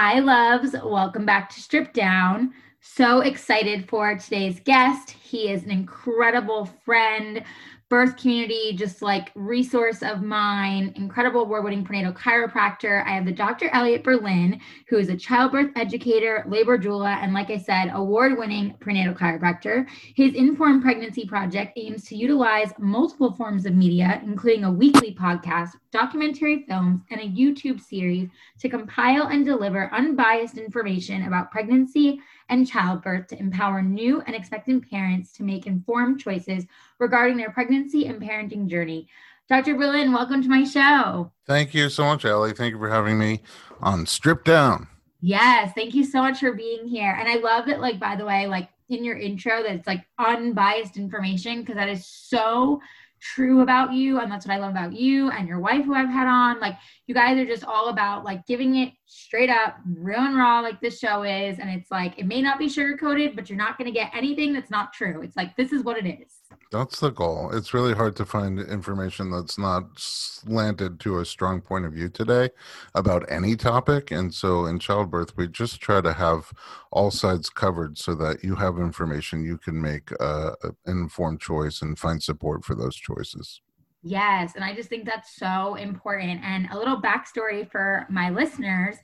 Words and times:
Hi, 0.00 0.20
loves. 0.20 0.76
Welcome 0.84 1.26
back 1.26 1.50
to 1.50 1.60
Strip 1.60 1.92
Down. 1.92 2.54
So 2.80 3.22
excited 3.22 3.88
for 3.88 4.14
today's 4.16 4.60
guest. 4.60 5.10
He 5.10 5.50
is 5.50 5.64
an 5.64 5.72
incredible 5.72 6.66
friend, 6.84 7.42
birth 7.88 8.18
community, 8.18 8.74
just 8.74 9.00
like 9.00 9.32
resource 9.34 10.02
of 10.02 10.22
mine, 10.22 10.92
incredible 10.96 11.42
award 11.42 11.64
winning 11.64 11.84
prenatal 11.84 12.12
chiropractor. 12.12 13.04
I 13.06 13.10
have 13.12 13.24
the 13.24 13.32
Dr. 13.32 13.70
Elliot 13.70 14.04
Berlin, 14.04 14.60
who 14.88 14.98
is 14.98 15.08
a 15.08 15.16
childbirth 15.16 15.70
educator, 15.74 16.44
labor 16.48 16.76
doula, 16.76 17.16
and 17.22 17.32
like 17.32 17.50
I 17.50 17.56
said, 17.56 17.90
award 17.94 18.36
winning 18.36 18.74
prenatal 18.80 19.14
chiropractor. 19.14 19.88
His 20.14 20.34
Informed 20.34 20.82
Pregnancy 20.82 21.24
Project 21.24 21.78
aims 21.78 22.04
to 22.04 22.16
utilize 22.16 22.72
multiple 22.78 23.32
forms 23.32 23.64
of 23.64 23.74
media, 23.74 24.20
including 24.22 24.64
a 24.64 24.72
weekly 24.72 25.14
podcast, 25.14 25.70
documentary 25.90 26.64
films, 26.68 27.00
and 27.10 27.20
a 27.20 27.24
YouTube 27.24 27.80
series 27.80 28.28
to 28.58 28.68
compile 28.68 29.28
and 29.28 29.46
deliver 29.46 29.92
unbiased 29.94 30.58
information 30.58 31.24
about 31.24 31.50
pregnancy 31.50 32.20
and 32.48 32.66
childbirth 32.66 33.28
to 33.28 33.38
empower 33.38 33.82
new 33.82 34.20
and 34.22 34.34
expectant 34.34 34.88
parents 34.90 35.32
to 35.32 35.42
make 35.42 35.66
informed 35.66 36.20
choices 36.20 36.64
regarding 36.98 37.36
their 37.36 37.50
pregnancy 37.50 38.06
and 38.06 38.20
parenting 38.20 38.66
journey. 38.66 39.08
Dr. 39.48 39.76
Berlin, 39.76 40.12
welcome 40.12 40.42
to 40.42 40.48
my 40.48 40.64
show. 40.64 41.32
Thank 41.46 41.72
you 41.74 41.88
so 41.88 42.04
much, 42.04 42.24
Ali. 42.24 42.52
Thank 42.52 42.72
you 42.72 42.78
for 42.78 42.90
having 42.90 43.18
me 43.18 43.40
on 43.80 44.04
Strip 44.04 44.44
Down. 44.44 44.86
Yes, 45.20 45.72
thank 45.74 45.94
you 45.94 46.04
so 46.04 46.20
much 46.20 46.40
for 46.40 46.52
being 46.52 46.86
here. 46.86 47.16
And 47.18 47.28
I 47.28 47.36
love 47.36 47.66
that, 47.66 47.80
like, 47.80 47.98
by 47.98 48.14
the 48.14 48.24
way, 48.24 48.46
like 48.46 48.68
in 48.88 49.04
your 49.04 49.16
intro, 49.16 49.62
that 49.62 49.72
it's 49.72 49.86
like 49.86 50.06
unbiased 50.18 50.96
information 50.96 51.60
because 51.60 51.76
that 51.76 51.88
is 51.88 52.06
so 52.06 52.80
true 53.20 53.60
about 53.62 53.92
you 53.92 54.20
and 54.20 54.30
that's 54.30 54.46
what 54.46 54.54
i 54.54 54.58
love 54.58 54.70
about 54.70 54.92
you 54.92 55.30
and 55.30 55.48
your 55.48 55.60
wife 55.60 55.84
who 55.84 55.94
i've 55.94 56.08
had 56.08 56.28
on. 56.28 56.60
Like 56.60 56.76
you 57.06 57.14
guys 57.14 57.38
are 57.38 57.46
just 57.46 57.64
all 57.64 57.88
about 57.88 58.24
like 58.24 58.46
giving 58.46 58.76
it 58.76 58.92
straight 59.06 59.50
up 59.50 59.76
real 59.86 60.20
and 60.20 60.36
raw 60.36 60.60
like 60.60 60.80
this 60.80 60.98
show 60.98 61.22
is. 61.22 61.58
And 61.58 61.70
it's 61.70 61.90
like 61.90 62.18
it 62.18 62.26
may 62.26 62.42
not 62.42 62.58
be 62.58 62.68
sugar 62.68 62.96
coated 62.96 63.34
but 63.36 63.48
you're 63.48 63.58
not 63.58 63.78
going 63.78 63.86
to 63.92 63.98
get 63.98 64.10
anything 64.14 64.52
that's 64.52 64.70
not 64.70 64.92
true. 64.92 65.22
It's 65.22 65.36
like 65.36 65.56
this 65.56 65.72
is 65.72 65.82
what 65.82 65.98
it 65.98 66.06
is 66.06 66.37
that's 66.70 67.00
the 67.00 67.10
goal. 67.10 67.50
It's 67.52 67.72
really 67.72 67.94
hard 67.94 68.14
to 68.16 68.26
find 68.26 68.60
information 68.60 69.30
that's 69.30 69.58
not 69.58 69.84
slanted 69.96 71.00
to 71.00 71.18
a 71.18 71.24
strong 71.24 71.60
point 71.60 71.86
of 71.86 71.92
view 71.92 72.08
today 72.08 72.50
about 72.94 73.30
any 73.30 73.56
topic. 73.56 74.10
And 74.10 74.32
so 74.34 74.66
in 74.66 74.78
childbirth, 74.78 75.36
we 75.36 75.48
just 75.48 75.80
try 75.80 76.00
to 76.00 76.12
have 76.12 76.52
all 76.90 77.10
sides 77.10 77.48
covered 77.48 77.96
so 77.96 78.14
that 78.16 78.44
you 78.44 78.54
have 78.56 78.78
information 78.78 79.44
you 79.44 79.56
can 79.56 79.80
make 79.80 80.10
uh, 80.20 80.52
an 80.62 80.76
informed 80.86 81.40
choice 81.40 81.80
and 81.80 81.98
find 81.98 82.22
support 82.22 82.64
for 82.64 82.74
those 82.74 82.96
choices. 82.96 83.60
Yes, 84.02 84.54
and 84.54 84.64
I 84.64 84.74
just 84.74 84.88
think 84.88 85.06
that's 85.06 85.34
so 85.34 85.74
important. 85.74 86.40
And 86.44 86.68
a 86.70 86.78
little 86.78 87.00
backstory 87.00 87.68
for 87.70 88.06
my 88.08 88.30
listeners 88.30 88.96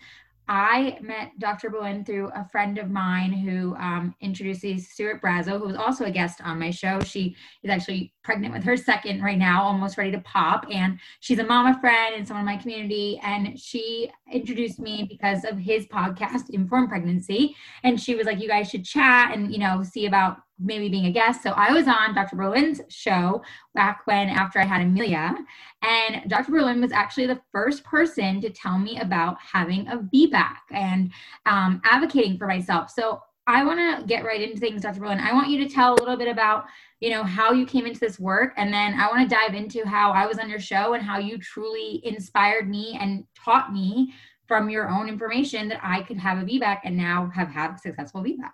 I 0.48 0.98
met 1.00 1.38
Dr. 1.38 1.70
Berlin 1.70 2.04
through 2.04 2.28
a 2.34 2.46
friend 2.52 2.76
of 2.76 2.90
mine 2.90 3.32
who 3.32 3.74
um, 3.76 4.14
introduces 4.20 4.90
Stuart 4.90 5.22
Brazo, 5.22 5.58
who 5.58 5.66
was 5.66 5.76
also 5.76 6.04
a 6.04 6.10
guest 6.10 6.40
on 6.42 6.58
my 6.58 6.70
show. 6.70 7.00
She 7.00 7.34
is 7.62 7.70
actually 7.70 8.12
pregnant 8.22 8.52
with 8.52 8.62
her 8.64 8.76
second 8.76 9.22
right 9.22 9.38
now, 9.38 9.62
almost 9.62 9.96
ready 9.96 10.10
to 10.10 10.20
pop. 10.20 10.66
And 10.70 11.00
she's 11.20 11.38
a 11.38 11.44
mama 11.44 11.78
friend 11.80 12.14
and 12.14 12.28
someone 12.28 12.46
in 12.46 12.54
my 12.54 12.60
community. 12.60 13.18
And 13.22 13.58
she 13.58 14.10
introduced 14.30 14.78
me 14.78 15.06
because 15.08 15.44
of 15.44 15.58
his 15.58 15.86
podcast, 15.86 16.50
Informed 16.50 16.90
Pregnancy. 16.90 17.56
And 17.82 17.98
she 17.98 18.14
was 18.14 18.26
like, 18.26 18.40
you 18.40 18.48
guys 18.48 18.68
should 18.68 18.84
chat 18.84 19.34
and, 19.34 19.50
you 19.50 19.58
know, 19.58 19.82
see 19.82 20.04
about 20.04 20.38
maybe 20.58 20.88
being 20.88 21.06
a 21.06 21.12
guest. 21.12 21.42
So 21.42 21.50
I 21.50 21.72
was 21.72 21.88
on 21.88 22.14
Dr. 22.14 22.36
Berlin's 22.36 22.80
show 22.88 23.42
back 23.74 24.02
when 24.06 24.28
after 24.28 24.58
I 24.60 24.64
had 24.64 24.82
Amelia. 24.82 25.34
And 25.82 26.28
Dr. 26.28 26.52
Berlin 26.52 26.80
was 26.80 26.92
actually 26.92 27.26
the 27.26 27.40
first 27.52 27.84
person 27.84 28.40
to 28.40 28.50
tell 28.50 28.78
me 28.78 28.98
about 29.00 29.36
having 29.40 29.88
a 29.88 29.98
VBAC 29.98 30.56
and 30.70 31.12
um, 31.46 31.82
advocating 31.84 32.38
for 32.38 32.46
myself. 32.46 32.90
So 32.90 33.20
I 33.46 33.64
want 33.64 33.78
to 33.78 34.06
get 34.06 34.24
right 34.24 34.40
into 34.40 34.58
things, 34.58 34.82
Dr. 34.82 35.00
Berlin. 35.00 35.20
I 35.20 35.34
want 35.34 35.50
you 35.50 35.62
to 35.66 35.72
tell 35.72 35.92
a 35.92 36.00
little 36.00 36.16
bit 36.16 36.28
about, 36.28 36.64
you 37.00 37.10
know, 37.10 37.22
how 37.24 37.52
you 37.52 37.66
came 37.66 37.84
into 37.84 38.00
this 38.00 38.18
work, 38.18 38.54
and 38.56 38.72
then 38.72 38.98
I 38.98 39.06
want 39.08 39.28
to 39.28 39.34
dive 39.34 39.54
into 39.54 39.86
how 39.86 40.12
I 40.12 40.24
was 40.24 40.38
on 40.38 40.48
your 40.48 40.60
show 40.60 40.94
and 40.94 41.02
how 41.02 41.18
you 41.18 41.36
truly 41.36 42.00
inspired 42.04 42.70
me 42.70 42.98
and 42.98 43.24
taught 43.36 43.70
me 43.70 44.14
from 44.46 44.70
your 44.70 44.88
own 44.88 45.08
information 45.08 45.68
that 45.68 45.80
I 45.82 46.02
could 46.02 46.16
have 46.16 46.38
a 46.38 46.42
VBAC 46.42 46.80
and 46.84 46.96
now 46.96 47.30
have 47.34 47.48
had 47.48 47.76
successful 47.76 48.22
VBAC. 48.22 48.52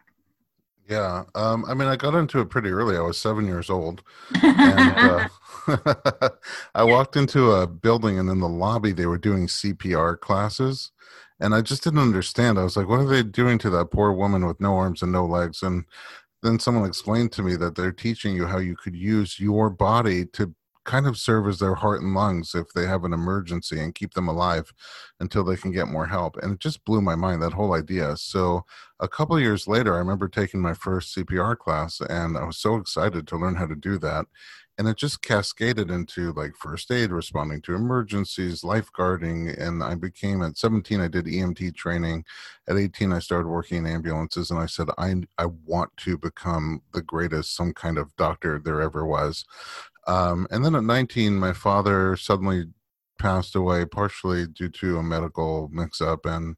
Yeah, 0.91 1.25
um, 1.37 1.65
I 1.69 1.75
mean, 1.75 1.87
I 1.89 1.95
got 1.95 2.15
into 2.17 2.41
it 2.41 2.51
pretty 2.51 2.71
early. 2.71 2.97
I 2.97 3.01
was 3.01 3.17
seven 3.17 3.47
years 3.47 3.71
old. 3.71 4.03
And, 4.43 5.29
uh, 5.69 6.31
I 6.75 6.83
walked 6.83 7.17
into 7.17 7.53
a 7.53 7.67
building, 7.67 8.19
and 8.19 8.29
in 8.29 8.41
the 8.41 8.49
lobby, 8.49 8.93
they 8.93 9.07
were 9.07 9.19
doing 9.19 9.47
CPR 9.47 10.17
classes. 10.17 10.91
And 11.39 11.55
I 11.55 11.61
just 11.63 11.85
didn't 11.85 12.01
understand. 12.01 12.59
I 12.59 12.65
was 12.65 12.77
like, 12.77 12.89
what 12.89 13.01
are 13.01 13.07
they 13.07 13.23
doing 13.23 13.59
to 13.61 13.71
that 13.71 13.93
poor 13.93 14.13
woman 14.13 14.47
with 14.47 14.61
no 14.61 14.77
arms 14.77 15.03
and 15.03 15.13
no 15.13 15.25
legs? 15.25 15.63
And 15.63 15.85
then 16.43 16.59
someone 16.59 16.87
explained 16.87 17.33
to 17.33 17.43
me 17.43 17.57
that 17.57 17.77
they're 17.77 17.93
teaching 17.93 18.35
you 18.37 18.47
how 18.47 18.59
you 18.59 18.77
could 18.77 18.97
use 18.97 19.41
your 19.41 19.71
body 19.71 20.27
to 20.27 20.55
kind 20.85 21.07
of 21.07 21.19
serve 21.19 21.47
as 21.47 21.59
their 21.59 21.75
heart 21.75 22.01
and 22.03 22.15
lungs 22.15 22.55
if 22.55 22.73
they 22.75 22.87
have 22.87 23.05
an 23.05 23.13
emergency 23.13 23.79
and 23.79 23.95
keep 23.95 24.15
them 24.15 24.29
alive 24.29 24.73
until 25.21 25.45
they 25.45 25.57
can 25.57 25.73
get 25.73 25.89
more 25.89 26.07
help. 26.07 26.37
And 26.39 26.53
it 26.53 26.59
just 26.59 26.85
blew 26.85 27.01
my 27.01 27.15
mind, 27.15 27.43
that 27.43 27.53
whole 27.53 27.75
idea. 27.75 28.17
So 28.17 28.65
a 28.99 29.09
couple 29.09 29.39
years 29.39 29.69
later, 29.69 29.95
I 29.95 29.99
remember 29.99 30.29
taking 30.29 30.61
my 30.61 30.75
first 30.75 31.17
CPR 31.17 31.57
class 31.57 32.01
and 32.01 32.37
I 32.37 32.45
was 32.45 32.59
so 32.59 32.77
excited 32.77 33.27
to 33.29 33.37
learn 33.37 33.57
how 33.57 33.67
to 33.67 33.77
do 33.77 33.99
that. 33.99 34.27
And 34.79 34.89
it 34.89 34.97
just 34.97 35.21
cascaded 35.21 35.91
into 35.91 36.33
like 36.33 36.57
first 36.57 36.91
aid, 36.91 37.11
responding 37.11 37.61
to 37.63 37.75
emergencies, 37.75 38.63
lifeguarding. 38.63 39.61
And 39.61 39.85
I 39.85 39.95
became 39.95 40.41
at 40.43 40.57
17, 40.57 41.03
I 41.03 41.09
did 41.09 41.27
EMT 41.27 41.75
training. 41.75 42.25
At 42.67 42.79
18, 42.79 43.13
I 43.13 43.19
started 43.19 43.49
working 43.49 43.77
in 43.77 43.87
ambulances. 43.87 44.51
And 44.51 44.59
I 44.59 44.65
said, 44.65 44.89
I, 44.97 45.17
I 45.37 45.49
want 45.67 45.95
to 45.99 46.17
become 46.17 46.81
the 46.95 47.03
greatest, 47.03 47.55
some 47.55 47.75
kind 47.75 47.99
of 47.99 48.17
doctor 48.17 48.59
there 48.59 48.81
ever 48.81 49.05
was. 49.05 49.45
Um, 50.11 50.49
and 50.51 50.65
then 50.65 50.75
at 50.75 50.83
19, 50.83 51.37
my 51.37 51.53
father 51.53 52.17
suddenly 52.17 52.65
passed 53.21 53.55
away, 53.55 53.85
partially 53.85 54.49
due 54.49 54.69
to 54.71 54.99
a 54.99 55.03
medical 55.05 55.69
mix 55.73 56.01
up. 56.01 56.27
And 56.27 56.57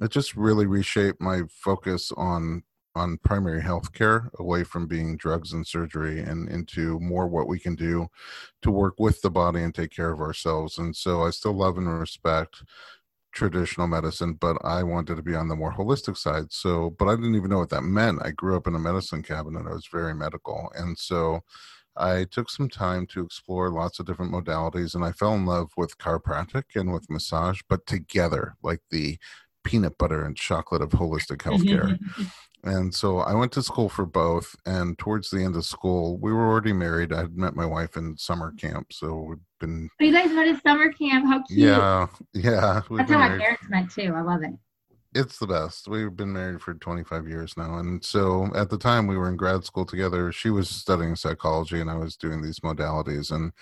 it 0.00 0.10
just 0.10 0.34
really 0.34 0.66
reshaped 0.66 1.20
my 1.20 1.42
focus 1.50 2.10
on 2.16 2.62
on 2.94 3.18
primary 3.18 3.60
health 3.60 3.92
care 3.92 4.30
away 4.38 4.64
from 4.64 4.86
being 4.86 5.18
drugs 5.18 5.52
and 5.52 5.66
surgery 5.66 6.20
and 6.20 6.48
into 6.48 6.98
more 6.98 7.28
what 7.28 7.46
we 7.46 7.58
can 7.58 7.74
do 7.74 8.08
to 8.62 8.70
work 8.70 8.94
with 8.98 9.20
the 9.20 9.28
body 9.28 9.60
and 9.62 9.74
take 9.74 9.90
care 9.90 10.10
of 10.10 10.20
ourselves. 10.20 10.78
And 10.78 10.96
so 10.96 11.22
i 11.22 11.28
still 11.28 11.52
love 11.52 11.76
and 11.76 11.86
respect 11.86 12.62
traditional 13.32 13.86
medicine 13.86 14.32
but 14.40 14.56
i 14.64 14.82
wanted 14.82 15.16
to 15.16 15.22
be 15.22 15.34
on 15.34 15.48
the 15.48 15.54
more 15.56 15.74
holistic 15.74 16.16
side. 16.16 16.50
So 16.50 16.96
but 16.98 17.08
i 17.08 17.14
didn't 17.14 17.34
even 17.34 17.50
know 17.50 17.58
what 17.58 17.68
that 17.68 17.82
meant. 17.82 18.20
I 18.24 18.30
grew 18.30 18.56
up 18.56 18.66
in 18.66 18.74
a 18.74 18.78
medicine 18.78 19.22
cabinet. 19.22 19.66
I 19.68 19.74
was 19.74 19.88
very 19.92 20.14
medical. 20.14 20.72
And 20.74 20.96
so 20.96 21.42
I 21.96 22.24
took 22.24 22.50
some 22.50 22.68
time 22.68 23.06
to 23.08 23.24
explore 23.24 23.70
lots 23.70 23.98
of 23.98 24.06
different 24.06 24.32
modalities 24.32 24.94
and 24.94 25.04
I 25.04 25.12
fell 25.12 25.34
in 25.34 25.46
love 25.46 25.70
with 25.76 25.98
chiropractic 25.98 26.64
and 26.74 26.92
with 26.92 27.10
massage, 27.10 27.60
but 27.68 27.86
together, 27.86 28.56
like 28.62 28.80
the 28.90 29.18
peanut 29.64 29.98
butter 29.98 30.24
and 30.24 30.36
chocolate 30.36 30.82
of 30.82 30.90
holistic 30.90 31.38
healthcare. 31.38 31.98
and 32.64 32.94
so 32.94 33.18
I 33.18 33.34
went 33.34 33.52
to 33.52 33.62
school 33.62 33.88
for 33.88 34.06
both. 34.06 34.54
And 34.64 34.98
towards 34.98 35.30
the 35.30 35.42
end 35.42 35.56
of 35.56 35.64
school, 35.64 36.18
we 36.18 36.32
were 36.32 36.46
already 36.46 36.72
married. 36.72 37.12
I 37.12 37.22
had 37.22 37.36
met 37.36 37.54
my 37.54 37.66
wife 37.66 37.96
in 37.96 38.16
summer 38.16 38.52
camp. 38.52 38.92
So 38.92 39.14
we've 39.14 39.38
been. 39.60 39.88
Oh, 40.00 40.04
you 40.04 40.12
guys 40.12 40.30
met 40.30 40.48
at 40.48 40.62
summer 40.62 40.92
camp. 40.92 41.26
How 41.26 41.42
cute. 41.42 41.58
Yeah. 41.60 42.06
Yeah. 42.32 42.82
That's 42.90 43.10
how 43.10 43.18
my 43.18 43.36
parents 43.36 43.64
met 43.68 43.90
too. 43.90 44.12
I 44.14 44.20
love 44.20 44.42
it 44.42 44.52
it's 45.16 45.38
the 45.38 45.46
best. 45.46 45.88
We've 45.88 46.14
been 46.14 46.32
married 46.32 46.60
for 46.60 46.74
25 46.74 47.26
years 47.26 47.56
now. 47.56 47.78
And 47.78 48.04
so 48.04 48.50
at 48.54 48.68
the 48.68 48.78
time 48.78 49.06
we 49.06 49.16
were 49.16 49.28
in 49.28 49.36
grad 49.36 49.64
school 49.64 49.86
together, 49.86 50.30
she 50.30 50.50
was 50.50 50.68
studying 50.68 51.16
psychology 51.16 51.80
and 51.80 51.90
I 51.90 51.96
was 51.96 52.16
doing 52.16 52.42
these 52.42 52.60
modalities. 52.60 53.32
And 53.32 53.52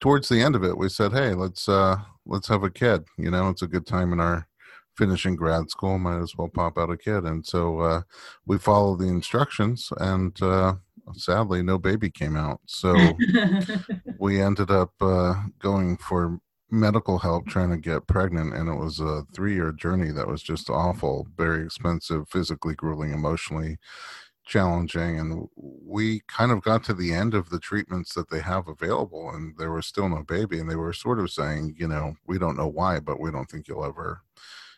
towards 0.00 0.28
the 0.28 0.40
end 0.40 0.56
of 0.56 0.64
it, 0.64 0.76
we 0.76 0.88
said, 0.88 1.12
Hey, 1.12 1.34
let's, 1.34 1.68
uh, 1.68 1.96
let's 2.24 2.48
have 2.48 2.62
a 2.62 2.70
kid. 2.70 3.04
You 3.18 3.30
know, 3.30 3.50
it's 3.50 3.62
a 3.62 3.68
good 3.68 3.86
time 3.86 4.12
in 4.12 4.20
our 4.20 4.48
finishing 4.96 5.36
grad 5.36 5.70
school. 5.70 5.98
Might 5.98 6.22
as 6.22 6.34
well 6.36 6.48
pop 6.48 6.78
out 6.78 6.90
a 6.90 6.96
kid. 6.96 7.24
And 7.24 7.44
so, 7.44 7.80
uh, 7.80 8.02
we 8.46 8.58
followed 8.58 9.00
the 9.00 9.08
instructions 9.08 9.92
and, 9.98 10.40
uh, 10.42 10.74
sadly 11.12 11.62
no 11.62 11.76
baby 11.76 12.08
came 12.08 12.36
out. 12.36 12.60
So 12.66 12.94
we 14.18 14.40
ended 14.40 14.70
up, 14.70 14.92
uh, 15.00 15.34
going 15.58 15.96
for 15.98 16.40
medical 16.70 17.18
help 17.18 17.46
trying 17.46 17.70
to 17.70 17.76
get 17.76 18.06
pregnant 18.06 18.54
and 18.54 18.68
it 18.68 18.74
was 18.74 19.00
a 19.00 19.24
three 19.34 19.54
year 19.54 19.72
journey 19.72 20.10
that 20.10 20.26
was 20.26 20.42
just 20.42 20.70
awful 20.70 21.26
very 21.36 21.64
expensive 21.64 22.28
physically 22.28 22.74
grueling 22.74 23.12
emotionally 23.12 23.78
challenging 24.46 25.18
and 25.18 25.48
we 25.56 26.20
kind 26.26 26.50
of 26.50 26.62
got 26.62 26.82
to 26.82 26.94
the 26.94 27.12
end 27.12 27.34
of 27.34 27.50
the 27.50 27.58
treatments 27.58 28.14
that 28.14 28.28
they 28.30 28.40
have 28.40 28.66
available 28.68 29.30
and 29.30 29.56
there 29.58 29.72
was 29.72 29.86
still 29.86 30.08
no 30.08 30.22
baby 30.24 30.58
and 30.58 30.68
they 30.68 30.76
were 30.76 30.92
sort 30.92 31.20
of 31.20 31.30
saying 31.30 31.74
you 31.78 31.86
know 31.86 32.14
we 32.26 32.38
don't 32.38 32.56
know 32.56 32.66
why 32.66 32.98
but 32.98 33.20
we 33.20 33.30
don't 33.30 33.50
think 33.50 33.68
you'll 33.68 33.84
ever 33.84 34.22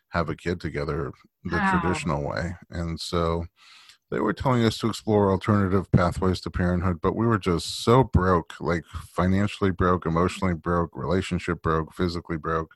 have 0.09 0.29
a 0.29 0.37
kid 0.37 0.61
together 0.61 1.11
the 1.45 1.57
wow. 1.57 1.81
traditional 1.81 2.23
way 2.23 2.55
and 2.71 3.01
so 3.01 3.47
they 4.13 4.21
were 4.21 4.35
telling 4.35 4.63
us 4.63 4.77
to 4.77 4.89
explore 4.89 5.31
alternative 5.31 5.91
pathways 5.91 6.39
to 6.43 6.51
parenthood, 6.51 7.01
but 7.01 7.17
we 7.17 7.27
were 7.27 7.39
just 7.39 7.83
so 7.83 8.05
broke, 8.05 8.53
like 8.61 8.85
financially 8.85 9.71
broke, 9.71 10.05
emotionally 10.05 10.53
broke, 10.53 10.91
relationship 10.95 11.63
broke, 11.63 11.95
physically 11.95 12.37
broke. 12.37 12.75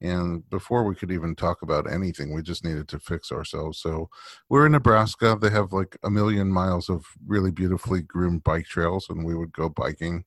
And 0.00 0.48
before 0.48 0.84
we 0.84 0.94
could 0.94 1.10
even 1.10 1.34
talk 1.34 1.62
about 1.62 1.90
anything, 1.90 2.32
we 2.32 2.42
just 2.42 2.64
needed 2.64 2.86
to 2.88 3.00
fix 3.00 3.32
ourselves. 3.32 3.78
So 3.78 4.08
we're 4.48 4.66
in 4.66 4.72
Nebraska. 4.72 5.36
They 5.40 5.50
have 5.50 5.72
like 5.72 5.96
a 6.04 6.10
million 6.10 6.48
miles 6.48 6.88
of 6.88 7.04
really 7.26 7.50
beautifully 7.50 8.02
groomed 8.02 8.44
bike 8.44 8.66
trails, 8.66 9.10
and 9.10 9.24
we 9.24 9.34
would 9.34 9.52
go 9.52 9.68
biking. 9.68 10.24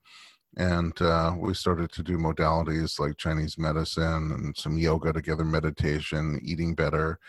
And 0.57 1.01
uh, 1.01 1.33
we 1.39 1.53
started 1.53 1.93
to 1.93 2.03
do 2.03 2.17
modalities 2.17 2.99
like 2.99 3.15
Chinese 3.15 3.57
medicine 3.57 4.33
and 4.33 4.57
some 4.57 4.77
yoga 4.77 5.13
together, 5.13 5.45
meditation, 5.45 6.41
eating 6.43 6.75
better. 6.75 7.19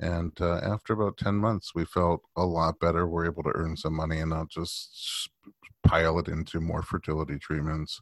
And 0.00 0.32
uh, 0.40 0.60
after 0.62 0.94
about 0.94 1.18
10 1.18 1.36
months, 1.36 1.74
we 1.74 1.84
felt 1.84 2.22
a 2.36 2.44
lot 2.44 2.80
better. 2.80 3.06
We're 3.06 3.26
able 3.26 3.42
to 3.42 3.52
earn 3.54 3.76
some 3.76 3.94
money 3.94 4.20
and 4.20 4.30
not 4.30 4.48
just 4.48 5.28
pile 5.82 6.18
it 6.18 6.28
into 6.28 6.60
more 6.60 6.82
fertility 6.82 7.38
treatments. 7.38 8.00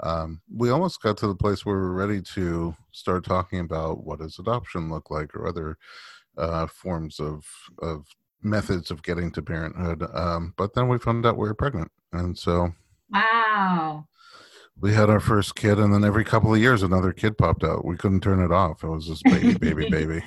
Um, 0.00 0.40
we 0.52 0.70
almost 0.70 1.02
got 1.02 1.18
to 1.18 1.26
the 1.26 1.34
place 1.34 1.64
where 1.64 1.76
we're 1.76 1.92
ready 1.92 2.22
to 2.34 2.74
start 2.92 3.24
talking 3.24 3.60
about 3.60 4.04
what 4.04 4.20
does 4.20 4.38
adoption 4.38 4.90
look 4.90 5.10
like 5.10 5.34
or 5.34 5.46
other 5.46 5.76
uh, 6.38 6.66
forms 6.66 7.20
of, 7.20 7.44
of 7.80 8.06
methods 8.42 8.90
of 8.90 9.02
getting 9.02 9.30
to 9.32 9.42
parenthood. 9.42 10.02
Um, 10.14 10.54
but 10.56 10.74
then 10.74 10.88
we 10.88 10.98
found 10.98 11.26
out 11.26 11.36
we 11.36 11.48
were 11.48 11.54
pregnant. 11.54 11.92
And 12.12 12.38
so. 12.38 12.72
Wow. 13.12 14.06
We 14.80 14.92
had 14.92 15.08
our 15.08 15.20
first 15.20 15.54
kid, 15.54 15.78
and 15.78 15.94
then 15.94 16.04
every 16.04 16.24
couple 16.24 16.52
of 16.52 16.60
years, 16.60 16.82
another 16.82 17.12
kid 17.12 17.38
popped 17.38 17.62
out. 17.62 17.84
We 17.84 17.96
couldn't 17.96 18.22
turn 18.22 18.42
it 18.42 18.50
off. 18.50 18.82
It 18.82 18.88
was 18.88 19.06
just 19.06 19.22
baby, 19.24 19.54
baby, 19.54 19.88
baby. 19.90 20.22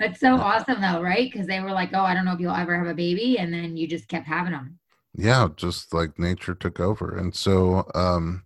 That's 0.00 0.18
so 0.18 0.34
awesome, 0.36 0.80
though, 0.80 1.02
right? 1.02 1.30
Because 1.30 1.46
they 1.46 1.60
were 1.60 1.72
like, 1.72 1.90
"Oh, 1.92 2.00
I 2.00 2.14
don't 2.14 2.24
know 2.24 2.32
if 2.32 2.40
you'll 2.40 2.54
ever 2.54 2.76
have 2.76 2.86
a 2.86 2.94
baby," 2.94 3.38
and 3.38 3.52
then 3.52 3.76
you 3.76 3.86
just 3.86 4.08
kept 4.08 4.26
having 4.26 4.52
them. 4.52 4.78
Yeah, 5.14 5.48
just 5.56 5.92
like 5.92 6.18
nature 6.18 6.54
took 6.54 6.80
over, 6.80 7.16
and 7.16 7.34
so 7.34 7.86
um, 7.94 8.44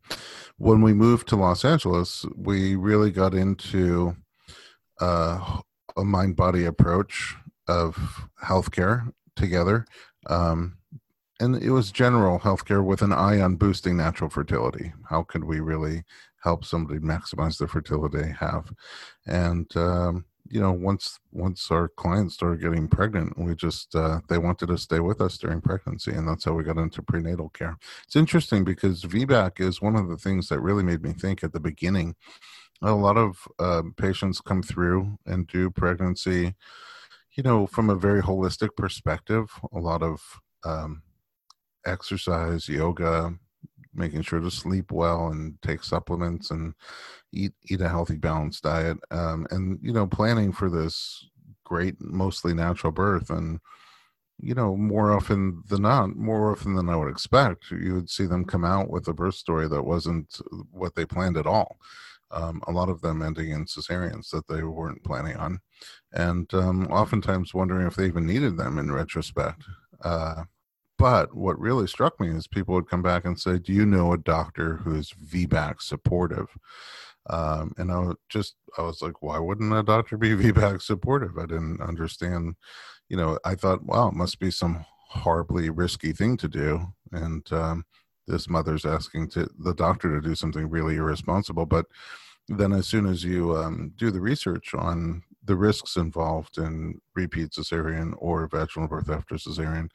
when 0.59 0.83
we 0.83 0.93
moved 0.93 1.29
to 1.29 1.37
Los 1.37 1.65
Angeles, 1.65 2.27
we 2.37 2.75
really 2.75 3.13
got 3.13 3.35
into 3.35 4.17
uh, 5.01 5.61
a 5.97 6.05
mind 6.05 6.35
body 6.35 6.65
approach 6.65 7.37
of 7.69 8.29
healthcare 8.43 9.13
together. 9.37 9.87
Um, 10.27 10.79
and 11.41 11.57
it 11.63 11.71
was 11.71 11.93
general 11.93 12.39
healthcare 12.41 12.85
with 12.85 13.03
an 13.03 13.13
eye 13.13 13.41
on 13.41 13.57
boosting 13.57 13.97
natural 13.97 14.31
fertility. 14.31 14.93
How 15.09 15.23
could 15.23 15.45
we 15.45 15.61
really 15.61 16.05
help 16.43 16.65
somebody 16.65 17.01
maximize 17.01 17.59
the 17.59 17.69
fertility 17.69 18.19
they 18.19 18.33
have? 18.33 18.73
And 19.27 19.71
um, 19.77 20.25
you 20.49 20.61
know 20.61 20.73
once 20.73 21.19
once 21.33 21.71
our 21.71 21.89
clients 21.89 22.35
started 22.35 22.61
getting 22.61 22.87
pregnant 22.87 23.37
we 23.39 23.55
just 23.55 23.95
uh, 23.95 24.21
they 24.29 24.39
wanted 24.39 24.67
to 24.67 24.77
stay 24.77 25.01
with 25.01 25.21
us 25.21 25.39
during 25.39 25.61
pregnancy 25.61 26.13
and 26.13 26.29
that's 26.29 26.45
how 26.45 26.53
we 26.53 26.63
got 26.63 26.77
into 26.77 27.03
prenatal 27.03 27.49
care. 27.51 27.77
It's 28.05 28.17
interesting 28.17 28.65
because 28.65 29.03
vbac 29.03 29.61
is 29.61 29.81
one 29.81 29.97
of 29.97 30.09
the 30.09 30.17
things 30.17 30.49
that 30.49 30.61
really 30.61 30.83
made 30.83 31.03
me 31.03 31.13
think 31.13 31.43
at 31.43 31.53
the 31.53 31.61
beginning. 31.61 32.15
A 32.83 32.93
lot 32.93 33.17
of 33.17 33.49
uh, 33.59 33.83
patients 33.97 34.41
come 34.41 34.63
through 34.63 35.17
and 35.27 35.47
do 35.47 35.71
pregnancy 35.71 36.55
you 37.37 37.43
know 37.43 37.67
from 37.67 37.91
a 37.91 37.97
very 37.97 38.23
holistic 38.23 38.77
perspective 38.77 39.51
a 39.73 39.79
lot 39.79 40.03
of 40.03 40.21
um, 40.65 41.03
exercise 41.87 42.69
yoga 42.69 43.35
making 43.95 44.23
sure 44.23 44.41
to 44.41 44.51
sleep 44.51 44.93
well 44.93 45.29
and 45.29 45.61
take 45.63 45.83
supplements 45.83 46.51
and 46.51 46.75
eat 47.33 47.53
eat 47.69 47.81
a 47.81 47.89
healthy 47.89 48.17
balanced 48.17 48.63
diet 48.63 48.99
um, 49.11 49.47
and 49.51 49.79
you 49.83 49.93
know 49.93 50.07
planning 50.07 50.53
for 50.53 50.71
this 50.71 51.27
great 51.65 51.95
mostly 52.01 52.55
natural 52.55 52.93
birth 52.93 53.31
and 53.31 53.61
you 54.39 54.55
know 54.55 54.77
more 54.77 55.13
often 55.13 55.63
than 55.69 55.83
not 55.83 56.17
more 56.17 56.53
often 56.53 56.75
than 56.75 56.89
i 56.89 56.97
would 56.97 57.11
expect 57.11 57.71
you 57.71 57.95
would 57.95 58.11
see 58.11 58.27
them 58.27 58.45
come 58.45 58.65
out 58.65 58.91
with 58.91 59.07
a 59.09 59.13
birth 59.13 59.35
story 59.35 59.69
that 59.69 59.83
wasn't 59.83 60.41
what 60.71 60.95
they 60.95 61.05
planned 61.07 61.37
at 61.37 61.47
all 61.47 61.77
um, 62.31 62.61
a 62.67 62.73
lot 62.73 62.89
of 62.89 63.01
them 63.01 63.23
ending 63.23 63.51
in 63.51 63.65
cesareans 63.65 64.31
that 64.31 64.47
they 64.49 64.63
weren't 64.63 65.05
planning 65.05 65.37
on 65.37 65.61
and 66.13 66.53
um, 66.55 66.87
oftentimes 66.89 67.55
wondering 67.55 67.87
if 67.87 67.95
they 67.95 68.07
even 68.07 68.27
needed 68.27 68.57
them 68.57 68.79
in 68.79 68.91
retrospect 68.91 69.63
uh, 70.03 70.43
but 70.99 71.35
what 71.35 71.59
really 71.59 71.87
struck 71.87 72.21
me 72.21 72.29
is 72.29 72.47
people 72.47 72.75
would 72.75 72.89
come 72.89 73.03
back 73.03 73.25
and 73.25 73.39
say, 73.39 73.59
"Do 73.59 73.73
you 73.73 73.87
know 73.87 74.13
a 74.13 74.19
doctor 74.19 74.77
who's 74.77 75.13
VBAC 75.13 75.83
supportive?" 75.83 76.49
Um, 77.31 77.73
and 77.79 77.91
I 77.91 77.99
was 77.99 78.17
just, 78.29 78.55
I 78.79 78.83
was 78.83 79.03
like, 79.03 79.23
"Why 79.23 79.39
wouldn't 79.39 79.73
a 79.73 79.83
doctor 79.83 80.17
be 80.17 80.31
VBAC 80.35 80.83
supportive?" 80.83 81.39
I 81.39 81.47
didn't 81.47 81.81
understand. 81.81 82.57
You 83.09 83.17
know, 83.17 83.39
I 83.45 83.55
thought, 83.55 83.85
"Wow, 83.85 84.09
it 84.09 84.15
must 84.15 84.39
be 84.39 84.51
some 84.51 84.85
horribly 85.09 85.71
risky 85.71 86.13
thing 86.13 86.37
to 86.39 86.49
do," 86.49 86.93
and 87.13 87.51
um, 87.53 87.85
this 88.27 88.49
mother's 88.49 88.85
asking 88.85 89.29
to 89.31 89.49
the 89.59 89.75
doctor 89.75 90.11
to 90.11 90.27
do 90.27 90.35
something 90.35 90.71
really 90.71 90.97
irresponsible. 90.97 91.67
But 91.67 91.87
then, 92.49 92.73
as 92.73 92.87
soon 92.87 93.07
as 93.07 93.25
you 93.25 93.57
um, 93.57 93.93
do 93.97 94.11
the 94.11 94.21
research 94.21 94.75
on 94.75 95.23
the 95.45 95.57
risks 95.57 95.97
involved 95.97 96.59
in 96.59 97.01
repeat 97.15 97.51
cesarean 97.51 98.15
or 98.19 98.49
vaginal 98.49 98.89
birth 98.89 99.11
after 99.11 99.35
cesarean, 99.35 99.89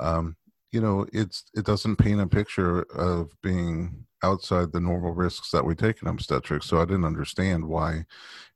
um, 0.00 0.36
you 0.72 0.80
know 0.80 1.06
it's 1.12 1.44
it 1.54 1.64
doesn't 1.64 1.96
paint 1.96 2.20
a 2.20 2.26
picture 2.26 2.82
of 2.94 3.30
being 3.42 4.04
outside 4.22 4.72
the 4.72 4.80
normal 4.80 5.12
risks 5.12 5.50
that 5.50 5.64
we 5.64 5.74
take 5.74 6.02
in 6.02 6.08
obstetrics 6.08 6.66
so 6.66 6.80
i 6.80 6.84
didn't 6.84 7.04
understand 7.04 7.64
why 7.64 8.04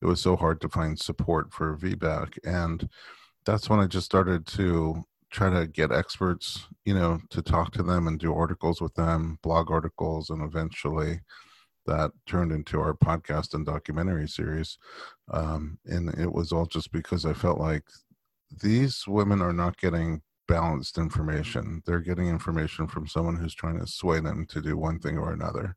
it 0.03 0.07
was 0.07 0.21
so 0.21 0.37
hard 0.37 0.61
to 0.61 0.69
find 0.69 0.99
support 0.99 1.53
for 1.53 1.77
vbac. 1.77 2.39
And 2.45 2.89
that's 3.45 3.69
when 3.69 3.81
i 3.81 3.87
just 3.87 4.07
started 4.07 4.47
to 4.47 5.05
try 5.31 5.51
to 5.51 5.67
get 5.67 5.91
experts 5.91 6.67
you 6.85 6.95
know 6.95 7.19
to 7.31 7.43
talk 7.43 7.73
to 7.73 7.83
them 7.83 8.07
and 8.07 8.19
do 8.21 8.35
articles 8.35 8.81
with 8.81 8.95
them 8.95 9.39
blog 9.43 9.71
articles 9.71 10.31
and 10.31 10.43
eventually 10.43 11.21
that 11.87 12.11
turned 12.27 12.53
into 12.53 12.81
our 12.81 12.95
podcast 12.95 13.55
and 13.55 13.67
documentary 13.67 14.29
series 14.29 14.79
um, 15.33 15.79
and 15.87 16.09
it 16.19 16.33
was 16.33 16.53
all 16.53 16.67
just 16.67 16.93
because 16.93 17.25
i 17.25 17.33
felt 17.33 17.59
like 17.59 17.85
these 18.63 19.05
women 19.07 19.41
are 19.41 19.53
not 19.53 19.77
getting 19.79 20.23
balanced 20.47 20.99
information. 20.99 21.83
They're 21.87 22.01
getting 22.01 22.29
information 22.29 22.87
from 22.87 23.07
someone 23.07 23.37
who's 23.37 23.55
trying 23.55 23.81
to 23.81 23.87
sway 23.87 24.21
them 24.21 24.47
to 24.47 24.61
do 24.61 24.77
one 24.77 24.99
thing 24.99 25.19
or 25.19 25.33
another, 25.33 25.77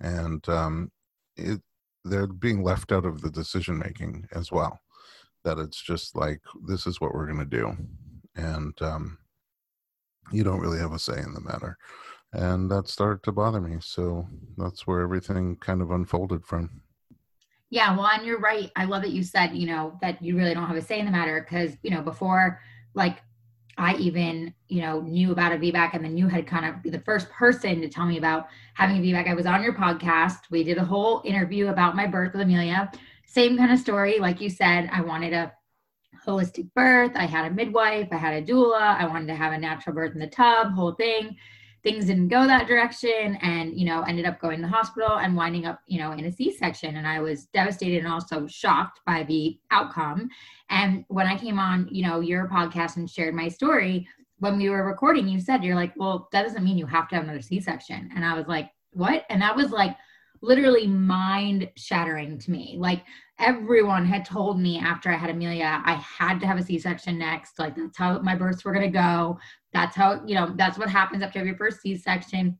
and 0.00 0.46
um, 0.48 0.90
it, 1.36 1.60
they're 2.04 2.26
being 2.26 2.62
left 2.62 2.92
out 2.92 3.04
of 3.04 3.20
the 3.20 3.30
decision 3.30 3.78
making 3.78 4.26
as 4.32 4.50
well. 4.50 4.78
That 5.44 5.58
it's 5.58 5.80
just 5.80 6.16
like 6.16 6.40
this 6.66 6.86
is 6.86 7.00
what 7.00 7.14
we're 7.14 7.26
going 7.26 7.38
to 7.38 7.44
do, 7.44 7.76
and 8.36 8.80
um, 8.82 9.18
you 10.32 10.42
don't 10.44 10.60
really 10.60 10.78
have 10.78 10.92
a 10.92 10.98
say 10.98 11.18
in 11.18 11.34
the 11.34 11.40
matter. 11.40 11.76
And 12.34 12.68
that 12.70 12.88
started 12.88 13.22
to 13.24 13.32
bother 13.32 13.60
me. 13.60 13.76
So 13.80 14.26
that's 14.56 14.88
where 14.88 15.00
everything 15.00 15.56
kind 15.56 15.80
of 15.80 15.92
unfolded 15.92 16.44
from. 16.44 16.82
Yeah, 17.70 17.96
well, 17.96 18.08
and 18.08 18.26
you're 18.26 18.40
right. 18.40 18.70
I 18.74 18.86
love 18.86 19.02
that 19.02 19.12
you 19.12 19.22
said, 19.22 19.54
you 19.54 19.66
know, 19.66 19.96
that 20.02 20.20
you 20.20 20.36
really 20.36 20.52
don't 20.52 20.66
have 20.66 20.76
a 20.76 20.82
say 20.82 20.98
in 20.98 21.06
the 21.06 21.12
matter 21.12 21.40
because, 21.40 21.76
you 21.82 21.90
know, 21.90 22.02
before, 22.02 22.60
like 22.94 23.22
I 23.78 23.94
even, 23.96 24.52
you 24.68 24.80
know, 24.80 25.00
knew 25.00 25.30
about 25.30 25.52
a 25.52 25.56
VBAC 25.56 25.94
and 25.94 26.04
then 26.04 26.16
you 26.16 26.26
had 26.26 26.46
kind 26.46 26.66
of 26.66 26.92
the 26.92 27.00
first 27.00 27.30
person 27.30 27.80
to 27.80 27.88
tell 27.88 28.04
me 28.04 28.18
about 28.18 28.48
having 28.74 28.96
a 28.96 29.00
VBAC. 29.00 29.28
I 29.28 29.34
was 29.34 29.46
on 29.46 29.62
your 29.62 29.74
podcast. 29.74 30.38
We 30.50 30.64
did 30.64 30.78
a 30.78 30.84
whole 30.84 31.22
interview 31.24 31.68
about 31.68 31.94
my 31.94 32.06
birth 32.06 32.32
with 32.32 32.42
Amelia. 32.42 32.90
Same 33.26 33.56
kind 33.56 33.72
of 33.72 33.78
story. 33.78 34.18
Like 34.18 34.40
you 34.40 34.50
said, 34.50 34.90
I 34.92 35.02
wanted 35.02 35.32
a 35.32 35.52
holistic 36.26 36.72
birth. 36.74 37.12
I 37.14 37.26
had 37.26 37.50
a 37.50 37.54
midwife. 37.54 38.08
I 38.10 38.16
had 38.16 38.34
a 38.34 38.46
doula. 38.46 38.96
I 38.96 39.06
wanted 39.06 39.28
to 39.28 39.34
have 39.36 39.52
a 39.52 39.58
natural 39.58 39.94
birth 39.94 40.14
in 40.14 40.20
the 40.20 40.26
tub, 40.26 40.72
whole 40.72 40.94
thing 40.94 41.36
things 41.84 42.06
didn't 42.06 42.28
go 42.28 42.46
that 42.46 42.66
direction 42.66 43.36
and 43.42 43.78
you 43.78 43.86
know 43.86 44.02
ended 44.02 44.26
up 44.26 44.40
going 44.40 44.56
to 44.56 44.62
the 44.62 44.68
hospital 44.68 45.18
and 45.18 45.36
winding 45.36 45.66
up 45.66 45.80
you 45.86 46.00
know 46.00 46.10
in 46.12 46.24
a 46.24 46.32
c-section. 46.32 46.96
And 46.96 47.06
i 47.06 47.20
was 47.20 47.44
devastated 47.46 47.98
and 47.98 48.12
also 48.12 48.46
shocked 48.48 49.00
by 49.06 49.22
the 49.24 49.58
outcome. 49.70 50.28
And 50.70 51.04
when 51.08 51.28
i 51.28 51.36
came 51.36 51.58
on 51.60 51.88
you 51.90 52.04
know 52.04 52.20
your 52.20 52.48
podcast 52.48 52.96
and 52.96 53.08
shared 53.08 53.34
my 53.34 53.48
story 53.48 54.08
when 54.40 54.58
we 54.58 54.68
were 54.68 54.84
recording 54.84 55.28
you 55.28 55.40
said 55.40 55.62
you're 55.62 55.76
like 55.76 55.92
well 55.96 56.28
that 56.32 56.42
doesn't 56.42 56.64
mean 56.64 56.76
you 56.76 56.86
have 56.86 57.08
to 57.08 57.14
have 57.14 57.24
another 57.24 57.42
c-section. 57.42 58.10
And 58.16 58.24
i 58.24 58.34
was 58.34 58.48
like 58.48 58.70
what? 58.94 59.24
And 59.28 59.42
that 59.42 59.54
was 59.54 59.70
like 59.70 59.96
literally 60.40 60.86
mind 60.86 61.70
shattering 61.76 62.38
to 62.38 62.50
me. 62.50 62.76
Like 62.78 63.04
everyone 63.38 64.06
had 64.06 64.24
told 64.24 64.60
me 64.60 64.78
after 64.78 65.10
I 65.10 65.16
had 65.16 65.30
Amelia, 65.30 65.82
I 65.84 65.94
had 65.94 66.38
to 66.40 66.46
have 66.46 66.58
a 66.58 66.62
C 66.62 66.78
section 66.78 67.18
next. 67.18 67.58
Like, 67.58 67.76
that's 67.76 67.98
how 67.98 68.20
my 68.20 68.34
births 68.34 68.64
were 68.64 68.72
going 68.72 68.90
to 68.90 68.98
go. 68.98 69.38
That's 69.72 69.96
how, 69.96 70.22
you 70.24 70.34
know, 70.34 70.54
that's 70.56 70.78
what 70.78 70.88
happens 70.88 71.22
after 71.22 71.44
your 71.44 71.56
first 71.56 71.80
C 71.80 71.96
section. 71.96 72.58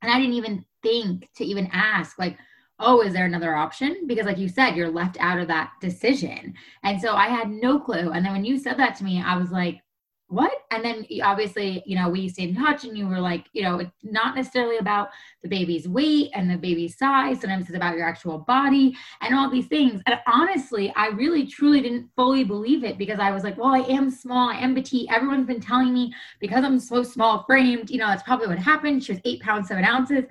And 0.00 0.10
I 0.10 0.18
didn't 0.18 0.34
even 0.34 0.64
think 0.82 1.28
to 1.36 1.44
even 1.44 1.68
ask, 1.72 2.18
like, 2.18 2.38
oh, 2.78 3.02
is 3.02 3.12
there 3.12 3.26
another 3.26 3.54
option? 3.54 4.06
Because, 4.06 4.26
like 4.26 4.38
you 4.38 4.48
said, 4.48 4.74
you're 4.74 4.90
left 4.90 5.16
out 5.20 5.38
of 5.38 5.48
that 5.48 5.72
decision. 5.80 6.54
And 6.82 7.00
so 7.00 7.14
I 7.14 7.28
had 7.28 7.50
no 7.50 7.78
clue. 7.78 8.10
And 8.10 8.24
then 8.24 8.32
when 8.32 8.44
you 8.44 8.58
said 8.58 8.78
that 8.78 8.96
to 8.96 9.04
me, 9.04 9.22
I 9.22 9.36
was 9.36 9.50
like, 9.50 9.81
what? 10.32 10.52
And 10.70 10.82
then 10.82 11.06
obviously, 11.22 11.82
you 11.84 11.94
know, 11.94 12.08
we 12.08 12.26
stayed 12.28 12.48
in 12.48 12.56
touch 12.56 12.84
and 12.84 12.96
you 12.96 13.06
were 13.06 13.20
like, 13.20 13.44
you 13.52 13.62
know, 13.62 13.80
it's 13.80 13.90
not 14.02 14.34
necessarily 14.34 14.78
about 14.78 15.10
the 15.42 15.48
baby's 15.48 15.86
weight 15.86 16.30
and 16.34 16.50
the 16.50 16.56
baby's 16.56 16.96
size. 16.96 17.40
Sometimes 17.40 17.66
it's 17.66 17.76
about 17.76 17.96
your 17.96 18.08
actual 18.08 18.38
body 18.38 18.96
and 19.20 19.34
all 19.34 19.50
these 19.50 19.66
things. 19.66 20.00
And 20.06 20.18
honestly, 20.26 20.90
I 20.96 21.08
really 21.08 21.46
truly 21.46 21.82
didn't 21.82 22.08
fully 22.16 22.44
believe 22.44 22.82
it 22.82 22.96
because 22.96 23.20
I 23.20 23.30
was 23.30 23.44
like, 23.44 23.58
well, 23.58 23.74
I 23.74 23.80
am 23.80 24.10
small, 24.10 24.48
I 24.48 24.54
am 24.54 24.74
petite. 24.74 25.12
Everyone's 25.12 25.46
been 25.46 25.60
telling 25.60 25.92
me 25.92 26.14
because 26.40 26.64
I'm 26.64 26.80
so 26.80 27.02
small 27.02 27.44
framed, 27.44 27.90
you 27.90 27.98
know, 27.98 28.06
that's 28.06 28.22
probably 28.22 28.46
what 28.46 28.58
happened. 28.58 29.04
She 29.04 29.12
was 29.12 29.20
eight 29.26 29.42
pounds, 29.42 29.68
seven 29.68 29.84
ounces. 29.84 30.24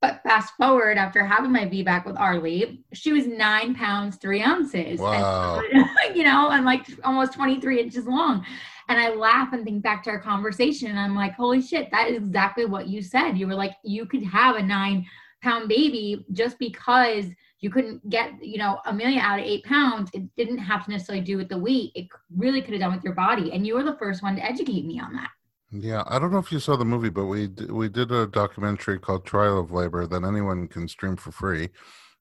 But 0.00 0.20
fast 0.22 0.52
forward 0.58 0.98
after 0.98 1.24
having 1.24 1.52
my 1.52 1.64
VBAC 1.64 2.04
with 2.04 2.18
Arlie, 2.18 2.84
she 2.92 3.12
was 3.12 3.26
nine 3.26 3.74
pounds, 3.74 4.16
three 4.16 4.42
ounces. 4.42 5.00
Wow. 5.00 5.62
And, 5.72 5.86
you 6.14 6.24
know, 6.24 6.50
and 6.50 6.66
like 6.66 6.86
almost 7.04 7.32
23 7.32 7.80
inches 7.80 8.06
long. 8.06 8.44
And 8.88 8.98
I 8.98 9.14
laugh 9.14 9.52
and 9.52 9.64
think 9.64 9.82
back 9.82 10.02
to 10.04 10.10
our 10.10 10.20
conversation 10.20 10.88
and 10.90 10.98
I'm 10.98 11.14
like, 11.14 11.34
holy 11.34 11.62
shit, 11.62 11.90
that 11.90 12.08
is 12.10 12.18
exactly 12.18 12.66
what 12.66 12.88
you 12.88 13.02
said. 13.02 13.38
You 13.38 13.46
were 13.46 13.54
like, 13.54 13.76
you 13.82 14.06
could 14.06 14.24
have 14.24 14.56
a 14.56 14.62
nine 14.62 15.06
pound 15.42 15.68
baby 15.68 16.24
just 16.32 16.58
because 16.58 17.26
you 17.60 17.70
couldn't 17.70 18.08
get, 18.10 18.32
you 18.42 18.58
know, 18.58 18.80
Amelia 18.84 19.20
out 19.20 19.40
of 19.40 19.46
eight 19.46 19.64
pounds. 19.64 20.10
It 20.12 20.24
didn't 20.36 20.58
have 20.58 20.84
to 20.84 20.90
necessarily 20.90 21.24
do 21.24 21.38
with 21.38 21.48
the 21.48 21.58
weight. 21.58 21.92
It 21.94 22.08
really 22.36 22.60
could 22.60 22.72
have 22.72 22.80
done 22.80 22.94
with 22.94 23.04
your 23.04 23.14
body. 23.14 23.52
And 23.52 23.66
you 23.66 23.74
were 23.74 23.82
the 23.82 23.96
first 23.96 24.22
one 24.22 24.36
to 24.36 24.44
educate 24.44 24.84
me 24.84 25.00
on 25.00 25.14
that. 25.14 25.30
Yeah, 25.70 26.04
I 26.06 26.18
don't 26.18 26.30
know 26.30 26.38
if 26.38 26.52
you 26.52 26.60
saw 26.60 26.76
the 26.76 26.84
movie, 26.84 27.08
but 27.08 27.24
we 27.24 27.48
we 27.68 27.88
did 27.88 28.12
a 28.12 28.28
documentary 28.28 28.98
called 28.98 29.24
Trial 29.24 29.58
of 29.58 29.72
Labor 29.72 30.06
that 30.06 30.22
anyone 30.22 30.68
can 30.68 30.86
stream 30.86 31.16
for 31.16 31.32
free 31.32 31.70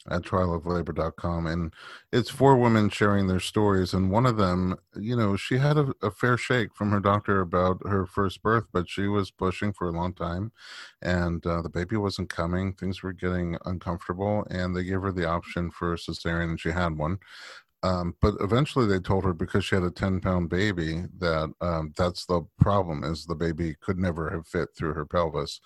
at 0.09 0.21
trialoflabor.com 0.21 1.47
and 1.47 1.73
it's 2.11 2.29
four 2.29 2.57
women 2.57 2.89
sharing 2.89 3.27
their 3.27 3.39
stories 3.39 3.93
and 3.93 4.11
one 4.11 4.25
of 4.25 4.37
them 4.37 4.75
you 4.95 5.15
know 5.15 5.35
she 5.35 5.57
had 5.57 5.77
a, 5.77 5.93
a, 6.01 6.11
fair 6.11 6.37
shake 6.37 6.75
from 6.75 6.91
her 6.91 6.99
doctor 6.99 7.41
about 7.41 7.79
her 7.87 8.05
first 8.05 8.41
birth 8.41 8.65
but 8.73 8.89
she 8.89 9.07
was 9.07 9.31
pushing 9.31 9.71
for 9.71 9.87
a 9.87 9.91
long 9.91 10.13
time 10.13 10.51
and 11.01 11.45
uh, 11.47 11.61
the 11.61 11.69
baby 11.69 11.95
wasn't 11.95 12.29
coming 12.29 12.73
things 12.73 13.01
were 13.01 13.13
getting 13.13 13.57
uncomfortable 13.65 14.45
and 14.49 14.75
they 14.75 14.83
gave 14.83 15.01
her 15.01 15.11
the 15.11 15.27
option 15.27 15.71
for 15.71 15.93
a 15.93 15.97
cesarean 15.97 16.49
and 16.49 16.59
she 16.59 16.69
had 16.69 16.97
one. 16.97 17.19
Um, 17.83 18.15
but 18.21 18.35
eventually 18.39 18.87
they 18.87 18.99
told 18.99 19.25
her 19.25 19.33
because 19.33 19.65
she 19.65 19.75
had 19.75 19.83
a 19.83 19.91
10 19.91 20.21
pound 20.21 20.49
baby 20.49 21.03
that 21.17 21.53
um, 21.59 21.93
that's 21.97 22.25
the 22.25 22.41
problem 22.57 23.03
is 23.03 23.25
the 23.25 23.35
baby 23.35 23.75
could 23.81 23.99
never 23.99 24.29
have 24.29 24.47
fit 24.47 24.69
through 24.75 24.93
her 24.93 25.05
pelvis 25.05 25.59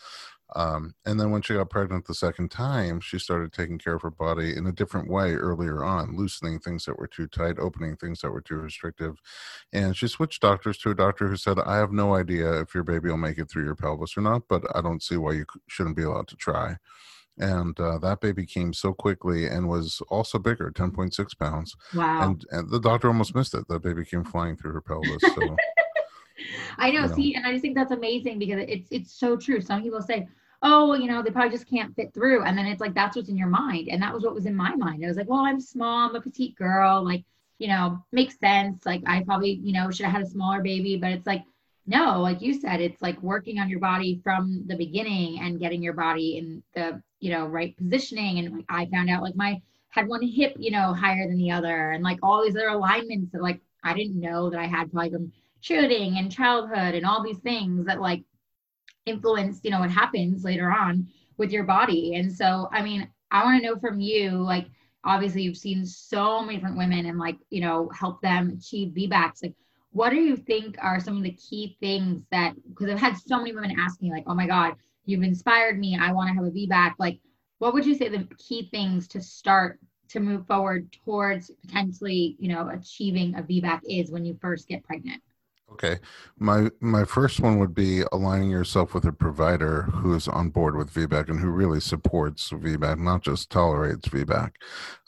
um, 0.56 0.96
and 1.06 1.20
then 1.20 1.32
when 1.32 1.42
she 1.42 1.56
got 1.56 1.70
pregnant 1.70 2.06
the 2.06 2.14
second 2.14 2.52
time, 2.52 3.02
she 3.02 3.20
started 3.20 3.52
taking 3.52 3.78
care 3.78 3.96
of 3.96 4.02
her 4.02 4.10
body 4.10 4.56
in 4.56 4.66
a 4.66 4.72
different 4.72 5.10
way 5.10 5.34
earlier 5.34 5.84
on, 5.84 6.16
loosening 6.16 6.60
things 6.60 6.86
that 6.86 6.98
were 6.98 7.08
too 7.08 7.28
tight, 7.28 7.60
opening 7.60 7.98
things 7.98 8.22
that 8.22 8.32
were 8.32 8.42
too 8.42 8.56
restrictive. 8.56 9.20
And 9.74 9.96
she 9.96 10.08
switched 10.08 10.42
doctors 10.42 10.78
to 10.80 10.92
a 10.92 10.96
doctor 10.96 11.28
who 11.28 11.36
said, 11.36 11.60
I 11.60 11.78
have 11.78 11.92
no 11.92 12.16
idea 12.16 12.62
if 12.62 12.74
your 12.74 12.84
baby 12.84 13.10
will 13.10 13.18
make 13.18 13.38
it 13.38 13.50
through 13.50 13.66
your 13.66 13.76
pelvis 13.76 14.16
or 14.16 14.22
not, 14.22 14.44
but 14.48 14.64
I 14.74 14.82
don't 14.82 15.04
see 15.04 15.18
why 15.18 15.34
you 15.34 15.46
shouldn't 15.68 15.98
be 15.98 16.04
allowed 16.04 16.30
to 16.30 16.38
try. 16.38 16.78
And 17.38 17.80
uh, 17.80 18.00
that 18.00 18.22
baby 18.22 18.46
came 18.46 18.74
so 18.74 18.94
quickly 18.94 19.46
and 19.46 19.68
was 19.68 20.02
also 20.10 20.40
bigger, 20.40 20.72
10.6 20.72 21.38
pounds. 21.38 21.76
Wow. 21.94 22.24
And, 22.24 22.46
and 22.52 22.72
the 22.72 22.80
doctor 22.80 23.10
almost 23.10 23.36
missed 23.36 23.54
it. 23.54 23.68
The 23.68 23.80
baby 23.80 24.06
came 24.06 24.24
flying 24.24 24.56
through 24.56 24.74
her 24.74 24.82
pelvis. 24.82 25.22
So. 25.22 25.56
I 26.78 26.92
know, 26.92 27.02
you 27.02 27.08
know. 27.08 27.16
See, 27.16 27.36
and 27.36 27.46
I 27.46 27.52
just 27.52 27.62
think 27.62 27.76
that's 27.76 27.92
amazing 27.92 28.40
because 28.40 28.64
it's 28.68 28.88
it's 28.92 29.14
so 29.14 29.38
true. 29.38 29.62
Some 29.62 29.82
people 29.84 30.02
say, 30.02 30.28
"Oh, 30.62 30.94
you 30.94 31.08
know, 31.08 31.22
they 31.22 31.32
probably 31.32 31.52
just 31.52 31.70
can't 31.70 31.96
fit 31.96 32.14
through," 32.14 32.44
and 32.44 32.58
then 32.58 32.66
it's 32.66 32.82
like 32.82 32.94
that's 32.94 33.16
what's 33.16 33.30
in 33.30 33.38
your 33.38 33.48
mind, 33.48 33.90
and 33.90 34.02
that 34.02 34.14
was 34.14 34.24
what 34.24 34.36
was 34.36 34.46
in 34.46 34.56
my 34.56 34.76
mind. 34.76 35.04
I 35.04 35.08
was 35.08 35.18
like, 35.18 35.30
"Well, 35.30 35.40
I'm 35.40 35.60
small. 35.60 36.10
I'm 36.10 36.16
a 36.16 36.22
petite 36.22 36.56
girl. 36.56 37.04
Like, 37.04 37.24
you 37.60 37.68
know, 37.68 38.04
makes 38.12 38.40
sense. 38.40 38.86
Like, 38.86 39.02
I 39.08 39.24
probably, 39.24 39.52
you 39.64 39.74
know, 39.74 39.92
should 39.92 40.06
have 40.06 40.16
had 40.16 40.24
a 40.24 40.30
smaller 40.30 40.62
baby." 40.62 40.98
But 40.98 41.12
it's 41.12 41.28
like, 41.28 41.44
no, 41.86 42.22
like 42.22 42.42
you 42.42 42.54
said, 42.54 42.82
it's 42.82 43.02
like 43.02 43.22
working 43.22 43.60
on 43.60 43.70
your 43.70 43.80
body 43.80 44.20
from 44.24 44.64
the 44.68 44.76
beginning 44.76 45.40
and 45.40 45.60
getting 45.60 45.82
your 45.82 45.94
body 45.94 46.38
in 46.38 46.64
the, 46.74 47.02
you 47.20 47.32
know, 47.32 47.46
right 47.48 47.76
positioning. 47.78 48.40
And 48.40 48.56
like 48.56 48.66
I 48.70 48.86
found 48.88 49.10
out, 49.10 49.24
like 49.24 49.36
my 49.36 49.62
had 49.90 50.08
one 50.08 50.22
hip, 50.22 50.56
you 50.60 50.70
know, 50.72 50.94
higher 50.94 51.28
than 51.28 51.38
the 51.38 51.52
other, 51.52 51.92
and 51.92 52.04
like 52.04 52.20
all 52.22 52.44
these 52.44 52.56
other 52.56 52.70
alignments 52.70 53.32
that 53.32 53.42
like 53.42 53.62
I 53.84 53.94
didn't 53.94 54.20
know 54.20 54.50
that 54.50 54.60
I 54.60 54.66
had 54.66 54.92
probably 54.92 55.12
from 55.12 55.32
shooting 55.68 56.18
and 56.18 56.32
childhood 56.32 56.96
and 56.96 57.06
all 57.06 57.22
these 57.22 57.40
things 57.40 57.86
that 57.86 58.00
like 58.00 58.24
influence 59.06 59.60
you 59.64 59.72
know 59.72 59.80
what 59.80 59.92
happens 59.92 60.44
later 60.44 60.72
on 60.72 61.08
with 61.38 61.52
your 61.52 61.64
body. 61.64 62.16
And 62.16 62.32
so 62.32 62.70
i 62.72 62.82
mean 62.82 63.08
i 63.32 63.44
want 63.44 63.62
to 63.62 63.68
know 63.68 63.80
from 63.80 64.00
you 64.00 64.32
like 64.32 64.68
obviously 65.04 65.42
you've 65.42 65.58
seen 65.58 65.86
so 65.86 66.42
many 66.42 66.56
different 66.56 66.78
women 66.78 67.06
and 67.06 67.20
like 67.20 67.38
you 67.50 67.62
know 67.62 67.90
help 67.94 68.22
them 68.22 68.58
achieve 68.58 68.94
VBACs 68.94 69.44
like 69.44 69.56
what 69.92 70.10
do 70.10 70.18
you 70.18 70.38
think 70.38 70.76
are 70.82 71.00
some 71.00 71.18
of 71.18 71.24
the 71.24 71.32
key 71.32 71.78
things 71.80 72.24
that 72.32 72.54
because 72.70 72.90
I've 72.90 73.00
had 73.00 73.18
so 73.18 73.38
many 73.38 73.54
women 73.54 73.80
ask 73.80 74.02
me 74.02 74.12
like 74.12 74.24
oh 74.28 74.36
my 74.36 74.48
god 74.48 74.74
you've 75.06 75.24
inspired 75.24 75.80
me. 75.80 75.98
I 76.00 76.12
want 76.12 76.30
to 76.30 76.36
have 76.36 76.46
a 76.46 76.52
VBAC 76.52 76.94
like 77.00 77.20
what 77.60 77.74
would 77.74 77.86
you 77.86 77.96
say 77.96 78.10
the 78.10 78.28
key 78.38 78.70
things 78.72 79.08
to 79.10 79.22
start 79.22 79.80
to 80.10 80.20
move 80.20 80.48
forward 80.48 80.90
towards 81.04 81.52
potentially 81.66 82.38
you 82.40 82.50
know 82.50 82.70
achieving 82.70 83.36
a 83.36 83.42
VBAC 83.42 83.82
is 83.90 84.12
when 84.12 84.26
you 84.26 84.38
first 84.42 84.68
get 84.68 84.84
pregnant 84.84 85.22
Okay, 85.70 86.00
my 86.40 86.70
my 86.80 87.04
first 87.04 87.42
one 87.42 87.60
would 87.60 87.76
be 87.76 88.02
aligning 88.14 88.50
yourself 88.50 88.94
with 88.94 89.04
a 89.06 89.12
provider 89.12 89.84
who 89.84 90.16
is 90.16 90.28
on 90.28 90.50
board 90.50 90.78
with 90.78 90.94
VBAC 90.94 91.30
and 91.30 91.40
who 91.42 91.50
really 91.50 91.82
supports 91.82 92.50
VBAC, 92.52 92.98
not 93.00 93.22
just 93.22 93.50
tolerates 93.50 94.08
VBAC. 94.08 94.52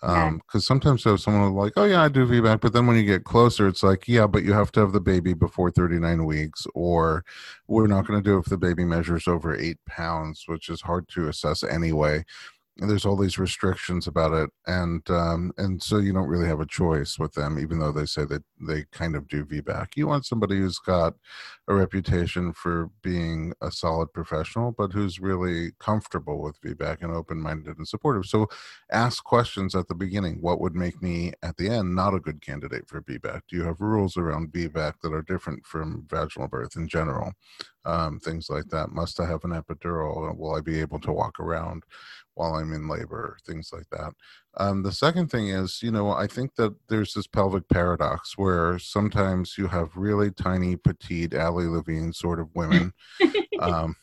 Because 0.01 0.19
um, 0.27 0.41
sometimes 0.59 1.03
there's 1.03 1.23
someone 1.23 1.53
like, 1.53 1.73
oh 1.77 1.85
yeah, 1.85 2.03
I 2.03 2.09
do 2.09 2.27
VBAC, 2.27 2.59
but 2.59 2.73
then 2.73 2.87
when 2.87 2.97
you 2.97 3.05
get 3.05 3.23
closer, 3.23 3.67
it's 3.69 3.83
like, 3.83 4.07
yeah, 4.07 4.27
but 4.27 4.43
you 4.43 4.51
have 4.51 4.71
to 4.73 4.81
have 4.81 4.91
the 4.91 4.99
baby 4.99 5.33
before 5.33 5.71
39 5.71 6.25
weeks, 6.25 6.67
or 6.75 7.23
we're 7.67 7.87
not 7.87 8.05
going 8.05 8.21
to 8.21 8.29
do 8.29 8.35
it 8.35 8.41
if 8.41 8.45
the 8.45 8.57
baby 8.57 8.83
measures 8.83 9.27
over 9.29 9.55
eight 9.55 9.77
pounds, 9.87 10.43
which 10.47 10.67
is 10.69 10.81
hard 10.81 11.07
to 11.09 11.29
assess 11.29 11.63
anyway 11.63 12.25
there's 12.87 13.05
all 13.05 13.17
these 13.17 13.37
restrictions 13.37 14.07
about 14.07 14.33
it 14.33 14.49
and 14.67 15.09
um, 15.09 15.51
and 15.57 15.81
so 15.81 15.97
you 15.97 16.13
don't 16.13 16.27
really 16.27 16.47
have 16.47 16.59
a 16.59 16.65
choice 16.65 17.17
with 17.19 17.33
them 17.33 17.59
even 17.59 17.79
though 17.79 17.91
they 17.91 18.05
say 18.05 18.25
that 18.25 18.43
they 18.67 18.85
kind 18.91 19.15
of 19.15 19.27
do 19.27 19.45
VBAC 19.45 19.95
you 19.95 20.07
want 20.07 20.25
somebody 20.25 20.57
who's 20.57 20.79
got 20.79 21.15
a 21.67 21.73
reputation 21.73 22.53
for 22.53 22.89
being 23.01 23.53
a 23.61 23.71
solid 23.71 24.11
professional 24.13 24.71
but 24.71 24.93
who's 24.93 25.19
really 25.19 25.71
comfortable 25.79 26.41
with 26.41 26.59
VBAC 26.61 27.01
and 27.01 27.11
open-minded 27.11 27.77
and 27.77 27.87
supportive. 27.87 28.25
So 28.25 28.47
ask 28.91 29.23
questions 29.23 29.75
at 29.75 29.87
the 29.87 29.95
beginning. 29.95 30.37
What 30.41 30.61
would 30.61 30.75
make 30.75 31.01
me 31.01 31.33
at 31.43 31.57
the 31.57 31.69
end 31.69 31.95
not 31.95 32.13
a 32.13 32.19
good 32.19 32.41
candidate 32.41 32.87
for 32.87 33.01
VBAC 33.01 33.41
do 33.49 33.55
you 33.57 33.63
have 33.63 33.81
rules 33.81 34.17
around 34.17 34.51
VBAC 34.51 34.93
that 35.01 35.13
are 35.13 35.21
different 35.21 35.65
from 35.65 36.05
vaginal 36.09 36.47
birth 36.47 36.75
in 36.75 36.87
general? 36.87 37.33
Um, 37.85 38.19
things 38.19 38.49
like 38.49 38.67
that. 38.69 38.91
Must 38.91 39.19
i 39.19 39.25
have 39.25 39.43
an 39.45 39.51
epidural? 39.51 40.35
Will 40.37 40.55
i 40.55 40.61
be 40.61 40.79
able 40.79 40.99
to 40.99 41.11
walk 41.11 41.39
around 41.39 41.83
while 42.39 42.55
I'm 42.55 42.71
in 42.71 42.87
labor, 42.87 43.37
things 43.45 43.71
like 43.73 43.89
that. 43.91 44.13
Um, 44.55 44.81
the 44.81 44.93
second 44.93 45.29
thing 45.29 45.49
is, 45.49 45.83
you 45.83 45.91
know, 45.91 46.11
I 46.11 46.25
think 46.25 46.55
that 46.55 46.73
there's 46.87 47.13
this 47.13 47.27
pelvic 47.27 47.67
paradox 47.67 48.37
where 48.37 48.79
sometimes 48.79 49.57
you 49.57 49.67
have 49.67 49.89
really 49.95 50.31
tiny, 50.31 50.77
petite, 50.77 51.35
Ali 51.35 51.67
Levine 51.67 52.13
sort 52.13 52.39
of 52.39 52.47
women 52.55 52.93
um, 53.59 53.95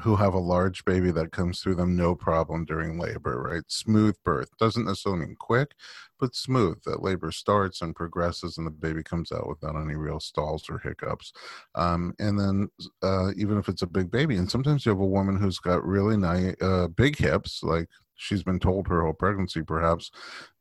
who 0.00 0.16
have 0.16 0.34
a 0.34 0.38
large 0.38 0.84
baby 0.84 1.10
that 1.12 1.32
comes 1.32 1.60
through 1.60 1.76
them 1.76 1.96
no 1.96 2.14
problem 2.14 2.64
during 2.64 2.98
labor, 2.98 3.40
right? 3.40 3.62
Smooth 3.68 4.16
birth 4.24 4.50
doesn't 4.58 4.86
necessarily 4.86 5.26
mean 5.26 5.36
quick, 5.38 5.72
but 6.18 6.34
smooth. 6.34 6.82
That 6.84 7.02
labor 7.02 7.30
starts 7.30 7.80
and 7.80 7.94
progresses, 7.94 8.58
and 8.58 8.66
the 8.66 8.70
baby 8.70 9.02
comes 9.02 9.30
out 9.30 9.48
without 9.48 9.76
any 9.76 9.94
real 9.94 10.20
stalls 10.20 10.68
or 10.68 10.78
hiccups. 10.78 11.32
Um, 11.74 12.14
and 12.18 12.38
then, 12.38 12.68
uh, 13.02 13.32
even 13.36 13.58
if 13.58 13.68
it's 13.68 13.82
a 13.82 13.86
big 13.86 14.10
baby, 14.10 14.36
and 14.36 14.50
sometimes 14.50 14.84
you 14.84 14.90
have 14.90 15.00
a 15.00 15.06
woman 15.06 15.36
who's 15.36 15.58
got 15.58 15.86
really 15.86 16.16
nice, 16.16 16.54
uh, 16.60 16.88
big 16.88 17.16
hips, 17.16 17.62
like 17.62 17.88
she's 18.16 18.42
been 18.42 18.58
told 18.58 18.88
her 18.88 19.02
whole 19.02 19.12
pregnancy, 19.12 19.62
perhaps 19.62 20.10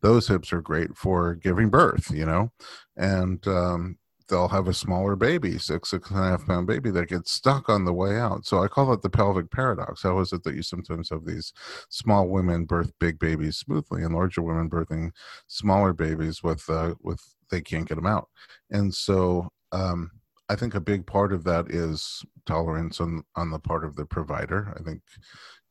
those 0.01 0.27
hips 0.27 0.51
are 0.53 0.61
great 0.61 0.95
for 0.95 1.35
giving 1.35 1.69
birth, 1.69 2.11
you 2.11 2.25
know, 2.25 2.51
and 2.97 3.47
um, 3.47 3.97
they'll 4.27 4.47
have 4.47 4.67
a 4.67 4.73
smaller 4.73 5.15
baby, 5.15 5.57
six, 5.57 5.89
six 5.89 6.09
and 6.09 6.19
a 6.19 6.23
half 6.23 6.45
pound 6.45 6.67
baby 6.67 6.91
that 6.91 7.09
gets 7.09 7.31
stuck 7.31 7.69
on 7.69 7.85
the 7.85 7.93
way 7.93 8.17
out. 8.17 8.45
So 8.45 8.63
I 8.63 8.67
call 8.67 8.93
it 8.93 9.01
the 9.01 9.09
pelvic 9.09 9.51
paradox. 9.51 10.03
How 10.03 10.19
is 10.19 10.33
it 10.33 10.43
that 10.43 10.55
you 10.55 10.61
sometimes 10.61 11.09
have 11.09 11.25
these 11.25 11.53
small 11.89 12.27
women 12.27 12.65
birth 12.65 12.91
big 12.99 13.19
babies 13.19 13.57
smoothly 13.57 14.03
and 14.03 14.13
larger 14.13 14.41
women 14.41 14.69
birthing 14.69 15.11
smaller 15.47 15.93
babies 15.93 16.43
with, 16.43 16.69
uh, 16.69 16.95
with, 17.01 17.21
they 17.49 17.61
can't 17.61 17.87
get 17.87 17.95
them 17.95 18.05
out. 18.05 18.29
And 18.71 18.93
so, 18.93 19.49
um, 19.71 20.11
I 20.49 20.55
think 20.55 20.75
a 20.75 20.81
big 20.81 21.07
part 21.07 21.33
of 21.33 21.43
that 21.45 21.71
is 21.71 22.23
tolerance 22.45 22.99
on 22.99 23.23
on 23.35 23.49
the 23.49 23.59
part 23.59 23.85
of 23.85 23.95
the 23.95 24.05
provider. 24.05 24.73
I 24.77 24.83
think 24.83 25.01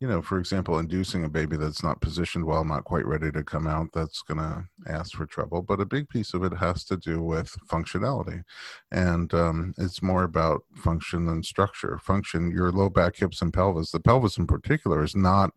you 0.03 0.09
know, 0.09 0.21
for 0.21 0.41
example, 0.41 0.81
inducing 0.81 1.25
a 1.25 1.29
baby 1.29 1.57
that's 1.57 1.85
not 1.85 2.01
positioned 2.01 2.45
well, 2.45 2.65
not 2.65 2.83
quite 2.83 3.07
ready 3.07 3.31
to 3.31 3.45
come 3.45 3.69
out, 3.69 3.87
that's 3.95 4.21
going 4.23 4.39
to 4.39 4.65
ask 4.89 5.15
for 5.15 5.27
trouble. 5.27 5.63
But 5.63 5.81
a 5.81 5.87
big 5.87 6.09
piece 6.09 6.35
of 6.35 6.43
it 6.43 6.53
has 6.55 6.83
to 6.87 6.97
do 6.97 7.23
with 7.23 7.57
functionality. 7.71 8.43
And 8.91 9.33
um, 9.33 9.75
it's 9.79 10.03
more 10.03 10.25
about 10.25 10.65
function 10.75 11.27
than 11.27 11.45
structure. 11.45 11.99
Function, 11.99 12.51
your 12.51 12.73
low 12.73 12.91
back, 12.91 13.15
hips, 13.15 13.43
and 13.43 13.55
pelvis, 13.55 13.93
the 13.93 14.01
pelvis 14.01 14.39
in 14.39 14.49
particular, 14.49 15.05
is 15.05 15.15
not 15.15 15.53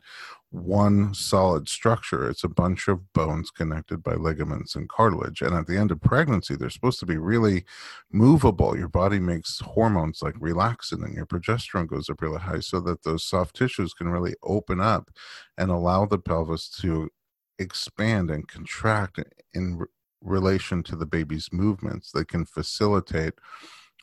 one 0.52 1.14
solid 1.14 1.68
structure. 1.68 2.30
It's 2.30 2.44
a 2.44 2.50
bunch 2.50 2.88
of 2.88 3.12
bones 3.14 3.52
connected 3.52 4.02
by 4.02 4.14
ligaments 4.14 4.76
and 4.76 4.88
cartilage. 4.88 5.42
And 5.42 5.54
at 5.54 5.68
the 5.68 5.78
end 5.78 5.92
of 5.92 6.02
pregnancy, 6.02 6.56
they're 6.56 6.70
supposed 6.70 7.00
to 7.02 7.06
be 7.06 7.18
really 7.18 7.66
movable. 8.12 8.78
Your 8.78 8.88
body 8.88 9.20
makes 9.20 9.60
hormones 9.60 10.22
like 10.22 10.36
relaxin 10.36 11.04
and 11.04 11.14
your 11.14 11.26
progesterone 11.26 11.88
goes 11.88 12.10
up 12.10 12.22
really 12.22 12.40
high 12.40 12.62
so 12.62 12.80
that 12.82 13.04
those 13.04 13.26
soft 13.26 13.56
tissues 13.56 13.94
can 13.94 14.08
really 14.08 14.36
open 14.44 14.80
up 14.80 15.10
and 15.58 15.72
allow 15.72 16.06
the 16.06 16.20
pelvis 16.20 16.70
to 16.82 17.10
expand 17.60 18.30
and 18.32 18.48
contract 18.48 19.20
in 19.54 19.82
relation 20.22 20.84
to 20.84 20.96
the 20.96 21.06
baby's 21.06 21.50
movements. 21.52 22.12
They 22.12 22.26
can 22.26 22.46
facilitate 22.46 23.34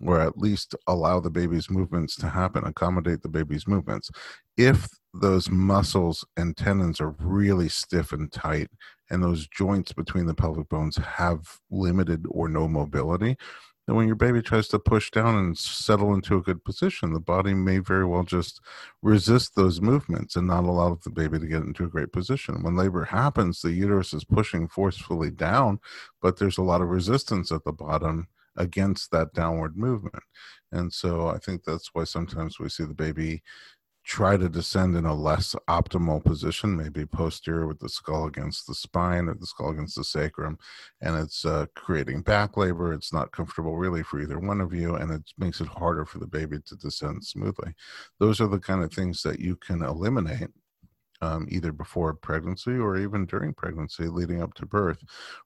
or 0.05 0.21
at 0.21 0.39
least 0.39 0.75
allow 0.87 1.21
the 1.21 1.31
baby's 1.31 1.71
movements 1.71 2.17
to 2.17 2.29
happen, 2.29 2.65
accommodate 2.65 3.23
the 3.23 3.29
baby's 3.29 3.69
movements. 3.69 4.11
If 4.57 4.89
those 5.15 5.51
muscles 5.51 6.25
and 6.37 6.57
tendons 6.57 7.01
are 7.01 7.15
really 7.19 7.69
stiff 7.69 8.13
and 8.13 8.33
tight 8.33 8.69
and 9.11 9.23
those 9.23 9.47
joints 9.47 9.93
between 9.93 10.27
the 10.27 10.35
pelvic 10.35 10.69
bones 10.69 10.97
have 10.97 11.59
limited 11.71 12.25
or 12.31 12.49
no 12.49 12.67
mobility 12.67 13.37
and 13.89 13.97
when 13.97 14.07
your 14.07 14.17
baby 14.17 14.41
tries 14.41 14.69
to 14.69 14.79
push 14.79 15.11
down 15.11 15.37
and 15.37 15.59
settle 15.59 16.15
into 16.15 16.37
a 16.37 16.43
good 16.43 16.65
position 16.65 17.13
the 17.13 17.21
body 17.21 17.53
may 17.53 17.79
very 17.79 18.07
well 18.07 18.23
just 18.23 18.61
resist 19.03 19.55
those 19.55 19.81
movements 19.81 20.37
and 20.37 20.47
not 20.47 20.65
allow 20.65 20.97
the 21.03 21.11
baby 21.11 21.39
to 21.39 21.47
get 21.47 21.63
into 21.63 21.85
a 21.85 21.89
great 21.89 22.13
position. 22.13 22.63
When 22.63 22.77
labor 22.77 23.05
happens 23.05 23.61
the 23.61 23.73
uterus 23.73 24.15
is 24.15 24.25
pushing 24.25 24.69
forcefully 24.69 25.31
down 25.31 25.81
but 26.21 26.39
there's 26.39 26.59
a 26.59 26.63
lot 26.63 26.81
of 26.81 26.89
resistance 26.89 27.51
at 27.51 27.65
the 27.65 27.73
bottom 27.73 28.29
against 28.57 29.11
that 29.11 29.33
downward 29.33 29.77
movement. 29.77 30.23
And 30.71 30.93
so 30.93 31.29
i 31.29 31.39
think 31.39 31.65
that's 31.65 31.91
why 31.93 32.05
sometimes 32.05 32.59
we 32.61 32.69
see 32.69 32.85
the 32.85 32.95
baby 32.95 33.43
try 34.05 34.37
to 34.37 34.49
descend 34.49 34.97
in 34.97 35.05
a 35.05 35.15
less 35.15 35.55
optimal 35.69 36.25
position, 36.25 36.77
maybe 36.77 37.07
posterior 37.07 37.67
with 37.67 37.79
the 37.79 37.89
skull 37.89 38.27
against 38.27 38.67
the 38.67 38.75
spine 38.75 39.29
or 39.29 39.35
the 39.35 39.47
skull 39.47 39.71
against 39.71 39.97
the 39.97 40.05
sacrum, 40.05 40.59
and 41.01 41.17
it's 41.17 41.45
uh, 41.45 41.67
creating 41.77 42.23
back 42.23 42.57
labor. 42.57 42.93
It's 42.93 43.13
not 43.13 43.33
comfortable 43.33 43.77
really 43.77 44.03
for 44.03 44.21
either 44.21 44.39
one 44.39 44.61
of 44.61 44.75
you, 44.75 44.97
and 44.97 45.11
it 45.11 45.23
makes 45.39 45.61
it 45.61 45.69
harder 45.69 46.05
for 46.05 46.19
the 46.19 46.27
baby 46.27 46.59
to 46.67 46.77
descend 46.77 47.25
smoothly. 47.25 47.75
Those 48.19 48.41
are 48.41 48.49
the 48.49 48.59
kind 48.59 48.83
of 48.83 48.93
things 48.93 49.23
that 49.23 49.39
you 49.39 49.57
can 49.57 49.83
eliminate 49.83 50.51
um, 51.23 51.47
either 51.49 51.73
before 51.73 52.13
pregnancy 52.13 52.73
or 52.73 52.97
even 52.99 53.25
during 53.25 53.55
pregnancy 53.55 54.09
leading 54.09 54.43
up 54.43 54.53
to 54.55 54.67
birth 54.67 55.03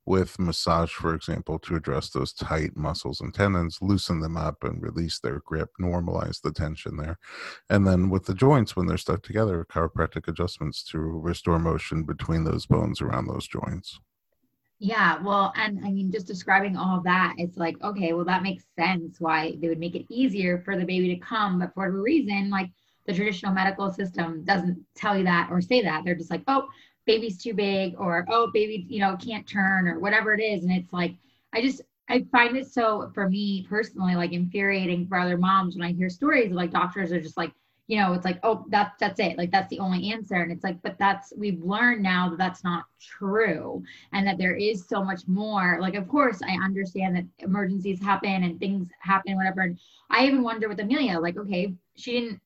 with 0.07 0.39
massage, 0.39 0.91
for 0.91 1.15
example, 1.15 1.59
to 1.61 1.77
address 1.77 2.11
those 2.11 2.33
tight 2.33 2.77
muscles 2.77 3.21
and 3.21 3.35
tendons, 3.35 3.79
loosen 3.83 4.19
them 4.21 4.37
up 4.37 4.65
and 4.65 4.83
release 4.83 5.21
their 5.21 5.41
grip, 5.41 5.71
normalize 5.81 6.41
the 6.41 6.51
tension 6.51 6.97
there. 6.97 7.19
And 7.69 7.87
then 7.87 8.09
with 8.09 8.25
the 8.25 8.35
joints, 8.35 8.75
when 8.75 8.87
they're 8.87 8.97
stuck 8.97 9.23
together, 9.23 9.67
chiropractic 9.71 10.27
adjustments 10.27 10.83
to 10.85 10.99
restore 10.99 11.59
motion 11.59 12.05
between 12.05 12.45
those 12.45 12.67
bones 12.67 13.03
around 13.03 13.27
those 13.27 13.47
joints. 13.47 14.01
Yeah, 14.79 15.23
well, 15.23 15.53
and 15.57 15.81
I 15.85 15.91
mean, 15.91 16.11
just 16.13 16.27
describing 16.27 16.77
all 16.77 17.01
that, 17.05 17.35
it's 17.39 17.57
like, 17.57 17.83
okay, 17.83 18.13
well, 18.13 18.27
that 18.27 18.43
makes 18.43 18.65
sense 18.79 19.17
why 19.19 19.57
they 19.61 19.69
would 19.69 19.79
make 19.79 19.95
it 19.95 20.05
easier 20.11 20.63
for 20.65 20.77
the 20.77 20.85
baby 20.85 21.15
to 21.15 21.21
come, 21.21 21.59
but 21.59 21.73
for 21.73 21.81
whatever 21.81 22.03
reason, 22.03 22.51
like 22.51 22.71
the 23.07 23.15
traditional 23.15 23.53
medical 23.53 23.91
system 23.91 24.45
doesn't 24.45 24.79
tell 24.95 25.17
you 25.17 25.25
that 25.25 25.49
or 25.51 25.61
say 25.61 25.83
that. 25.83 26.03
They're 26.05 26.15
just 26.15 26.31
like, 26.31 26.43
oh, 26.49 26.69
baby's 27.07 27.39
too 27.43 27.55
big, 27.55 27.95
or 27.99 28.27
oh, 28.29 28.51
baby, 28.53 28.87
you 28.89 29.01
know, 29.01 29.17
can't 29.17 29.47
turn, 29.47 29.89
or 29.89 30.01
whatever 30.01 30.35
it 30.35 30.43
is. 30.43 30.65
And 30.65 30.73
it's 30.73 30.93
like, 30.93 31.15
I 31.53 31.63
just, 31.63 31.83
I 32.09 32.25
find 32.33 32.57
it 32.57 32.67
so, 32.67 33.11
for 33.15 33.29
me 33.29 33.67
personally, 33.69 34.15
like 34.15 34.33
infuriating 34.33 35.07
for 35.07 35.19
other 35.19 35.39
moms 35.39 35.77
when 35.77 35.87
I 35.87 35.93
hear 35.93 36.09
stories 36.09 36.53
like 36.53 36.71
doctors 36.71 37.13
are 37.13 37.21
just 37.21 37.37
like, 37.37 37.53
you 37.89 38.01
know, 38.01 38.13
it's 38.15 38.25
like, 38.25 38.41
oh, 38.43 38.65
that's 38.69 38.99
that's 38.99 39.21
it. 39.21 39.39
Like 39.39 39.53
that's 39.53 39.71
the 39.71 39.79
only 39.79 40.11
answer. 40.11 40.35
And 40.35 40.51
it's 40.51 40.65
like, 40.65 40.83
but 40.83 40.97
that's 40.99 41.33
we've 41.37 41.63
learned 41.63 42.03
now 42.03 42.29
that 42.29 42.39
that's 42.39 42.65
not 42.65 42.85
true, 43.01 43.83
and 44.13 44.27
that 44.27 44.39
there 44.39 44.57
is 44.57 44.89
so 44.89 45.05
much 45.05 45.23
more. 45.29 45.79
Like, 45.81 45.95
of 45.95 46.09
course, 46.09 46.41
I 46.43 46.57
understand 46.65 47.15
that 47.17 47.27
emergencies 47.39 48.03
happen 48.03 48.43
and 48.43 48.59
things 48.59 48.89
happen, 48.99 49.37
whatever. 49.37 49.61
And 49.61 49.79
I 50.11 50.27
even 50.27 50.43
wonder 50.43 50.69
with 50.69 50.81
Amelia, 50.81 51.21
like, 51.21 51.37
okay, 51.37 51.75
she 51.95 52.13
didn't 52.13 52.41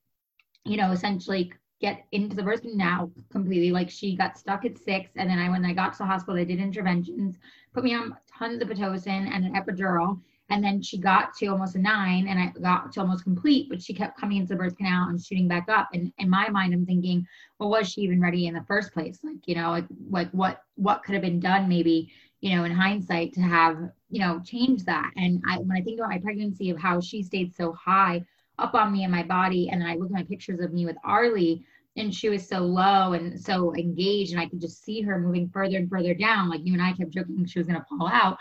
you 0.65 0.77
know, 0.77 0.93
essentially 0.93 1.53
get 1.81 2.07
into 2.13 2.37
the 2.37 2.43
birth 2.43 2.65
now 2.65 3.11
completely. 3.31 3.71
Like 3.71 3.91
she 3.91 4.17
got 4.17 4.39
stuck 4.39 4.65
at 4.65 4.79
six. 4.79 5.11
And 5.17 5.29
then 5.29 5.39
I, 5.39 5.49
when 5.49 5.65
I 5.65 5.73
got 5.73 5.93
to 5.95 5.99
the 5.99 6.07
hospital, 6.07 6.35
they 6.35 6.45
did 6.45 6.61
interventions, 6.61 7.39
put 7.73 7.85
me 7.85 7.95
on 7.95 8.17
tons 8.39 8.61
of 8.63 8.69
Pitocin 8.69 9.35
and 9.35 9.45
an 9.45 9.55
epidural. 9.55 10.21
And 10.51 10.63
then 10.63 10.83
she 10.83 10.99
got 10.99 11.35
to 11.37 11.47
almost 11.47 11.77
a 11.77 11.79
nine 11.79 12.27
and 12.27 12.39
I 12.39 12.53
got 12.61 12.93
to 12.93 13.01
almost 13.01 13.23
complete, 13.23 13.69
but 13.71 13.81
she 13.81 13.95
kept 13.95 14.19
coming 14.19 14.39
into 14.39 14.49
the 14.49 14.57
birth 14.57 14.77
canal 14.77 15.09
and 15.09 15.23
shooting 15.23 15.47
back 15.47 15.69
up. 15.69 15.89
And 15.95 16.13
in 16.19 16.29
my 16.29 16.49
mind, 16.49 16.75
I'm 16.75 16.85
thinking, 16.85 17.27
well, 17.59 17.71
was 17.71 17.89
she 17.89 18.01
even 18.03 18.21
ready 18.21 18.47
in 18.47 18.55
the 18.55 18.65
first 18.67 18.93
place? 18.93 19.21
Like, 19.23 19.47
you 19.47 19.55
know, 19.55 19.71
like, 19.71 19.87
like 20.11 20.31
what, 20.33 20.63
what 20.75 21.05
could 21.05 21.15
have 21.15 21.23
been 21.23 21.39
done 21.39 21.69
maybe, 21.69 22.13
you 22.41 22.57
know, 22.57 22.65
in 22.65 22.73
hindsight 22.73 23.33
to 23.35 23.41
have, 23.43 23.79
you 24.11 24.19
know, 24.19 24.43
change 24.45 24.85
that. 24.85 25.13
And 25.17 25.41
I, 25.49 25.59
when 25.59 25.77
I 25.77 25.83
think 25.83 26.01
about 26.01 26.11
my 26.11 26.19
pregnancy 26.19 26.71
of 26.71 26.79
how 26.79 27.01
she 27.01 27.23
stayed 27.23 27.55
so 27.55 27.73
high 27.73 28.25
up 28.61 28.75
on 28.75 28.93
me 28.93 29.05
and 29.05 29.13
my 29.13 29.23
body. 29.23 29.69
And 29.71 29.81
then 29.81 29.89
I 29.89 29.97
look 29.97 30.07
at 30.07 30.13
my 30.13 30.25
pictures 30.25 30.61
of 30.61 30.73
me 30.73 30.87
with 30.87 30.97
Arlie 31.05 31.65
and 31.97 32.15
she 32.15 32.29
was 32.29 32.47
so 32.47 32.59
low 32.59 33.13
and 33.15 33.39
so 33.39 33.75
engaged 33.75 34.33
and 34.33 34.41
I 34.41 34.47
could 34.47 34.61
just 34.61 34.85
see 34.85 35.01
her 35.03 35.19
moving 35.19 35.49
further 35.49 35.77
and 35.77 35.91
further 35.91 36.15
down. 36.15 36.49
Like 36.49 36.61
you 36.65 36.73
and 36.73 36.83
I 36.83 36.93
kept 36.93 37.11
joking 37.11 37.45
she 37.47 37.59
was 37.59 37.69
to 37.69 37.85
fall 37.89 38.09
out. 38.09 38.39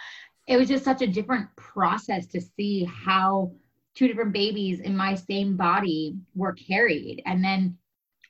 It 0.48 0.58
was 0.58 0.68
just 0.68 0.84
such 0.84 1.02
a 1.02 1.08
different 1.08 1.48
process 1.56 2.28
to 2.28 2.42
see 2.42 2.86
how 2.86 3.52
two 3.96 4.08
different 4.08 4.34
babies 4.34 4.80
in 4.80 4.96
my 4.96 5.16
same 5.16 5.58
body 5.58 6.16
were 6.36 6.54
carried. 6.54 7.22
And 7.26 7.44
then 7.44 7.78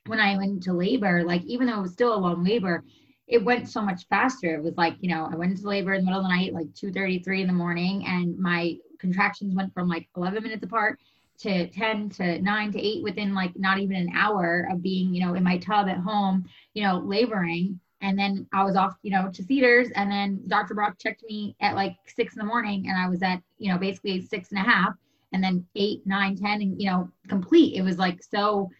when 0.06 0.20
I 0.20 0.36
went 0.36 0.50
into 0.52 0.72
labor, 0.72 1.22
like 1.22 1.42
even 1.44 1.66
though 1.66 1.78
it 1.78 1.82
was 1.82 1.92
still 1.92 2.14
a 2.14 2.18
long 2.18 2.44
labor, 2.44 2.84
it 3.26 3.44
went 3.44 3.68
so 3.68 3.80
much 3.80 4.06
faster. 4.08 4.54
It 4.54 4.62
was 4.62 4.76
like, 4.76 4.96
you 5.00 5.08
know, 5.08 5.28
I 5.30 5.36
went 5.36 5.52
into 5.52 5.68
labor 5.68 5.92
in 5.94 6.00
the 6.00 6.06
middle 6.06 6.20
of 6.20 6.24
the 6.24 6.34
night, 6.34 6.52
like 6.52 6.66
2.33 6.72 7.42
in 7.42 7.46
the 7.46 7.52
morning, 7.52 8.04
and 8.06 8.36
my 8.36 8.76
contractions 8.98 9.54
went 9.54 9.72
from 9.72 9.88
like 9.88 10.08
11 10.16 10.42
minutes 10.42 10.64
apart 10.64 10.98
to 11.40 11.68
10 11.68 12.10
to 12.10 12.40
9 12.40 12.72
to 12.72 12.80
8 12.80 13.02
within 13.02 13.34
like 13.34 13.52
not 13.56 13.78
even 13.78 13.96
an 13.96 14.10
hour 14.14 14.68
of 14.70 14.82
being 14.82 15.14
you 15.14 15.24
know 15.24 15.34
in 15.34 15.42
my 15.42 15.58
tub 15.58 15.88
at 15.88 15.98
home 15.98 16.44
you 16.74 16.82
know 16.82 16.98
laboring. 16.98 17.80
And 18.02 18.18
then 18.18 18.46
i 18.52 18.64
was 18.64 18.76
off 18.76 18.96
you 19.02 19.10
know 19.10 19.30
to 19.32 19.42
cedars. 19.42 19.88
And 19.94 20.10
then 20.10 20.42
dr 20.46 20.74
brock 20.74 20.98
checked 20.98 21.24
me 21.28 21.56
at 21.60 21.74
like 21.74 21.96
six 22.06 22.34
in 22.34 22.40
the 22.40 22.46
morning. 22.46 22.86
And 22.88 22.96
i 22.98 23.08
was 23.08 23.22
at 23.22 23.42
you 23.58 23.72
know 23.72 23.78
basically 23.78 24.22
six 24.22 24.50
and 24.50 24.58
a 24.58 24.68
half 24.68 24.94
and 25.32 25.42
then 25.42 25.64
eight 25.76 26.06
nine 26.06 26.36
ten 26.36 26.62
and 26.62 26.80
you 26.80 26.90
know 26.90 27.10
complete. 27.28 27.76
It 27.76 27.82
was 27.82 27.98
like 27.98 28.22
so 28.22 28.70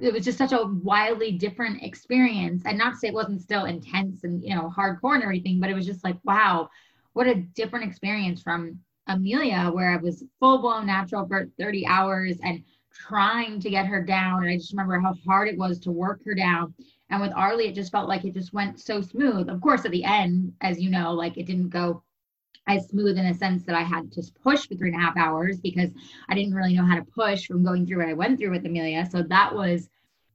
it 0.00 0.12
was 0.12 0.24
just 0.24 0.38
such 0.38 0.52
a 0.52 0.66
wildly 0.82 1.32
different 1.32 1.82
experience. 1.82 2.62
And 2.64 2.78
not 2.78 2.92
to 2.92 2.98
say 2.98 3.08
it 3.08 3.14
wasn't 3.14 3.42
still 3.42 3.64
intense 3.64 4.24
and 4.24 4.42
you 4.42 4.54
know 4.54 4.72
hardcore 4.76 5.14
and 5.14 5.22
everything 5.22 5.60
but 5.60 5.70
it 5.70 5.74
was 5.74 5.86
just 5.86 6.04
like 6.04 6.16
wow 6.24 6.68
what 7.12 7.26
a 7.26 7.34
different 7.34 7.84
experience 7.84 8.40
from 8.40 8.78
Amelia, 9.06 9.70
where 9.72 9.90
I 9.90 9.96
was 9.96 10.24
full 10.38 10.58
blown 10.58 10.86
natural 10.86 11.26
for 11.26 11.48
30 11.58 11.86
hours 11.86 12.38
and 12.42 12.62
trying 12.92 13.60
to 13.60 13.70
get 13.70 13.86
her 13.86 14.02
down. 14.02 14.42
And 14.42 14.52
I 14.52 14.56
just 14.56 14.72
remember 14.72 15.00
how 15.00 15.14
hard 15.26 15.48
it 15.48 15.58
was 15.58 15.78
to 15.80 15.90
work 15.90 16.24
her 16.24 16.34
down. 16.34 16.74
And 17.10 17.20
with 17.20 17.32
Arlie, 17.34 17.68
it 17.68 17.74
just 17.74 17.92
felt 17.92 18.08
like 18.08 18.24
it 18.24 18.34
just 18.34 18.52
went 18.52 18.80
so 18.80 19.00
smooth. 19.00 19.48
Of 19.48 19.60
course, 19.60 19.84
at 19.84 19.90
the 19.90 20.04
end, 20.04 20.52
as 20.60 20.80
you 20.80 20.90
know, 20.90 21.12
like 21.12 21.36
it 21.36 21.46
didn't 21.46 21.70
go 21.70 22.02
as 22.66 22.88
smooth 22.88 23.18
in 23.18 23.26
a 23.26 23.34
sense 23.34 23.64
that 23.64 23.74
I 23.74 23.82
had 23.82 24.12
to 24.12 24.22
push 24.42 24.68
for 24.68 24.74
three 24.74 24.92
and 24.92 25.00
a 25.00 25.04
half 25.04 25.16
hours 25.16 25.58
because 25.60 25.90
I 26.28 26.34
didn't 26.34 26.54
really 26.54 26.74
know 26.74 26.84
how 26.84 26.96
to 26.96 27.02
push 27.04 27.46
from 27.46 27.64
going 27.64 27.86
through 27.86 27.98
what 27.98 28.08
I 28.08 28.12
went 28.14 28.38
through 28.38 28.50
with 28.50 28.66
Amelia. 28.66 29.06
So 29.10 29.22
that 29.22 29.54
was 29.54 29.88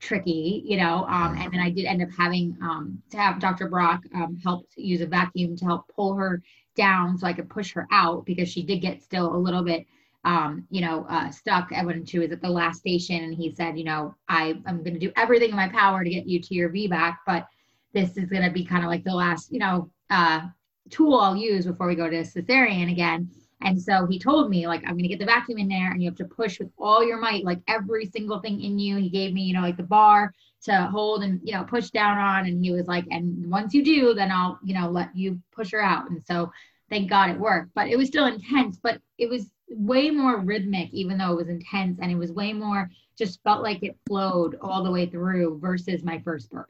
tricky, 0.05 0.61
you 0.65 0.77
know. 0.77 1.05
Um, 1.05 1.37
and 1.37 1.51
then 1.51 1.59
I 1.59 1.69
did 1.69 1.85
end 1.85 2.01
up 2.01 2.09
having 2.17 2.57
um, 2.61 3.01
to 3.11 3.17
have 3.17 3.39
Dr. 3.39 3.67
Brock 3.67 4.03
um, 4.13 4.37
help 4.43 4.67
use 4.75 5.01
a 5.01 5.07
vacuum 5.07 5.55
to 5.57 5.65
help 5.65 5.87
pull 5.95 6.15
her 6.15 6.41
down 6.75 7.17
so 7.17 7.25
I 7.25 7.33
could 7.33 7.49
push 7.49 7.73
her 7.73 7.87
out 7.91 8.25
because 8.25 8.49
she 8.49 8.63
did 8.63 8.81
get 8.81 9.01
still 9.01 9.35
a 9.35 9.37
little 9.37 9.63
bit, 9.63 9.85
um, 10.23 10.65
you 10.69 10.81
know, 10.81 11.05
uh, 11.09 11.31
stuck 11.31 11.71
when 11.71 12.05
she 12.05 12.19
was 12.19 12.31
at 12.31 12.41
the 12.41 12.49
last 12.49 12.79
station. 12.79 13.23
And 13.23 13.33
he 13.33 13.53
said, 13.53 13.77
you 13.77 13.85
know, 13.85 14.15
I, 14.29 14.55
I'm 14.65 14.83
going 14.83 14.93
to 14.93 14.99
do 14.99 15.11
everything 15.15 15.49
in 15.49 15.55
my 15.55 15.69
power 15.69 16.03
to 16.03 16.09
get 16.09 16.27
you 16.27 16.39
to 16.39 16.53
your 16.53 16.69
VBAC, 16.69 17.17
but 17.25 17.47
this 17.93 18.17
is 18.17 18.29
going 18.29 18.43
to 18.43 18.51
be 18.51 18.65
kind 18.65 18.83
of 18.83 18.89
like 18.89 19.03
the 19.03 19.15
last, 19.15 19.51
you 19.51 19.59
know, 19.59 19.89
uh, 20.09 20.41
tool 20.89 21.19
I'll 21.19 21.35
use 21.35 21.65
before 21.65 21.87
we 21.87 21.95
go 21.95 22.09
to 22.09 22.21
cesarean 22.21 22.91
again. 22.91 23.29
And 23.61 23.81
so 23.81 24.05
he 24.05 24.19
told 24.19 24.49
me, 24.49 24.67
like, 24.67 24.81
I'm 24.81 24.91
going 24.91 25.03
to 25.03 25.07
get 25.07 25.19
the 25.19 25.25
vacuum 25.25 25.57
in 25.57 25.67
there 25.67 25.91
and 25.91 26.01
you 26.01 26.09
have 26.09 26.17
to 26.17 26.25
push 26.25 26.59
with 26.59 26.69
all 26.77 27.05
your 27.05 27.17
might, 27.17 27.45
like 27.45 27.61
every 27.67 28.05
single 28.05 28.39
thing 28.39 28.61
in 28.61 28.77
you. 28.77 28.97
He 28.97 29.09
gave 29.09 29.33
me, 29.33 29.43
you 29.43 29.53
know, 29.53 29.61
like 29.61 29.77
the 29.77 29.83
bar 29.83 30.33
to 30.63 30.87
hold 30.91 31.23
and, 31.23 31.39
you 31.43 31.53
know, 31.53 31.63
push 31.63 31.89
down 31.89 32.17
on. 32.17 32.45
And 32.47 32.63
he 32.63 32.71
was 32.71 32.87
like, 32.87 33.05
and 33.11 33.49
once 33.49 33.73
you 33.73 33.83
do, 33.83 34.13
then 34.13 34.31
I'll, 34.31 34.59
you 34.63 34.73
know, 34.73 34.89
let 34.89 35.15
you 35.15 35.41
push 35.51 35.71
her 35.71 35.81
out. 35.81 36.09
And 36.09 36.21
so 36.21 36.51
thank 36.89 37.09
God 37.09 37.29
it 37.29 37.39
worked, 37.39 37.71
but 37.73 37.87
it 37.87 37.97
was 37.97 38.07
still 38.07 38.25
intense, 38.25 38.77
but 38.81 39.01
it 39.17 39.29
was 39.29 39.49
way 39.69 40.11
more 40.11 40.39
rhythmic, 40.39 40.93
even 40.93 41.17
though 41.17 41.31
it 41.31 41.37
was 41.37 41.49
intense. 41.49 41.99
And 42.01 42.11
it 42.11 42.15
was 42.15 42.31
way 42.31 42.51
more, 42.51 42.91
just 43.17 43.41
felt 43.43 43.63
like 43.63 43.81
it 43.83 43.97
flowed 44.05 44.57
all 44.61 44.83
the 44.83 44.91
way 44.91 45.05
through 45.05 45.59
versus 45.59 46.03
my 46.03 46.19
first 46.19 46.51
birth. 46.51 46.65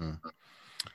Mm-hmm. 0.00 0.28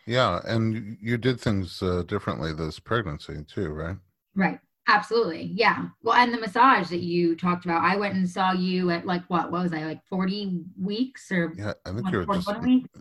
Yeah. 0.06 0.40
And 0.46 0.98
you 1.02 1.18
did 1.18 1.42
things 1.42 1.82
uh, 1.82 2.04
differently 2.04 2.54
this 2.54 2.80
pregnancy 2.80 3.44
too, 3.48 3.70
right? 3.70 3.98
Right. 4.36 4.60
Absolutely. 4.88 5.44
Yeah. 5.54 5.86
Well, 6.02 6.16
and 6.16 6.34
the 6.34 6.40
massage 6.40 6.90
that 6.90 7.00
you 7.00 7.38
talked 7.38 7.64
about, 7.64 7.84
I 7.84 7.96
went 7.96 8.16
and 8.16 8.30
saw 8.30 8.52
you 8.52 8.90
at 8.90 9.06
like 9.06 9.24
what, 9.30 9.50
what 9.50 9.64
was 9.64 9.74
I 9.74 9.86
like 9.86 10.06
40 10.08 10.60
weeks 10.82 11.32
or 11.32 11.54
yeah, 11.58 11.74
I 11.86 11.94
think 11.94 12.12
you 12.12 12.26
were 12.26 12.36
just 12.36 12.50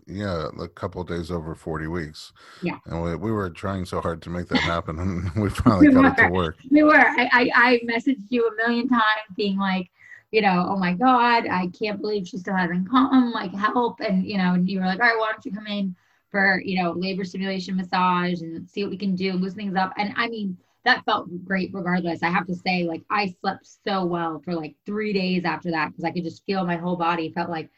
yeah, 0.07 0.47
a 0.61 0.67
couple 0.69 1.03
days 1.03 1.29
over 1.29 1.55
40 1.55 1.87
weeks. 1.87 2.31
Yeah. 2.61 2.77
And 2.85 3.03
we, 3.03 3.15
we 3.15 3.31
were 3.31 3.49
trying 3.49 3.83
so 3.83 3.99
hard 3.99 4.21
to 4.21 4.29
make 4.29 4.47
that 4.47 4.59
happen 4.61 4.97
and 4.97 5.29
we 5.35 5.49
finally 5.49 5.89
we 5.89 5.93
got 5.93 6.03
were. 6.03 6.23
it 6.23 6.27
to 6.27 6.33
work. 6.33 6.57
We 6.71 6.83
were. 6.83 6.95
I, 6.95 7.29
I, 7.33 7.49
I 7.53 7.79
messaged 7.85 8.23
you 8.29 8.47
a 8.47 8.55
million 8.55 8.87
times 8.87 9.03
being 9.35 9.57
like, 9.57 9.89
you 10.31 10.41
know, 10.41 10.65
oh 10.69 10.77
my 10.77 10.93
God, 10.93 11.47
I 11.47 11.67
can't 11.77 11.99
believe 11.99 12.27
she 12.27 12.37
still 12.37 12.55
hasn't 12.55 12.89
come, 12.89 13.31
like 13.33 13.53
help. 13.53 13.99
And, 13.99 14.25
you 14.25 14.37
know, 14.37 14.53
and 14.53 14.69
you 14.69 14.79
were 14.79 14.85
like, 14.85 14.99
all 14.99 15.07
right, 15.07 15.19
why 15.19 15.31
don't 15.31 15.45
you 15.45 15.51
come 15.51 15.67
in 15.67 15.95
for, 16.31 16.61
you 16.65 16.81
know, 16.81 16.93
labor 16.93 17.25
stimulation 17.25 17.75
massage 17.75 18.41
and 18.41 18.67
see 18.67 18.83
what 18.83 18.89
we 18.89 18.97
can 18.97 19.15
do 19.15 19.31
and 19.31 19.41
loosen 19.41 19.57
things 19.59 19.75
up. 19.75 19.93
And 19.97 20.13
I 20.15 20.29
mean, 20.29 20.57
that 20.85 21.05
felt 21.05 21.29
great 21.45 21.71
regardless. 21.73 22.23
I 22.23 22.29
have 22.29 22.47
to 22.47 22.55
say, 22.55 22.83
like 22.83 23.03
I 23.09 23.35
slept 23.41 23.67
so 23.85 24.05
well 24.05 24.41
for 24.43 24.53
like 24.53 24.75
three 24.85 25.13
days 25.13 25.45
after 25.45 25.71
that 25.71 25.89
because 25.89 26.03
I 26.03 26.11
could 26.11 26.23
just 26.23 26.45
feel 26.45 26.65
my 26.65 26.77
whole 26.77 26.95
body 26.97 27.31
felt 27.31 27.49
like 27.49 27.69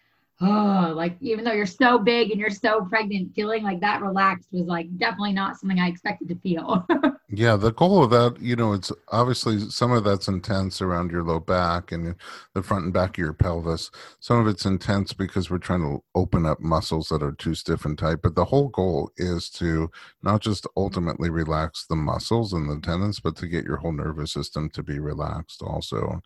oh, 0.42 0.94
like 0.96 1.16
even 1.22 1.46
though 1.46 1.54
you're 1.54 1.66
so 1.66 1.98
big 1.98 2.32
and 2.32 2.40
you're 2.40 2.50
so 2.50 2.82
pregnant, 2.86 3.34
feeling 3.34 3.64
like 3.64 3.80
that 3.80 4.02
relaxed 4.02 4.50
was 4.52 4.68
like 4.68 4.96
definitely 4.98 5.32
not 5.32 5.58
something 5.58 5.80
I 5.80 5.88
expected 5.88 6.28
to 6.30 6.36
feel. 6.36 6.86
yeah, 7.30 7.56
the 7.56 7.72
goal 7.72 8.04
of 8.04 8.10
that, 8.12 8.42
you 8.42 8.56
know, 8.56 8.74
it's 8.74 8.92
obviously 9.10 9.60
some 9.70 9.92
of 9.92 10.04
that's 10.04 10.28
intense 10.28 10.82
around 10.82 11.12
your 11.12 11.24
low 11.24 11.40
back 11.40 11.92
and 11.92 12.16
the 12.54 12.62
front 12.62 12.86
and 12.86 12.94
back 12.94 13.12
of 13.12 13.18
your 13.18 13.34
pelvis. 13.34 13.90
Some 14.20 14.40
of 14.40 14.48
it's 14.48 14.66
intense 14.66 15.14
because 15.14 15.50
we're 15.50 15.58
trying 15.58 15.82
to 15.82 16.04
open 16.16 16.46
up 16.46 16.60
muscles 16.60 17.08
that 17.10 17.24
are 17.24 17.34
too 17.34 17.56
stiff 17.56 17.86
and 17.86 17.98
tight. 17.98 18.22
But 18.22 18.36
the 18.36 18.46
whole 18.46 18.68
goal 18.70 19.12
is 19.18 19.50
to 19.52 19.90
not 20.22 20.42
just 20.42 20.68
ultimately 20.76 21.30
relax 21.30 21.86
the 21.88 21.96
muscles 21.96 22.52
and 22.52 22.70
the 22.70 22.86
tendons, 22.86 23.22
but 23.22 23.38
to 23.38 23.48
get 23.48 23.64
your 23.64 23.78
whole 23.78 23.94
nervous 23.94 24.34
system 24.34 24.70
to 24.72 24.84
be 24.84 25.00
relaxed 25.00 25.62
also 25.62 26.22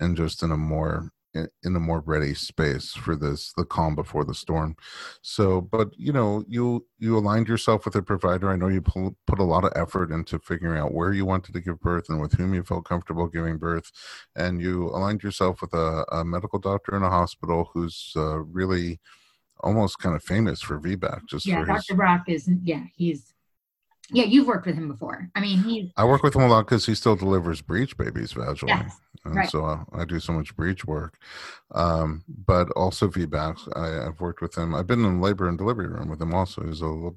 and 0.00 0.16
just 0.16 0.42
in 0.42 0.50
a 0.50 0.56
more 0.56 1.12
in 1.34 1.76
a 1.76 1.80
more 1.80 2.00
ready 2.00 2.34
space 2.34 2.92
for 2.92 3.16
this 3.16 3.52
the 3.56 3.64
calm 3.64 3.94
before 3.94 4.24
the 4.24 4.34
storm 4.34 4.76
so 5.22 5.60
but 5.60 5.88
you 5.96 6.12
know 6.12 6.44
you 6.46 6.86
you 6.98 7.16
aligned 7.16 7.48
yourself 7.48 7.84
with 7.84 7.94
a 7.94 8.02
provider 8.02 8.50
i 8.50 8.56
know 8.56 8.68
you 8.68 8.82
pull, 8.82 9.16
put 9.26 9.38
a 9.38 9.44
lot 9.44 9.64
of 9.64 9.72
effort 9.74 10.10
into 10.10 10.38
figuring 10.38 10.78
out 10.78 10.92
where 10.92 11.12
you 11.12 11.24
wanted 11.24 11.52
to 11.52 11.60
give 11.60 11.80
birth 11.80 12.08
and 12.08 12.20
with 12.20 12.34
whom 12.34 12.52
you 12.52 12.62
felt 12.62 12.84
comfortable 12.84 13.26
giving 13.26 13.56
birth 13.56 13.90
and 14.36 14.60
you 14.60 14.88
aligned 14.88 15.22
yourself 15.22 15.62
with 15.62 15.72
a, 15.72 16.04
a 16.12 16.24
medical 16.24 16.58
doctor 16.58 16.96
in 16.96 17.02
a 17.02 17.10
hospital 17.10 17.70
who's 17.72 18.12
uh, 18.16 18.38
really 18.38 19.00
almost 19.62 19.98
kind 19.98 20.14
of 20.14 20.22
famous 20.22 20.60
for 20.60 20.78
VBAC. 20.78 21.26
Just 21.28 21.46
yeah, 21.46 21.64
Dr. 21.64 21.82
His... 21.88 21.96
Brock 21.96 22.24
is 22.26 22.50
yeah, 22.62 22.84
he's 22.96 23.31
yeah, 24.12 24.24
you've 24.24 24.46
worked 24.46 24.66
with 24.66 24.76
him 24.76 24.88
before. 24.88 25.28
I 25.34 25.40
mean, 25.40 25.58
he's. 25.58 25.90
I 25.96 26.04
work 26.04 26.22
with 26.22 26.36
him 26.36 26.42
a 26.42 26.48
lot 26.48 26.66
because 26.66 26.86
he 26.86 26.94
still 26.94 27.16
delivers 27.16 27.62
breech 27.62 27.96
babies 27.96 28.32
vaginally. 28.32 28.68
Yes, 28.68 29.00
and 29.24 29.36
right. 29.36 29.50
so 29.50 29.64
I, 29.64 29.84
I, 29.92 30.04
do 30.04 30.18
so 30.18 30.32
much 30.32 30.56
breech 30.56 30.84
work. 30.84 31.16
Um, 31.74 32.24
but 32.28 32.70
also 32.72 33.08
VBACs, 33.08 33.68
I, 33.76 34.04
have 34.04 34.20
worked 34.20 34.40
with 34.40 34.56
him. 34.56 34.74
I've 34.74 34.86
been 34.86 35.04
in 35.04 35.20
labor 35.20 35.48
and 35.48 35.56
delivery 35.56 35.86
room 35.86 36.08
with 36.08 36.20
him 36.20 36.34
also. 36.34 36.66
He's 36.66 36.80
a 36.80 36.86
little, 36.86 37.16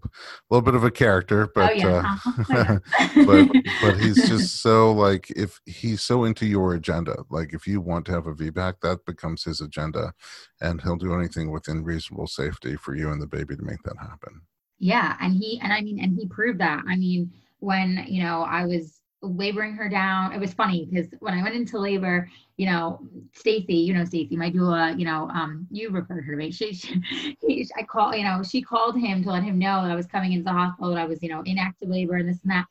little 0.50 0.62
bit 0.62 0.76
of 0.76 0.84
a 0.84 0.92
character, 0.92 1.50
but, 1.54 1.72
oh, 1.72 1.74
yeah. 1.74 2.18
uh, 2.50 2.80
but, 3.26 3.50
but 3.82 3.98
he's 4.00 4.30
just 4.30 4.62
so 4.62 4.92
like, 4.92 5.32
if 5.32 5.60
he's 5.66 6.02
so 6.02 6.24
into 6.24 6.46
your 6.46 6.76
agenda, 6.76 7.24
like 7.30 7.54
if 7.54 7.66
you 7.66 7.82
want 7.82 8.06
to 8.06 8.12
have 8.12 8.28
a 8.28 8.34
VBAC, 8.34 8.76
that 8.82 9.06
becomes 9.06 9.44
his 9.44 9.60
agenda 9.60 10.14
and 10.62 10.82
he'll 10.82 10.96
do 10.96 11.16
anything 11.16 11.52
within 11.52 11.84
reasonable 11.84 12.28
safety 12.28 12.76
for 12.76 12.96
you 12.96 13.12
and 13.12 13.22
the 13.22 13.28
baby 13.28 13.56
to 13.56 13.64
make 13.64 13.82
that 13.84 13.98
happen 14.00 14.42
yeah 14.80 15.16
and 15.22 15.34
he 15.34 15.60
and 15.62 15.72
i 15.72 15.82
mean 15.82 16.00
and 16.00 16.18
he 16.18 16.28
proved 16.28 16.60
that. 16.60 16.84
I 16.88 16.96
mean 16.96 17.32
when 17.60 18.06
you 18.08 18.24
know 18.24 18.42
i 18.44 18.66
was 18.66 19.00
laboring 19.22 19.74
her 19.74 19.90
down 19.90 20.34
it 20.34 20.40
was 20.40 20.54
funny 20.54 20.86
because 20.86 21.08
when 21.20 21.34
i 21.34 21.42
went 21.42 21.56
into 21.56 21.80
labor 21.80 22.30
you 22.58 22.68
know 22.68 23.00
stacy 23.34 23.74
you 23.76 23.94
know 23.94 24.06
stacy 24.06 24.36
my 24.38 24.52
doula 24.52 24.98
you 25.00 25.06
know 25.06 25.28
um 25.34 25.66
you 25.72 25.90
referred 25.90 26.24
her 26.26 26.34
to 26.34 26.38
me. 26.38 26.52
She, 26.52 26.74
she 26.74 27.02
he, 27.42 27.68
i 27.78 27.84
call 27.84 28.16
you 28.16 28.24
know 28.24 28.44
she 28.44 28.62
called 28.62 29.00
him 29.00 29.24
to 29.24 29.32
let 29.32 29.44
him 29.44 29.58
know 29.58 29.82
that 29.82 29.92
i 29.92 29.96
was 29.96 30.06
coming 30.06 30.34
into 30.34 30.44
the 30.44 30.52
hospital 30.52 30.94
that 30.94 31.02
i 31.02 31.06
was 31.06 31.24
you 31.24 31.30
know 31.30 31.42
in 31.46 31.58
active 31.58 31.90
labor 31.90 32.16
and 32.16 32.30
this 32.30 32.40
and 32.44 32.52
that 32.52 32.66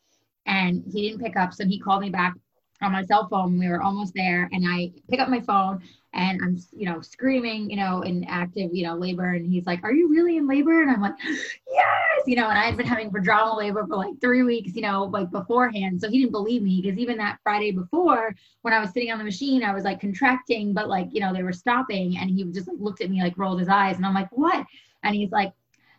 and 0.46 0.84
he 0.92 1.08
didn't 1.08 1.22
pick 1.22 1.36
up. 1.36 1.54
So 1.54 1.64
he 1.66 1.78
called 1.78 2.02
me 2.02 2.10
back 2.10 2.34
on 2.82 2.92
my 2.92 3.02
cell 3.02 3.28
phone. 3.28 3.58
We 3.58 3.68
were 3.68 3.82
almost 3.82 4.12
there 4.14 4.48
and 4.52 4.64
i 4.66 4.92
pick 5.08 5.20
up 5.20 5.28
my 5.28 5.40
phone 5.40 5.82
and 6.14 6.40
I'm, 6.42 6.58
you 6.72 6.86
know, 6.86 7.00
screaming, 7.00 7.68
you 7.68 7.76
know, 7.76 8.02
in 8.02 8.24
active, 8.24 8.70
you 8.72 8.86
know, 8.86 8.94
labor. 8.94 9.34
And 9.34 9.50
he's 9.50 9.66
like, 9.66 9.82
Are 9.82 9.92
you 9.92 10.08
really 10.08 10.36
in 10.36 10.46
labor? 10.46 10.82
And 10.82 10.90
I'm 10.90 11.02
like, 11.02 11.14
Yes, 11.24 12.22
you 12.26 12.36
know, 12.36 12.48
and 12.48 12.58
I 12.58 12.64
had 12.64 12.76
been 12.76 12.86
having 12.86 13.10
vaginal 13.10 13.56
labor 13.56 13.84
for 13.86 13.96
like 13.96 14.20
three 14.20 14.42
weeks, 14.44 14.74
you 14.74 14.82
know, 14.82 15.04
like 15.04 15.30
beforehand. 15.30 16.00
So 16.00 16.08
he 16.08 16.20
didn't 16.20 16.32
believe 16.32 16.62
me 16.62 16.80
because 16.80 16.98
even 16.98 17.18
that 17.18 17.38
Friday 17.42 17.72
before, 17.72 18.34
when 18.62 18.72
I 18.72 18.80
was 18.80 18.90
sitting 18.90 19.10
on 19.10 19.18
the 19.18 19.24
machine, 19.24 19.64
I 19.64 19.74
was 19.74 19.84
like 19.84 20.00
contracting, 20.00 20.72
but 20.72 20.88
like, 20.88 21.08
you 21.12 21.20
know, 21.20 21.32
they 21.32 21.42
were 21.42 21.52
stopping. 21.52 22.16
And 22.16 22.30
he 22.30 22.44
just 22.44 22.68
like 22.68 22.78
looked 22.78 23.00
at 23.00 23.10
me, 23.10 23.22
like 23.22 23.36
rolled 23.36 23.58
his 23.58 23.68
eyes. 23.68 23.96
And 23.96 24.06
I'm 24.06 24.14
like, 24.14 24.28
What? 24.30 24.64
And 25.02 25.14
he's 25.14 25.32
like, 25.32 25.52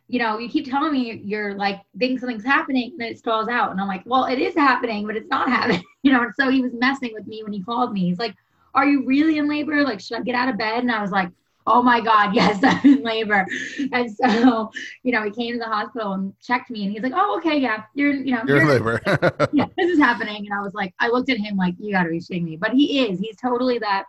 you 0.07 0.19
know, 0.19 0.37
you 0.37 0.47
keep 0.49 0.69
telling 0.69 0.93
me 0.93 1.19
you're 1.23 1.55
like 1.55 1.81
think 1.97 2.19
something's 2.19 2.43
happening, 2.45 2.91
and 2.91 2.99
then 2.99 3.11
it 3.11 3.17
stalls 3.17 3.47
out. 3.47 3.71
And 3.71 3.81
I'm 3.81 3.87
like, 3.87 4.03
well, 4.05 4.25
it 4.25 4.37
is 4.39 4.53
happening, 4.53 5.07
but 5.07 5.15
it's 5.15 5.29
not 5.29 5.49
happening. 5.49 5.83
You 6.05 6.11
know, 6.11 6.21
and 6.21 6.33
so 6.39 6.51
he 6.51 6.61
was 6.61 6.71
messing 6.71 7.15
with 7.15 7.25
me 7.25 7.41
when 7.41 7.51
he 7.51 7.63
called 7.63 7.91
me. 7.91 8.01
He's 8.01 8.19
like, 8.19 8.35
are 8.75 8.85
you 8.87 9.05
really 9.05 9.37
in 9.37 9.47
labor? 9.47 9.83
Like, 9.83 9.99
should 9.99 10.19
I 10.19 10.21
get 10.21 10.35
out 10.35 10.49
of 10.49 10.57
bed? 10.57 10.83
And 10.83 10.91
I 10.91 11.01
was 11.01 11.11
like, 11.11 11.29
oh 11.67 11.81
my 11.81 12.01
God, 12.01 12.35
yes, 12.35 12.59
I'm 12.63 12.85
in 12.85 13.03
labor. 13.03 13.45
And 13.91 14.13
so, 14.15 14.71
you 15.03 15.11
know, 15.11 15.23
he 15.23 15.31
came 15.31 15.53
to 15.53 15.59
the 15.59 15.65
hospital 15.65 16.13
and 16.13 16.33
checked 16.41 16.69
me 16.69 16.83
and 16.83 16.91
he's 16.91 17.01
like, 17.01 17.13
oh, 17.15 17.37
okay, 17.37 17.57
yeah, 17.57 17.83
you're, 17.93 18.13
you 18.13 18.31
know, 18.31 18.43
you're, 18.47 18.57
you're 18.57 18.75
in 18.75 18.85
labor. 18.85 19.01
yeah, 19.53 19.65
this 19.77 19.89
is 19.91 19.99
happening. 19.99 20.45
And 20.45 20.53
I 20.53 20.61
was 20.61 20.73
like, 20.73 20.93
I 20.99 21.07
looked 21.07 21.29
at 21.29 21.37
him 21.37 21.57
like, 21.57 21.75
you 21.79 21.91
gotta 21.91 22.09
be 22.09 22.19
shitting 22.19 22.43
me. 22.43 22.57
But 22.57 22.71
he 22.71 23.05
is, 23.07 23.19
he's 23.19 23.37
totally 23.37 23.79
that 23.79 24.05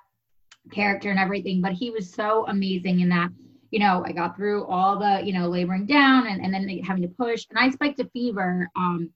character 0.73 1.11
and 1.11 1.19
everything. 1.19 1.63
But 1.63 1.73
he 1.73 1.91
was 1.91 2.13
so 2.13 2.47
amazing 2.49 3.01
in 3.01 3.09
that, 3.11 3.31
you 3.71 3.79
know, 3.79 4.05
I 4.07 4.13
got 4.13 4.37
through 4.37 4.65
all 4.67 4.99
the, 4.99 5.23
you 5.25 5.33
know, 5.33 5.49
laboring 5.49 5.87
down 5.87 6.27
and, 6.27 6.45
and 6.45 6.53
then 6.53 6.69
having 6.81 7.03
to 7.03 7.09
push. 7.09 7.47
And 7.51 7.59
I 7.59 7.71
spiked 7.71 8.01
a 8.01 8.09
fever. 8.11 8.69
Um, 8.77 9.11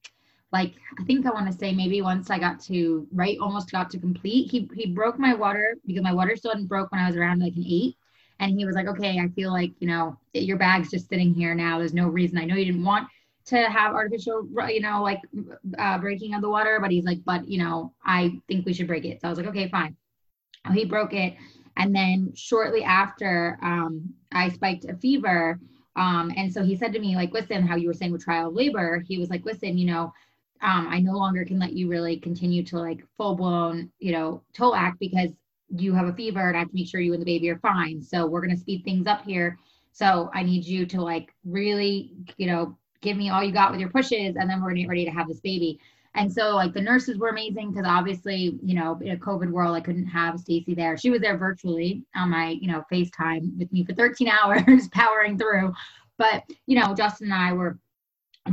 like 0.53 0.75
I 0.99 1.05
think 1.05 1.27
I 1.27 1.31
want 1.31 1.51
to 1.51 1.57
say 1.57 1.73
maybe 1.73 2.03
once 2.03 2.31
I 2.31 2.39
got 2.39 2.61
to 2.63 3.07
right 3.13 3.39
almost 3.41 3.71
got 3.71 3.91
to 3.91 3.99
complete. 3.99 4.51
He 4.51 4.69
he 4.75 4.87
broke 4.87 5.19
my 5.19 5.35
water 5.35 5.77
because 5.87 6.03
my 6.03 6.13
water 6.13 6.37
still 6.37 6.53
hadn't 6.53 6.67
broke 6.67 6.91
when 6.91 7.01
I 7.01 7.07
was 7.07 7.17
around 7.17 7.41
like 7.41 7.55
an 7.57 7.65
eight. 7.67 7.97
And 8.41 8.59
he 8.59 8.65
was 8.65 8.75
like, 8.75 8.87
okay, 8.89 9.19
I 9.19 9.29
feel 9.29 9.53
like, 9.53 9.73
you 9.81 9.87
know, 9.87 10.17
your 10.33 10.57
bag's 10.57 10.91
just 10.91 11.11
sitting 11.11 11.35
here 11.35 11.55
now. 11.55 11.79
There's 11.79 11.93
no 11.93 12.09
reason. 12.09 12.39
I 12.39 12.47
know 12.47 12.57
you 12.57 12.65
didn't 12.65 12.85
want 12.85 13.07
to 13.47 13.69
have 13.69 13.93
artificial, 13.93 14.49
you 14.69 14.81
know, 14.81 15.03
like 15.03 15.21
uh, 15.79 15.99
breaking 15.99 16.35
of 16.35 16.41
the 16.41 16.49
water, 16.49 16.79
but 16.81 16.91
he's 16.91 17.05
like, 17.05 17.23
but, 17.27 17.47
you 17.47 17.59
know, 17.59 17.93
I 18.03 18.41
think 18.49 18.65
we 18.65 18.73
should 18.73 18.87
break 18.87 19.05
it. 19.05 19.21
So 19.21 19.29
I 19.29 19.31
was 19.31 19.39
like, 19.39 19.49
okay, 19.49 19.69
fine. 19.69 19.95
He 20.73 20.87
broke 20.87 21.13
it. 21.13 21.35
And 21.77 21.95
then 21.95 22.33
shortly 22.35 22.83
after, 22.83 23.59
um, 23.63 24.15
I 24.33 24.49
spiked 24.49 24.87
a 24.87 24.95
fever. 24.95 25.61
Um, 25.97 26.33
and 26.35 26.51
so 26.51 26.65
he 26.65 26.77
said 26.77 26.95
to 26.95 26.99
me, 26.99 27.17
like, 27.17 27.33
listen, 27.33 27.67
how 27.67 27.77
you 27.77 27.89
were 27.89 27.95
saying 27.95 28.13
with 28.13 28.25
trial 28.25 28.51
labor, 28.51 29.05
he 29.07 29.19
was 29.19 29.29
like, 29.29 29.45
listen, 29.45 29.77
you 29.77 29.87
know, 29.87 30.15
um, 30.63 30.89
I 30.89 31.01
no 31.01 31.13
longer 31.13 31.45
can 31.45 31.59
let 31.59 31.73
you 31.73 31.89
really 31.89 32.19
continue 32.19 32.63
to 32.65 32.79
like 32.79 33.05
full 33.17 33.35
blown, 33.35 33.91
you 33.99 34.13
know, 34.13 34.43
TOLAC 34.55 34.99
because 34.99 35.31
you 35.69 35.95
have 35.95 36.07
a 36.07 36.13
fever 36.13 36.49
and 36.49 36.57
I 36.57 36.61
have 36.61 36.69
to 36.69 36.75
make 36.75 36.89
sure 36.89 37.01
you 37.01 37.13
and 37.13 37.23
the 37.23 37.27
baby 37.27 37.49
are 37.51 37.59
fine. 37.59 38.03
So 38.03 38.27
we're 38.27 38.41
going 38.41 38.55
to 38.55 38.61
speed 38.61 38.85
things 38.85 39.07
up 39.07 39.25
here. 39.25 39.59
So 39.93 40.31
I 40.35 40.43
need 40.43 40.65
you 40.65 40.87
to 40.87 41.01
like 41.01 41.35
really, 41.45 42.13
you 42.37 42.47
know, 42.47 42.77
give 43.01 43.17
me 43.17 43.31
all 43.31 43.43
you 43.43 43.53
got 43.53 43.71
with 43.71 43.81
your 43.81 43.89
pushes 43.89 44.37
and 44.37 44.51
then 44.51 44.61
we're 44.61 44.69
going 44.69 44.77
to 44.77 44.83
get 44.83 44.89
ready 44.89 45.05
to 45.05 45.11
have 45.11 45.29
this 45.29 45.41
baby. 45.41 45.81
And 46.15 46.31
so 46.31 46.55
like 46.57 46.75
the 46.75 46.81
nurses 46.81 47.19
were 47.19 47.29
amazing 47.29 47.71
because 47.71 47.87
obviously, 47.89 48.59
you 48.63 48.75
know, 48.75 48.99
in 49.01 49.13
a 49.13 49.17
COVID 49.17 49.51
world, 49.51 49.77
I 49.77 49.81
couldn't 49.81 50.07
have 50.07 50.41
Stacy 50.41 50.75
there. 50.75 50.97
She 50.97 51.09
was 51.09 51.21
there 51.21 51.39
virtually 51.39 52.05
on 52.15 52.31
my, 52.31 52.51
you 52.61 52.71
know, 52.71 52.85
FaceTime 52.93 53.57
with 53.59 53.73
me 53.73 53.85
for 53.85 53.95
13 53.95 54.29
hours 54.43 54.89
powering 54.89 55.39
through. 55.39 55.73
But, 56.19 56.45
you 56.67 56.79
know, 56.79 56.95
Justin 56.95 57.33
and 57.33 57.35
I 57.35 57.53
were 57.53 57.79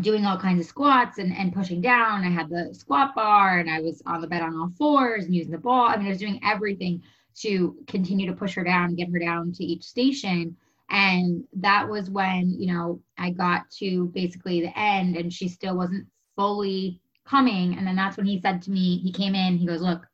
doing 0.01 0.25
all 0.25 0.37
kinds 0.37 0.59
of 0.59 0.67
squats 0.67 1.17
and, 1.17 1.35
and 1.35 1.53
pushing 1.53 1.81
down. 1.81 2.23
I 2.23 2.29
had 2.29 2.49
the 2.49 2.73
squat 2.73 3.15
bar 3.15 3.59
and 3.59 3.69
I 3.69 3.79
was 3.79 4.01
on 4.05 4.21
the 4.21 4.27
bed 4.27 4.41
on 4.41 4.55
all 4.55 4.71
fours 4.77 5.25
and 5.25 5.35
using 5.35 5.51
the 5.51 5.57
ball. 5.57 5.87
I 5.87 5.97
mean, 5.97 6.07
I 6.07 6.09
was 6.09 6.19
doing 6.19 6.39
everything 6.43 7.01
to 7.37 7.75
continue 7.87 8.27
to 8.27 8.35
push 8.35 8.55
her 8.55 8.63
down, 8.63 8.95
get 8.95 9.09
her 9.11 9.19
down 9.19 9.51
to 9.53 9.63
each 9.63 9.83
station. 9.83 10.55
And 10.89 11.43
that 11.53 11.87
was 11.87 12.09
when, 12.09 12.55
you 12.59 12.73
know, 12.73 13.01
I 13.17 13.31
got 13.31 13.69
to 13.79 14.07
basically 14.13 14.61
the 14.61 14.77
end 14.77 15.17
and 15.17 15.31
she 15.31 15.47
still 15.47 15.75
wasn't 15.75 16.07
fully 16.35 17.01
coming. 17.25 17.77
And 17.77 17.85
then 17.85 17.95
that's 17.95 18.17
when 18.17 18.25
he 18.25 18.39
said 18.39 18.61
to 18.63 18.71
me, 18.71 18.97
he 18.99 19.11
came 19.11 19.35
in, 19.35 19.57
he 19.57 19.65
goes, 19.65 19.81
Look, 19.81 20.05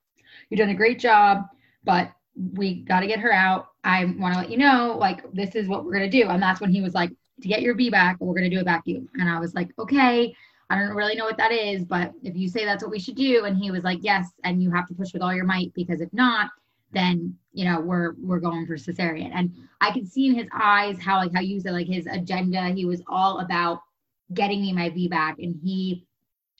you've 0.49 0.59
done 0.59 0.69
a 0.69 0.75
great 0.75 0.99
job, 0.99 1.43
but 1.83 2.11
we 2.53 2.81
got 2.81 3.01
to 3.01 3.07
get 3.07 3.19
her 3.19 3.31
out. 3.31 3.67
I 3.83 4.05
want 4.05 4.33
to 4.33 4.41
let 4.41 4.49
you 4.49 4.57
know, 4.57 4.95
like, 4.99 5.31
this 5.33 5.55
is 5.55 5.67
what 5.67 5.85
we're 5.85 5.93
going 5.93 6.09
to 6.09 6.23
do. 6.23 6.29
And 6.29 6.41
that's 6.41 6.61
when 6.61 6.71
he 6.71 6.81
was 6.81 6.93
like, 6.93 7.11
to 7.43 7.49
get 7.49 7.61
your 7.61 7.75
VBAC, 7.75 8.17
we're 8.19 8.33
going 8.33 8.49
to 8.49 8.55
do 8.55 8.61
a 8.61 8.65
vacuum. 8.65 9.07
And 9.15 9.29
I 9.29 9.39
was 9.39 9.53
like, 9.53 9.69
okay, 9.77 10.35
I 10.69 10.79
don't 10.79 10.95
really 10.95 11.15
know 11.15 11.25
what 11.25 11.37
that 11.37 11.51
is, 11.51 11.85
but 11.85 12.13
if 12.23 12.35
you 12.35 12.47
say 12.47 12.65
that's 12.65 12.83
what 12.83 12.91
we 12.91 12.99
should 12.99 13.15
do. 13.15 13.45
And 13.45 13.55
he 13.55 13.69
was 13.69 13.83
like, 13.83 13.99
yes. 14.01 14.31
And 14.43 14.63
you 14.63 14.71
have 14.71 14.87
to 14.87 14.93
push 14.93 15.13
with 15.13 15.21
all 15.21 15.33
your 15.33 15.45
might 15.45 15.73
because 15.73 16.01
if 16.01 16.11
not, 16.13 16.49
then, 16.91 17.35
you 17.53 17.65
know, 17.65 17.79
we're, 17.79 18.13
we're 18.19 18.39
going 18.39 18.65
for 18.65 18.75
cesarean. 18.75 19.31
And 19.33 19.53
I 19.81 19.91
could 19.91 20.07
see 20.07 20.27
in 20.27 20.35
his 20.35 20.47
eyes 20.53 20.97
how, 20.99 21.17
like, 21.17 21.33
how 21.33 21.41
you 21.41 21.59
said, 21.59 21.73
like 21.73 21.87
his 21.87 22.07
agenda, 22.07 22.69
he 22.69 22.85
was 22.85 23.01
all 23.07 23.39
about 23.39 23.81
getting 24.33 24.61
me 24.61 24.73
my 24.73 24.89
VBAC. 24.89 25.43
And 25.43 25.59
he, 25.63 26.05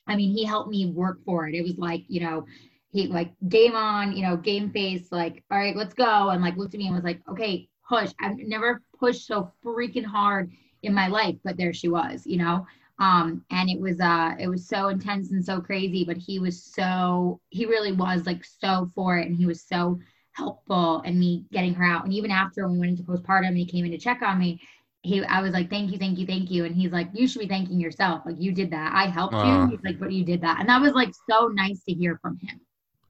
I 0.06 0.16
mean, 0.16 0.36
he 0.36 0.44
helped 0.44 0.70
me 0.70 0.88
work 0.88 1.24
for 1.26 1.48
it. 1.48 1.56
It 1.56 1.64
was 1.64 1.78
like, 1.78 2.04
you 2.08 2.22
know, 2.22 2.46
he 2.92 3.08
like 3.08 3.32
game 3.48 3.76
on, 3.76 4.16
you 4.16 4.24
know, 4.24 4.38
game 4.38 4.72
face, 4.72 5.12
like, 5.12 5.44
all 5.50 5.58
right, 5.58 5.76
let's 5.76 5.94
go. 5.94 6.30
And 6.30 6.42
like 6.42 6.58
looked 6.58 6.74
at 6.76 6.78
me 6.80 6.88
and 6.88 6.96
was 6.96 7.04
like, 7.04 7.22
okay, 7.30 7.68
push. 7.88 8.12
I've 8.20 8.38
never 8.38 8.82
pushed 9.00 9.28
so 9.28 9.52
freaking 9.64 10.06
hard 10.06 10.52
in 10.84 10.94
my 10.94 11.08
life, 11.08 11.36
but 11.44 11.58
there 11.58 11.74
she 11.74 11.88
was, 11.88 12.26
you 12.26 12.38
know. 12.38 12.66
Um, 13.00 13.44
and 13.50 13.70
it 13.70 13.80
was 13.80 14.00
uh 14.00 14.36
it 14.40 14.48
was 14.48 14.68
so 14.68 14.90
intense 14.90 15.32
and 15.32 15.44
so 15.44 15.60
crazy, 15.60 16.04
but 16.06 16.18
he 16.18 16.40
was 16.40 16.62
so 16.64 17.40
he 17.50 17.66
really 17.66 17.92
was 17.92 18.26
like 18.26 18.46
so 18.46 18.90
for 18.94 19.18
it 19.18 19.28
and 19.28 19.36
he 19.36 19.46
was 19.46 19.64
so 19.64 20.00
helpful 20.34 21.02
in 21.02 21.20
me 21.20 21.46
getting 21.52 21.74
her 21.74 21.84
out. 21.84 22.06
And 22.06 22.14
even 22.14 22.32
after 22.32 22.68
we 22.68 22.78
went 22.78 22.92
into 22.92 23.04
postpartum 23.04 23.48
and 23.48 23.58
he 23.58 23.66
came 23.66 23.86
in 23.86 23.92
to 23.92 23.98
check 23.98 24.22
on 24.22 24.38
me, 24.40 24.62
he 25.02 25.24
I 25.26 25.42
was 25.42 25.54
like, 25.54 25.70
Thank 25.70 25.92
you, 25.92 25.98
thank 25.98 26.20
you, 26.20 26.28
thank 26.28 26.52
you. 26.52 26.66
And 26.66 26.76
he's 26.76 26.92
like, 26.92 27.10
You 27.14 27.28
should 27.28 27.40
be 27.40 27.48
thanking 27.48 27.80
yourself. 27.80 28.22
Like 28.26 28.36
you 28.40 28.52
did 28.52 28.72
that. 28.72 28.94
I 28.94 29.08
helped 29.08 29.34
uh, 29.34 29.44
you. 29.44 29.76
He's 29.76 29.84
like, 29.84 30.00
But 30.00 30.12
you 30.12 30.24
did 30.24 30.42
that. 30.42 30.60
And 30.60 30.70
that 30.70 30.82
was 30.82 30.94
like 30.94 31.14
so 31.30 31.48
nice 31.48 31.84
to 31.86 31.94
hear 31.94 32.20
from 32.22 32.38
him. 32.38 32.62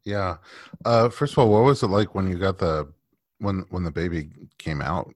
Yeah. 0.05 0.37
Uh 0.85 1.09
first 1.09 1.33
of 1.33 1.39
all, 1.39 1.49
what 1.49 1.63
was 1.63 1.83
it 1.83 1.87
like 1.87 2.15
when 2.15 2.29
you 2.29 2.37
got 2.37 2.57
the 2.57 2.87
when 3.39 3.65
when 3.69 3.83
the 3.83 3.91
baby 3.91 4.29
came 4.57 4.81
out 4.81 5.13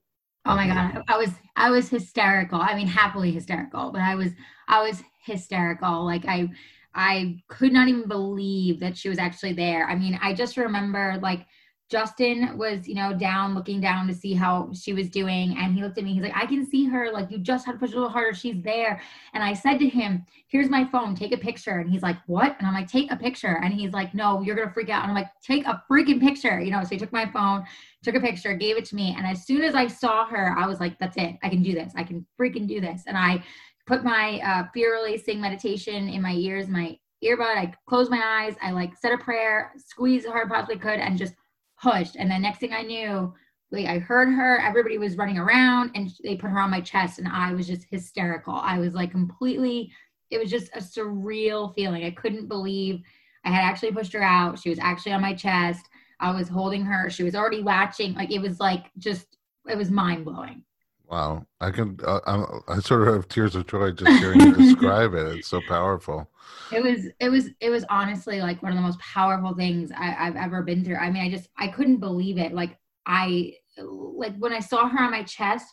Oh 0.47 0.55
my 0.55 0.67
god, 0.67 1.03
I 1.07 1.17
was 1.17 1.31
I 1.55 1.69
was 1.69 1.89
hysterical. 1.89 2.59
I 2.61 2.75
mean, 2.75 2.87
happily 2.87 3.31
hysterical, 3.31 3.91
but 3.91 4.01
I 4.01 4.15
was 4.15 4.31
I 4.67 4.81
was 4.81 5.03
hysterical. 5.19 6.05
Like 6.05 6.25
I 6.25 6.49
I 6.95 7.43
could 7.47 7.73
not 7.73 7.87
even 7.89 8.07
believe 8.07 8.79
that 8.79 8.97
she 8.97 9.09
was 9.09 9.19
actually 9.19 9.53
there. 9.53 9.87
I 9.87 9.95
mean, 9.95 10.17
I 10.21 10.33
just 10.33 10.55
remember 10.57 11.19
like 11.21 11.45
Justin 11.89 12.57
was, 12.57 12.85
you 12.85 12.95
know, 12.95 13.13
down 13.13 13.55
looking 13.55 13.79
down 13.79 14.07
to 14.07 14.13
see 14.13 14.33
how 14.33 14.69
she 14.73 14.91
was 14.91 15.09
doing. 15.09 15.55
And 15.57 15.73
he 15.73 15.81
looked 15.81 15.97
at 15.97 16.03
me, 16.03 16.13
he's 16.13 16.23
like, 16.23 16.35
I 16.35 16.45
can 16.45 16.65
see 16.69 16.85
her. 16.85 17.11
Like, 17.11 17.31
you 17.31 17.37
just 17.37 17.65
had 17.65 17.73
to 17.73 17.77
push 17.77 17.91
a 17.91 17.95
little 17.95 18.09
harder. 18.09 18.33
She's 18.33 18.61
there. 18.61 19.01
And 19.33 19.41
I 19.41 19.53
said 19.53 19.79
to 19.79 19.87
him, 19.87 20.25
Here's 20.47 20.69
my 20.69 20.85
phone, 20.85 21.15
take 21.15 21.31
a 21.31 21.37
picture. 21.37 21.79
And 21.79 21.89
he's 21.89 22.01
like, 22.01 22.17
What? 22.25 22.57
And 22.57 22.67
I'm 22.67 22.73
like, 22.73 22.89
Take 22.89 23.11
a 23.11 23.15
picture. 23.15 23.59
And 23.63 23.73
he's 23.73 23.93
like, 23.93 24.13
No, 24.13 24.41
you're 24.41 24.55
going 24.55 24.67
to 24.67 24.73
freak 24.73 24.89
out. 24.89 25.03
And 25.03 25.11
I'm 25.11 25.15
like, 25.15 25.29
Take 25.41 25.65
a 25.65 25.81
freaking 25.89 26.19
picture. 26.19 26.59
You 26.59 26.71
know, 26.71 26.83
so 26.83 26.89
he 26.89 26.97
took 26.97 27.13
my 27.13 27.25
phone, 27.25 27.63
took 28.03 28.15
a 28.15 28.19
picture, 28.19 28.53
gave 28.53 28.75
it 28.77 28.85
to 28.85 28.95
me. 28.95 29.15
And 29.17 29.25
as 29.25 29.45
soon 29.45 29.61
as 29.61 29.73
I 29.73 29.87
saw 29.87 30.25
her, 30.27 30.55
I 30.57 30.67
was 30.67 30.81
like, 30.81 30.99
That's 30.99 31.15
it. 31.15 31.37
I 31.41 31.49
can 31.49 31.63
do 31.63 31.73
this. 31.73 31.93
I 31.95 32.03
can 32.03 32.25
freaking 32.39 32.67
do 32.67 32.81
this. 32.81 33.03
And 33.07 33.17
I 33.17 33.43
put 33.85 34.03
my 34.03 34.41
uh, 34.41 34.63
fear 34.73 34.93
releasing 34.95 35.39
meditation 35.39 36.09
in 36.09 36.21
my 36.21 36.33
ears, 36.33 36.67
my 36.67 36.97
earbud. 37.23 37.57
I 37.57 37.73
closed 37.87 38.11
my 38.11 38.21
eyes. 38.21 38.55
I 38.61 38.71
like 38.71 38.91
said 38.97 39.13
a 39.13 39.17
prayer, 39.17 39.71
squeezed 39.77 40.25
as 40.25 40.31
hard 40.31 40.47
as 40.47 40.51
possibly 40.51 40.77
could, 40.77 40.99
and 40.99 41.17
just 41.17 41.33
pushed. 41.81 42.15
And 42.15 42.29
then 42.29 42.41
next 42.41 42.59
thing 42.59 42.73
I 42.73 42.81
knew, 42.81 43.33
like 43.71 43.85
I 43.85 43.99
heard 43.99 44.29
her, 44.29 44.59
everybody 44.59 44.97
was 44.97 45.17
running 45.17 45.37
around 45.37 45.91
and 45.95 46.11
they 46.23 46.35
put 46.35 46.49
her 46.49 46.59
on 46.59 46.71
my 46.71 46.81
chest 46.81 47.19
and 47.19 47.27
I 47.27 47.53
was 47.53 47.67
just 47.67 47.85
hysterical. 47.89 48.55
I 48.55 48.79
was 48.79 48.93
like 48.93 49.11
completely, 49.11 49.91
it 50.29 50.37
was 50.37 50.49
just 50.49 50.69
a 50.73 50.79
surreal 50.79 51.73
feeling. 51.75 52.03
I 52.05 52.11
couldn't 52.11 52.47
believe 52.47 53.01
I 53.43 53.51
had 53.51 53.63
actually 53.63 53.91
pushed 53.91 54.13
her 54.13 54.23
out. 54.23 54.59
She 54.59 54.69
was 54.69 54.79
actually 54.79 55.13
on 55.13 55.21
my 55.21 55.33
chest. 55.33 55.87
I 56.19 56.31
was 56.31 56.47
holding 56.47 56.83
her. 56.85 57.09
She 57.09 57.23
was 57.23 57.35
already 57.35 57.61
latching. 57.61 58.13
Like 58.13 58.31
it 58.31 58.39
was 58.39 58.59
like 58.59 58.85
just, 58.97 59.37
it 59.69 59.77
was 59.77 59.91
mind 59.91 60.25
blowing. 60.25 60.63
Wow, 61.09 61.45
I 61.61 61.71
can. 61.71 61.97
Uh, 62.05 62.19
I, 62.27 62.75
I 62.75 62.79
sort 62.79 63.07
of 63.07 63.13
have 63.13 63.27
tears 63.29 63.55
of 63.55 63.65
joy 63.65 63.91
just 63.91 64.19
hearing 64.19 64.41
you 64.41 64.53
describe 64.53 65.13
it. 65.13 65.37
It's 65.37 65.47
so 65.47 65.61
powerful. 65.61 66.29
It 66.71 66.83
was. 66.83 67.07
It 67.21 67.29
was. 67.29 67.49
It 67.61 67.69
was 67.69 67.85
honestly 67.89 68.41
like 68.41 68.61
one 68.61 68.73
of 68.73 68.77
the 68.77 68.81
most 68.81 68.99
powerful 68.99 69.55
things 69.55 69.89
I, 69.95 70.15
I've 70.19 70.35
ever 70.35 70.63
been 70.63 70.83
through. 70.83 70.97
I 70.97 71.09
mean, 71.09 71.23
I 71.23 71.29
just 71.29 71.47
I 71.57 71.69
couldn't 71.69 71.97
believe 71.97 72.37
it. 72.37 72.53
Like 72.53 72.77
I 73.05 73.53
like 73.77 74.35
when 74.37 74.51
I 74.51 74.59
saw 74.59 74.89
her 74.89 74.99
on 74.99 75.11
my 75.11 75.23
chest, 75.23 75.67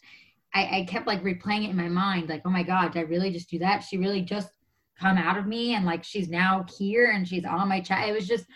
I, 0.55 0.79
I 0.79 0.87
kept 0.89 1.09
like 1.09 1.25
replaying 1.25 1.65
it 1.65 1.71
in 1.71 1.77
my 1.77 1.89
mind. 1.89 2.29
Like, 2.29 2.43
oh 2.45 2.51
my 2.51 2.63
god, 2.63 2.93
did 2.93 3.01
I 3.01 3.03
really 3.03 3.33
just 3.33 3.51
do 3.51 3.59
that? 3.59 3.83
She 3.83 3.97
really 3.97 4.23
just 4.23 4.51
come 5.01 5.19
out 5.19 5.37
of 5.37 5.49
me, 5.49 5.75
and 5.75 5.85
like 5.85 6.05
she's 6.05 6.29
now 6.29 6.65
here 6.79 7.11
and 7.11 7.27
she's 7.27 7.45
on 7.45 7.69
my 7.69 7.81
chest. 7.81 8.09
It 8.09 8.13
was 8.13 8.29
just 8.29 8.47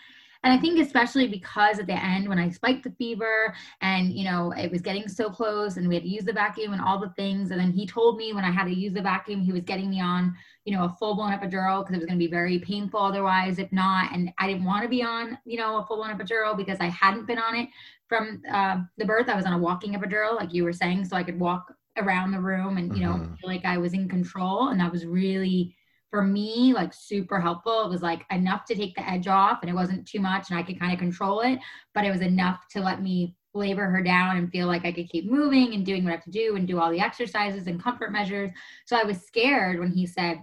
and 0.43 0.53
I 0.53 0.57
think 0.57 0.79
especially 0.79 1.27
because 1.27 1.79
at 1.79 1.87
the 1.87 2.03
end 2.03 2.29
when 2.29 2.39
I 2.39 2.49
spiked 2.49 2.83
the 2.83 2.91
fever 2.91 3.53
and 3.81 4.13
you 4.13 4.23
know 4.23 4.51
it 4.51 4.71
was 4.71 4.81
getting 4.81 5.07
so 5.07 5.29
close 5.29 5.77
and 5.77 5.87
we 5.87 5.95
had 5.95 6.03
to 6.03 6.09
use 6.09 6.23
the 6.23 6.33
vacuum 6.33 6.73
and 6.73 6.81
all 6.81 6.99
the 6.99 7.13
things 7.17 7.51
and 7.51 7.59
then 7.59 7.71
he 7.71 7.85
told 7.85 8.17
me 8.17 8.33
when 8.33 8.45
I 8.45 8.51
had 8.51 8.65
to 8.65 8.73
use 8.73 8.93
the 8.93 9.01
vacuum 9.01 9.41
he 9.41 9.51
was 9.51 9.63
getting 9.63 9.89
me 9.89 10.01
on 10.01 10.35
you 10.65 10.75
know 10.75 10.85
a 10.85 10.95
full 10.99 11.15
blown 11.15 11.31
epidural 11.31 11.81
because 11.81 11.95
it 11.95 11.99
was 11.99 12.05
going 12.05 12.17
to 12.19 12.25
be 12.25 12.31
very 12.31 12.59
painful 12.59 12.99
otherwise 12.99 13.59
if 13.59 13.71
not 13.71 14.13
and 14.13 14.31
I 14.37 14.47
didn't 14.47 14.65
want 14.65 14.83
to 14.83 14.89
be 14.89 15.03
on 15.03 15.37
you 15.45 15.57
know 15.57 15.77
a 15.77 15.85
full 15.85 15.97
blown 15.97 16.17
epidural 16.17 16.55
because 16.55 16.77
I 16.79 16.87
hadn't 16.87 17.27
been 17.27 17.39
on 17.39 17.55
it 17.55 17.69
from 18.07 18.41
uh, 18.51 18.77
the 18.97 19.05
birth 19.05 19.29
I 19.29 19.35
was 19.35 19.45
on 19.45 19.53
a 19.53 19.57
walking 19.57 19.93
epidural 19.93 20.35
like 20.35 20.53
you 20.53 20.63
were 20.63 20.73
saying 20.73 21.05
so 21.05 21.15
I 21.15 21.23
could 21.23 21.39
walk 21.39 21.73
around 21.97 22.31
the 22.31 22.39
room 22.39 22.77
and 22.77 22.95
you 22.95 23.03
know 23.03 23.13
mm-hmm. 23.13 23.35
feel 23.35 23.49
like 23.49 23.65
I 23.65 23.77
was 23.77 23.93
in 23.93 24.07
control 24.07 24.69
and 24.69 24.79
that 24.79 24.91
was 24.91 25.05
really 25.05 25.75
for 26.09 26.23
me 26.23 26.73
like 26.73 26.93
super 26.93 27.39
helpful. 27.39 27.83
It 27.85 27.89
was 27.89 28.01
like 28.01 28.25
enough 28.31 28.65
to 28.65 28.75
take 28.75 28.95
the 28.95 29.07
edge 29.07 29.27
off 29.27 29.59
and 29.61 29.69
it 29.69 29.75
wasn't 29.75 30.07
too 30.07 30.19
much 30.19 30.49
and 30.49 30.59
i 30.59 30.63
could 30.63 30.79
kind 30.79 30.93
of 30.93 30.99
control 30.99 31.41
it 31.41 31.59
but 31.93 32.05
it 32.05 32.11
was 32.11 32.21
enough 32.21 32.67
to 32.71 32.81
let 32.81 33.01
me 33.01 33.35
labor 33.53 33.85
her 33.85 34.01
down 34.01 34.37
and 34.37 34.51
feel 34.51 34.67
like 34.67 34.85
i 34.85 34.91
could 34.91 35.09
keep 35.09 35.29
moving 35.29 35.73
and 35.73 35.85
doing 35.85 36.03
what 36.03 36.11
i 36.11 36.15
have 36.15 36.23
to 36.23 36.31
do 36.31 36.55
and 36.55 36.67
do 36.67 36.79
all 36.79 36.91
the 36.91 36.99
exercises 36.99 37.67
and 37.67 37.81
comfort 37.81 38.11
measures. 38.11 38.51
So 38.85 38.97
i 38.97 39.03
was 39.03 39.21
scared 39.21 39.79
when 39.79 39.91
he 39.91 40.05
said 40.05 40.39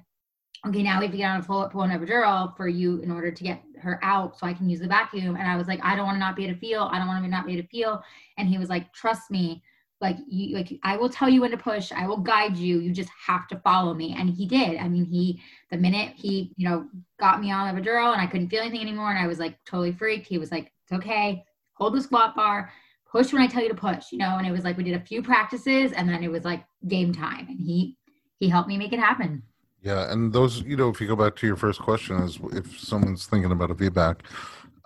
okay 0.67 0.83
now 0.83 0.99
we 0.99 1.07
have 1.07 1.13
to 1.13 1.19
get 1.19 1.31
on 1.31 1.41
a 1.41 1.43
full 1.43 1.69
pull 1.69 1.83
epidural 1.83 2.57
for 2.57 2.69
you 2.69 3.01
in 3.01 3.11
order 3.11 3.31
to 3.31 3.45
get 3.45 3.63
her 3.81 4.01
out 4.03 4.39
so 4.39 4.47
i 4.47 4.55
can 4.55 4.69
use 4.69 4.81
the 4.81 4.89
vacuum. 4.89 5.37
And 5.37 5.49
i 5.49 5.57
was 5.57 5.67
like 5.67 5.81
i 5.83 5.95
don't 5.95 6.07
want 6.07 6.17
to 6.17 6.21
not 6.21 6.37
be 6.37 6.45
able 6.45 6.55
to 6.55 6.61
feel 6.61 6.89
i 6.93 6.99
don't 6.99 7.09
want 7.09 7.25
to 7.25 7.31
not 7.31 7.47
be 7.47 7.55
able 7.55 7.63
to 7.63 7.69
feel. 7.69 8.03
And 8.39 8.49
he 8.49 8.59
was 8.59 8.69
like 8.69 8.93
trust 8.93 9.31
me 9.31 9.63
like 10.07 10.19
you 10.29 10.55
like 10.55 10.79
i 10.85 10.97
will 10.97 11.09
tell 11.09 11.29
you 11.29 11.41
when 11.41 11.51
to 11.51 11.57
push. 11.57 11.91
I 11.91 12.07
will 12.07 12.19
guide 12.19 12.57
you. 12.57 12.79
You 12.79 12.93
just 12.93 13.11
have 13.27 13.49
to 13.49 13.57
follow 13.59 13.93
me. 13.93 14.15
And 14.17 14.31
he 14.31 14.47
did. 14.47 14.79
I 14.79 14.89
mean 14.89 15.05
he 15.05 15.43
the 15.71 15.77
minute 15.77 16.13
he 16.15 16.53
you 16.57 16.69
know 16.69 16.87
got 17.19 17.41
me 17.41 17.51
on 17.51 17.75
epidural 17.75 18.13
and 18.13 18.21
i 18.21 18.27
couldn't 18.27 18.49
feel 18.49 18.61
anything 18.61 18.81
anymore 18.81 19.11
and 19.11 19.19
i 19.19 19.27
was 19.27 19.41
like 19.41 19.59
totally 19.65 19.93
freaked 19.93 20.29
he 20.29 20.39
was 20.39 20.53
like 20.53 20.73
it's 20.85 20.93
okay. 20.93 21.45
Hold 21.75 21.95
the 21.95 22.01
squat 22.01 22.37
bar. 22.37 22.73
Push 23.11 23.33
when 23.33 23.43
i 23.43 23.49
tell 23.49 23.63
you 23.63 23.69
to 23.69 23.75
push 23.75 24.13
you 24.13 24.19
know? 24.19 24.37
And 24.39 24.47
it 24.47 24.53
was 24.53 24.65
like 24.65 24.77
we 24.77 24.85
did 24.85 24.95
a 24.95 25.01
few 25.01 25.23
practices 25.23 25.93
and 25.93 26.09
then 26.09 26.23
it 26.23 26.31
was 26.31 26.45
like 26.45 26.65
game 26.87 27.13
time. 27.13 27.47
And 27.49 27.61
he 27.61 27.97
he 28.39 28.49
helped 28.49 28.69
me 28.69 28.79
make 28.79 28.93
it 28.93 29.01
happen. 29.01 29.43
Yeah. 29.83 30.13
And 30.13 30.33
those 30.33 30.63
you 30.63 30.77
know 30.77 30.89
if 30.89 31.01
you 31.01 31.09
go 31.09 31.17
back 31.17 31.35
to 31.37 31.47
your 31.47 31.57
first 31.57 31.81
question 31.81 32.17
is 32.23 32.39
if 32.53 32.79
someone's 32.79 33.27
thinking 33.27 33.51
about 33.51 33.73
a 33.73 33.75
vbac 33.75 34.21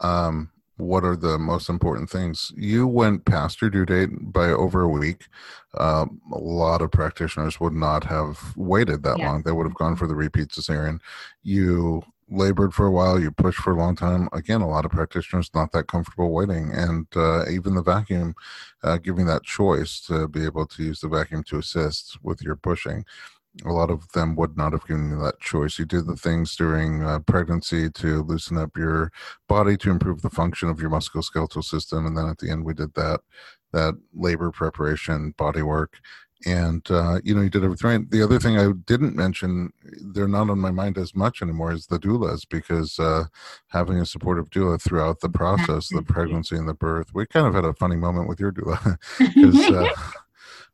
um 0.00 0.50
what 0.80 1.04
are 1.04 1.16
the 1.16 1.38
most 1.38 1.68
important 1.68 2.10
things? 2.10 2.52
You 2.56 2.86
went 2.86 3.24
past 3.24 3.60
your 3.60 3.70
due 3.70 3.86
date 3.86 4.10
by 4.32 4.46
over 4.50 4.82
a 4.82 4.88
week. 4.88 5.26
Um, 5.78 6.20
a 6.32 6.38
lot 6.38 6.82
of 6.82 6.90
practitioners 6.90 7.60
would 7.60 7.72
not 7.72 8.04
have 8.04 8.56
waited 8.56 9.02
that 9.02 9.18
yeah. 9.18 9.28
long. 9.28 9.42
They 9.42 9.52
would 9.52 9.66
have 9.66 9.74
gone 9.74 9.96
for 9.96 10.06
the 10.06 10.14
repeat 10.14 10.48
cesarean. 10.48 11.00
You 11.42 12.02
labored 12.30 12.74
for 12.74 12.86
a 12.86 12.90
while. 12.90 13.20
You 13.20 13.30
pushed 13.30 13.58
for 13.58 13.72
a 13.72 13.78
long 13.78 13.96
time. 13.96 14.28
Again, 14.32 14.60
a 14.60 14.68
lot 14.68 14.84
of 14.84 14.90
practitioners 14.90 15.50
not 15.54 15.72
that 15.72 15.88
comfortable 15.88 16.32
waiting, 16.32 16.72
and 16.72 17.06
uh, 17.14 17.48
even 17.48 17.74
the 17.74 17.82
vacuum, 17.82 18.34
uh, 18.82 18.98
giving 18.98 19.26
that 19.26 19.42
choice 19.42 20.00
to 20.02 20.28
be 20.28 20.44
able 20.44 20.66
to 20.66 20.82
use 20.82 21.00
the 21.00 21.08
vacuum 21.08 21.42
to 21.44 21.58
assist 21.58 22.18
with 22.22 22.42
your 22.42 22.56
pushing 22.56 23.04
a 23.64 23.72
lot 23.72 23.90
of 23.90 24.10
them 24.12 24.36
would 24.36 24.56
not 24.56 24.72
have 24.72 24.86
given 24.86 25.10
you 25.10 25.18
that 25.20 25.40
choice. 25.40 25.78
You 25.78 25.84
did 25.84 26.06
the 26.06 26.16
things 26.16 26.54
during 26.54 27.02
uh, 27.02 27.18
pregnancy 27.20 27.90
to 27.90 28.22
loosen 28.22 28.56
up 28.56 28.76
your 28.76 29.10
body 29.48 29.76
to 29.78 29.90
improve 29.90 30.22
the 30.22 30.30
function 30.30 30.68
of 30.68 30.80
your 30.80 30.90
musculoskeletal 30.90 31.64
system, 31.64 32.06
and 32.06 32.16
then 32.16 32.28
at 32.28 32.38
the 32.38 32.50
end 32.50 32.64
we 32.64 32.74
did 32.74 32.94
that 32.94 33.20
that 33.72 33.94
labor 34.14 34.50
preparation, 34.50 35.32
body 35.36 35.62
work, 35.62 35.98
and 36.46 36.90
uh, 36.90 37.20
you 37.24 37.34
know 37.34 37.40
you 37.42 37.50
did 37.50 37.64
everything 37.64 37.90
right. 37.90 38.10
The 38.10 38.22
other 38.22 38.38
thing 38.38 38.58
I 38.58 38.72
didn't 38.86 39.16
mention, 39.16 39.72
they're 39.82 40.28
not 40.28 40.50
on 40.50 40.58
my 40.58 40.70
mind 40.70 40.96
as 40.96 41.14
much 41.14 41.42
anymore, 41.42 41.72
is 41.72 41.86
the 41.86 41.98
doulas 41.98 42.46
because 42.48 42.98
uh, 42.98 43.24
having 43.68 43.98
a 43.98 44.06
supportive 44.06 44.48
doula 44.50 44.80
throughout 44.80 45.20
the 45.20 45.28
process, 45.28 45.88
the 45.88 46.02
pregnancy 46.02 46.56
and 46.56 46.68
the 46.68 46.74
birth. 46.74 47.08
We 47.14 47.26
kind 47.26 47.46
of 47.46 47.54
had 47.54 47.64
a 47.64 47.74
funny 47.74 47.96
moment 47.96 48.28
with 48.28 48.40
your 48.40 48.52
doula 48.52 48.96
because. 49.18 49.96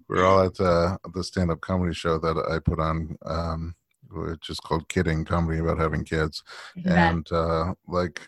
Uh, 0.08 0.14
we're 0.14 0.24
all 0.24 0.44
at 0.44 0.60
uh, 0.60 0.98
the 1.14 1.24
stand-up 1.24 1.60
comedy 1.60 1.94
show 1.94 2.18
that 2.18 2.36
I 2.50 2.58
put 2.58 2.78
on, 2.78 3.16
um, 3.24 3.74
which 4.10 4.50
is 4.50 4.60
called 4.60 4.88
"Kidding 4.88 5.24
Comedy 5.24 5.58
About 5.58 5.78
Having 5.78 6.04
Kids," 6.04 6.42
and 6.84 7.30
uh, 7.32 7.74
like 7.86 8.20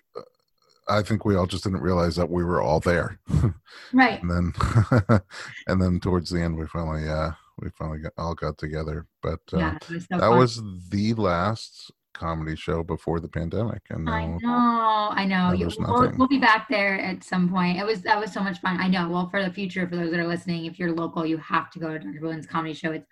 I 0.88 1.02
think 1.02 1.24
we 1.24 1.36
all 1.36 1.46
just 1.46 1.64
didn't 1.64 1.82
realize 1.82 2.16
that 2.16 2.30
we 2.30 2.44
were 2.44 2.62
all 2.62 2.80
there. 2.80 3.18
right. 3.92 4.22
and 4.22 4.30
then, 4.30 4.52
and 5.66 5.80
then 5.80 6.00
towards 6.00 6.30
the 6.30 6.40
end, 6.40 6.56
we 6.56 6.66
finally, 6.66 7.08
uh, 7.08 7.30
we 7.58 7.68
finally 7.70 7.98
got, 7.98 8.12
all 8.16 8.34
got 8.34 8.56
together. 8.56 9.06
But 9.22 9.40
uh, 9.52 9.58
yeah, 9.58 9.78
was 9.90 10.02
so 10.04 10.06
that 10.10 10.20
fun. 10.20 10.38
was 10.38 10.62
the 10.88 11.14
last 11.14 11.92
comedy 12.18 12.57
show 12.57 12.83
before 12.83 13.20
the 13.20 13.28
pandemic 13.28 13.81
and 13.90 14.04
now, 14.04 14.12
i 14.12 14.26
know 14.26 15.09
i 15.12 15.24
know. 15.24 15.52
you, 15.52 15.70
we'll, 15.78 16.12
we'll, 16.16 16.28
be 16.28 16.38
back 16.38 16.68
there 16.68 17.00
at 17.00 17.22
some 17.22 17.48
point. 17.48 17.78
It 17.78 17.87
was 17.87 18.02
that 18.02 18.18
was 18.18 18.33
so 18.33 18.40
much 18.40 18.61
fun. 18.61 18.81
I 18.81 18.88
know. 18.88 19.09
Well 19.09 19.28
for 19.28 19.42
the 19.42 19.52
future 19.52 19.88
for 19.88 19.96
those 19.96 20.11
that 20.11 20.20
are 20.20 20.26
listening 20.26 20.66
if 20.66 20.78
you're 20.78 20.92
local 20.92 21.24
you 21.24 21.37
have 21.38 21.70
to 21.70 21.78
go 21.78 21.88
to 21.88 21.98
dr 21.98 22.20
Berlin's 22.20 22.46
comedy 22.46 22.74
show. 22.74 22.90
It's 22.90 23.07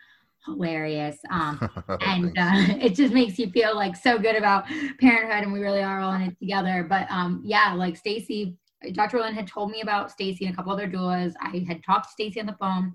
hilarious. 0.45 1.19
Um, 1.31 1.59
and 2.01 2.37
uh, 2.37 2.77
it 2.81 2.95
just 2.95 3.15
makes 3.15 3.39
you 3.39 3.51
feel 3.51 3.75
like 3.75 3.97
so 3.97 4.19
good 4.19 4.37
about 4.37 4.65
parenthood 5.01 5.45
and 5.45 5.53
we 5.53 5.61
really 5.61 5.83
are 5.83 6.01
all 6.01 6.13
in 6.15 6.23
it 6.23 6.39
together. 6.39 6.85
But 6.89 7.11
um, 7.11 7.43
yeah 7.45 7.73
like 7.73 7.97
stacy 7.97 8.57
dr 8.93 9.19
Lynn 9.19 9.35
had 9.35 9.47
told 9.47 9.71
me 9.71 9.81
about 9.81 10.11
stacy 10.11 10.45
and 10.47 10.55
a 10.55 10.57
couple 10.57 10.73
other 10.73 10.89
doulas. 10.89 11.35
I 11.41 11.65
had 11.67 11.83
talked 11.85 12.07
to 12.07 12.13
stacy 12.13 12.41
on 12.41 12.47
the 12.47 12.57
phone 12.61 12.95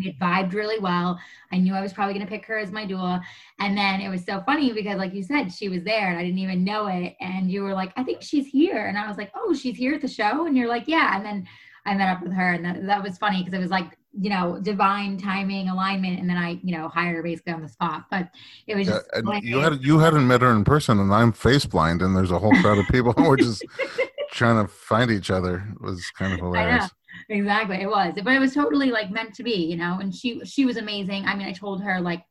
we 0.00 0.06
had 0.06 0.18
vibed 0.18 0.54
really 0.54 0.78
well. 0.78 1.18
I 1.52 1.58
knew 1.58 1.74
I 1.74 1.80
was 1.80 1.92
probably 1.92 2.14
going 2.14 2.26
to 2.26 2.30
pick 2.30 2.46
her 2.46 2.58
as 2.58 2.72
my 2.72 2.86
doula. 2.86 3.20
And 3.58 3.76
then 3.76 4.00
it 4.00 4.08
was 4.08 4.24
so 4.24 4.42
funny 4.46 4.72
because, 4.72 4.96
like 4.96 5.12
you 5.12 5.22
said, 5.22 5.52
she 5.52 5.68
was 5.68 5.84
there 5.84 6.08
and 6.08 6.18
I 6.18 6.24
didn't 6.24 6.38
even 6.38 6.64
know 6.64 6.86
it. 6.86 7.14
And 7.20 7.50
you 7.50 7.62
were 7.62 7.74
like, 7.74 7.92
I 7.96 8.02
think 8.02 8.22
she's 8.22 8.46
here. 8.46 8.86
And 8.86 8.96
I 8.96 9.06
was 9.06 9.18
like, 9.18 9.30
oh, 9.34 9.54
she's 9.54 9.76
here 9.76 9.94
at 9.94 10.00
the 10.00 10.08
show. 10.08 10.46
And 10.46 10.56
you're 10.56 10.68
like, 10.68 10.84
yeah. 10.86 11.16
And 11.16 11.24
then 11.24 11.46
I 11.86 11.94
met 11.94 12.08
up 12.08 12.22
with 12.22 12.32
her. 12.32 12.52
And 12.52 12.64
that, 12.64 12.86
that 12.86 13.02
was 13.02 13.18
funny 13.18 13.42
because 13.42 13.54
it 13.54 13.60
was 13.60 13.70
like, 13.70 13.96
you 14.18 14.30
know, 14.30 14.58
divine 14.60 15.18
timing, 15.18 15.68
alignment. 15.68 16.18
And 16.18 16.28
then 16.28 16.36
I, 16.36 16.58
you 16.62 16.76
know, 16.76 16.88
hired 16.88 17.16
her 17.16 17.22
basically 17.22 17.52
on 17.52 17.62
the 17.62 17.68
spot. 17.68 18.06
But 18.10 18.28
it 18.66 18.74
was 18.74 18.86
just. 18.86 19.06
Yeah, 19.14 19.38
you, 19.42 19.58
had, 19.58 19.84
you 19.84 19.98
hadn't 19.98 20.26
met 20.26 20.40
her 20.40 20.50
in 20.52 20.64
person 20.64 20.98
and 20.98 21.12
I'm 21.12 21.32
face 21.32 21.66
blind 21.66 22.00
and 22.02 22.16
there's 22.16 22.30
a 22.30 22.38
whole 22.38 22.54
crowd 22.62 22.78
of 22.78 22.86
people 22.88 23.12
who 23.16 23.30
are 23.30 23.36
just 23.36 23.64
trying 24.32 24.64
to 24.64 24.72
find 24.72 25.10
each 25.10 25.30
other. 25.30 25.68
It 25.74 25.80
was 25.80 26.10
kind 26.16 26.32
of 26.32 26.40
hilarious 26.40 26.90
exactly 27.30 27.80
it 27.80 27.88
was. 27.88 28.14
But 28.22 28.34
it 28.34 28.38
was 28.38 28.54
totally 28.54 28.90
like 28.90 29.10
meant 29.10 29.34
to 29.34 29.42
be 29.42 29.54
you 29.54 29.76
know? 29.76 29.98
And 30.00 30.14
she 30.14 30.40
she 30.44 30.66
was 30.66 30.76
amazing. 30.76 31.24
I 31.24 31.34
mean 31.34 31.46
i 31.46 31.52
told 31.52 31.82
her 31.82 32.00
like 32.00 32.22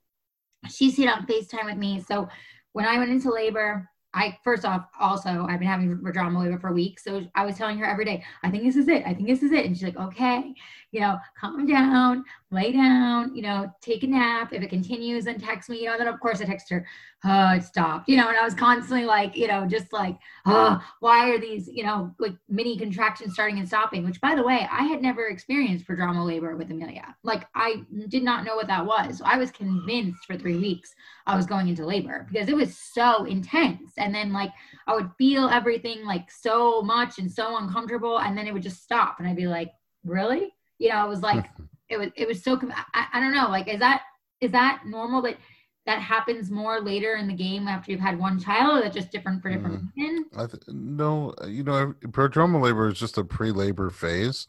she 0.69 0.91
stayed 0.91 1.09
on 1.09 1.25
facetime 1.25 1.65
with 1.65 1.77
me. 1.77 2.03
So 2.07 2.27
when 2.73 2.85
i 2.85 2.97
went 2.99 3.11
into 3.11 3.31
labor 3.31 3.89
I 4.13 4.37
first 4.43 4.65
off, 4.65 4.87
also 4.99 5.45
I've 5.47 5.59
been 5.59 5.67
having 5.67 5.99
vaginal 6.03 6.41
labor 6.41 6.57
for 6.59 6.73
weeks, 6.73 7.03
so 7.03 7.23
I 7.35 7.45
was 7.45 7.57
telling 7.57 7.77
her 7.77 7.85
every 7.85 8.05
day, 8.05 8.23
I 8.43 8.49
think 8.49 8.63
this 8.63 8.75
is 8.75 8.87
it, 8.87 9.03
I 9.05 9.13
think 9.13 9.27
this 9.27 9.43
is 9.43 9.51
it, 9.51 9.65
and 9.65 9.75
she's 9.75 9.83
like, 9.83 9.97
okay, 9.97 10.53
you 10.91 10.99
know, 10.99 11.17
calm 11.39 11.65
down, 11.65 12.23
lay 12.51 12.71
down, 12.71 13.35
you 13.35 13.41
know, 13.41 13.71
take 13.81 14.03
a 14.03 14.07
nap. 14.07 14.53
If 14.53 14.63
it 14.63 14.69
continues, 14.69 15.25
then 15.25 15.39
text 15.39 15.69
me, 15.69 15.81
you 15.81 15.85
know. 15.85 15.97
Then 15.97 16.07
of 16.07 16.19
course 16.19 16.41
I 16.41 16.45
text 16.45 16.69
her, 16.69 16.85
oh, 17.25 17.55
it 17.55 17.63
stopped, 17.63 18.09
you 18.09 18.17
know, 18.17 18.27
and 18.27 18.37
I 18.37 18.43
was 18.43 18.53
constantly 18.53 19.05
like, 19.05 19.35
you 19.35 19.47
know, 19.47 19.65
just 19.67 19.93
like, 19.93 20.17
oh, 20.45 20.81
why 20.99 21.29
are 21.29 21.39
these, 21.39 21.67
you 21.67 21.83
know, 21.83 22.13
like 22.19 22.35
mini 22.47 22.77
contractions 22.77 23.33
starting 23.33 23.59
and 23.59 23.67
stopping? 23.67 24.05
Which, 24.05 24.21
by 24.21 24.35
the 24.35 24.43
way, 24.43 24.67
I 24.71 24.83
had 24.83 25.01
never 25.01 25.27
experienced 25.27 25.87
prodromal 25.87 26.25
labor 26.25 26.55
with 26.55 26.71
Amelia. 26.71 27.15
Like 27.23 27.47
I 27.55 27.83
did 28.07 28.23
not 28.23 28.45
know 28.45 28.55
what 28.55 28.67
that 28.67 28.85
was. 28.85 29.19
So 29.19 29.25
I 29.25 29.37
was 29.37 29.51
convinced 29.51 30.25
for 30.25 30.37
three 30.37 30.57
weeks 30.57 30.93
I 31.27 31.35
was 31.35 31.45
going 31.45 31.67
into 31.67 31.85
labor 31.85 32.25
because 32.31 32.49
it 32.49 32.55
was 32.55 32.75
so 32.77 33.25
intense. 33.25 33.91
And 33.97 34.13
then 34.13 34.33
like 34.33 34.51
I 34.87 34.95
would 34.95 35.11
feel 35.17 35.49
everything 35.49 36.03
like 36.05 36.31
so 36.31 36.81
much 36.81 37.19
and 37.19 37.31
so 37.31 37.57
uncomfortable, 37.57 38.19
and 38.19 38.37
then 38.37 38.47
it 38.47 38.53
would 38.53 38.63
just 38.63 38.83
stop, 38.83 39.19
and 39.19 39.27
I'd 39.27 39.35
be 39.35 39.47
like, 39.47 39.71
really? 40.03 40.53
You 40.79 40.89
know, 40.89 41.05
it 41.05 41.09
was 41.09 41.21
like 41.21 41.45
it 41.89 41.97
was 41.97 42.09
it 42.15 42.27
was 42.27 42.43
so. 42.43 42.59
I, 42.93 43.05
I 43.13 43.19
don't 43.19 43.33
know. 43.33 43.49
Like, 43.49 43.67
is 43.67 43.79
that 43.79 44.01
is 44.41 44.51
that 44.51 44.83
normal 44.85 45.21
that 45.23 45.37
that 45.85 46.01
happens 46.01 46.51
more 46.51 46.81
later 46.81 47.15
in 47.15 47.27
the 47.27 47.33
game 47.33 47.67
after 47.67 47.91
you've 47.91 48.01
had 48.01 48.17
one 48.17 48.39
child, 48.39 48.79
or 48.79 48.81
that 48.83 48.93
just 48.93 49.11
different 49.11 49.41
for 49.41 49.49
different 49.49 49.83
mm. 49.83 49.89
women? 49.97 50.25
Th- 50.35 50.63
no, 50.67 51.33
you 51.47 51.63
know, 51.63 51.93
prodromal 52.07 52.61
labor 52.61 52.87
is 52.89 52.99
just 52.99 53.17
a 53.17 53.23
pre-labor 53.23 53.89
phase 53.89 54.47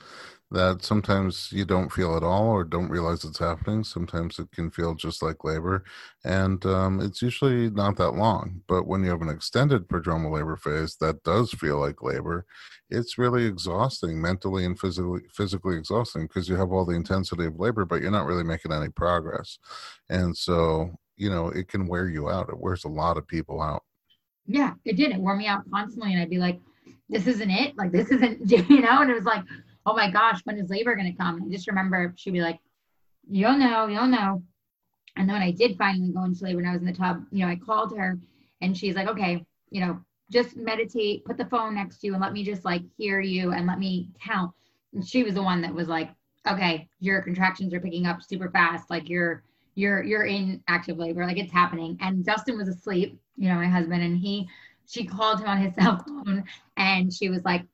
that 0.52 0.82
sometimes 0.82 1.52
you 1.52 1.64
don't 1.64 1.92
feel 1.92 2.16
at 2.16 2.24
all 2.24 2.48
or 2.48 2.64
don't 2.64 2.88
realize 2.88 3.24
it's 3.24 3.38
happening. 3.38 3.84
Sometimes 3.84 4.38
it 4.40 4.50
can 4.50 4.70
feel 4.70 4.94
just 4.94 5.22
like 5.22 5.44
labor, 5.44 5.84
and 6.24 6.64
um, 6.66 7.00
it's 7.00 7.22
usually 7.22 7.70
not 7.70 7.96
that 7.96 8.12
long. 8.12 8.62
But 8.66 8.86
when 8.86 9.04
you 9.04 9.10
have 9.10 9.22
an 9.22 9.28
extended 9.28 9.86
prodromal 9.88 10.32
labor 10.32 10.56
phase 10.56 10.96
that 10.96 11.22
does 11.22 11.52
feel 11.52 11.78
like 11.78 12.02
labor, 12.02 12.46
it's 12.90 13.16
really 13.16 13.44
exhausting, 13.44 14.20
mentally 14.20 14.64
and 14.64 14.78
physically 14.78 15.20
physically 15.32 15.76
exhausting 15.76 16.22
because 16.22 16.48
you 16.48 16.56
have 16.56 16.72
all 16.72 16.84
the 16.84 16.96
intensity 16.96 17.46
of 17.46 17.60
labor, 17.60 17.84
but 17.84 18.02
you're 18.02 18.10
not 18.10 18.26
really 18.26 18.44
making 18.44 18.72
any 18.72 18.88
progress, 18.88 19.58
and 20.08 20.36
so 20.36 20.90
you 21.16 21.30
know 21.30 21.48
it 21.48 21.68
can 21.68 21.86
wear 21.86 22.08
you 22.08 22.28
out. 22.28 22.48
It 22.48 22.58
wears 22.58 22.84
a 22.84 22.88
lot 22.88 23.16
of 23.16 23.28
people 23.28 23.62
out. 23.62 23.84
Yeah, 24.46 24.72
it 24.84 24.96
did. 24.96 25.12
It 25.12 25.20
wore 25.20 25.36
me 25.36 25.46
out 25.46 25.62
constantly, 25.70 26.12
and 26.12 26.20
I'd 26.20 26.28
be 26.28 26.38
like, 26.38 26.60
"This 27.08 27.28
isn't 27.28 27.50
it. 27.50 27.76
Like 27.78 27.92
this 27.92 28.10
isn't," 28.10 28.50
you 28.68 28.80
know. 28.80 29.00
And 29.02 29.10
it 29.10 29.14
was 29.14 29.24
like 29.24 29.44
oh 29.86 29.94
my 29.94 30.10
gosh, 30.10 30.40
when 30.44 30.58
is 30.58 30.70
labor 30.70 30.94
going 30.94 31.10
to 31.10 31.18
come? 31.18 31.42
I 31.44 31.50
just 31.50 31.68
remember 31.68 32.12
she'd 32.16 32.32
be 32.32 32.40
like, 32.40 32.58
you'll 33.28 33.56
know, 33.56 33.86
you'll 33.86 34.06
know. 34.06 34.42
And 35.16 35.28
then 35.28 35.34
when 35.34 35.42
I 35.42 35.50
did 35.50 35.76
finally 35.76 36.12
go 36.12 36.24
into 36.24 36.44
labor 36.44 36.60
and 36.60 36.68
I 36.68 36.72
was 36.72 36.80
in 36.80 36.86
the 36.86 36.92
tub, 36.92 37.24
you 37.30 37.44
know, 37.44 37.50
I 37.50 37.56
called 37.56 37.96
her 37.96 38.18
and 38.60 38.76
she's 38.76 38.94
like, 38.94 39.08
okay, 39.08 39.44
you 39.70 39.80
know, 39.80 40.00
just 40.30 40.56
meditate, 40.56 41.24
put 41.24 41.36
the 41.36 41.46
phone 41.46 41.74
next 41.74 41.98
to 41.98 42.06
you 42.06 42.12
and 42.14 42.22
let 42.22 42.32
me 42.32 42.44
just 42.44 42.64
like 42.64 42.82
hear 42.96 43.20
you 43.20 43.52
and 43.52 43.66
let 43.66 43.78
me 43.78 44.08
count. 44.24 44.52
And 44.94 45.06
she 45.06 45.22
was 45.22 45.34
the 45.34 45.42
one 45.42 45.60
that 45.62 45.74
was 45.74 45.88
like, 45.88 46.10
okay, 46.48 46.88
your 47.00 47.22
contractions 47.22 47.74
are 47.74 47.80
picking 47.80 48.06
up 48.06 48.22
super 48.22 48.50
fast. 48.50 48.90
Like 48.90 49.08
you're, 49.08 49.42
you're, 49.74 50.02
you're 50.02 50.26
in 50.26 50.62
active 50.68 50.98
labor. 50.98 51.26
Like 51.26 51.38
it's 51.38 51.52
happening. 51.52 51.98
And 52.00 52.24
Justin 52.24 52.56
was 52.56 52.68
asleep, 52.68 53.18
you 53.36 53.48
know, 53.48 53.56
my 53.56 53.66
husband, 53.66 54.02
and 54.02 54.16
he, 54.16 54.48
she 54.86 55.04
called 55.04 55.40
him 55.40 55.48
on 55.48 55.58
his 55.58 55.74
cell 55.78 56.02
phone 56.06 56.44
and 56.76 57.12
she 57.12 57.28
was 57.28 57.44
like, 57.44 57.64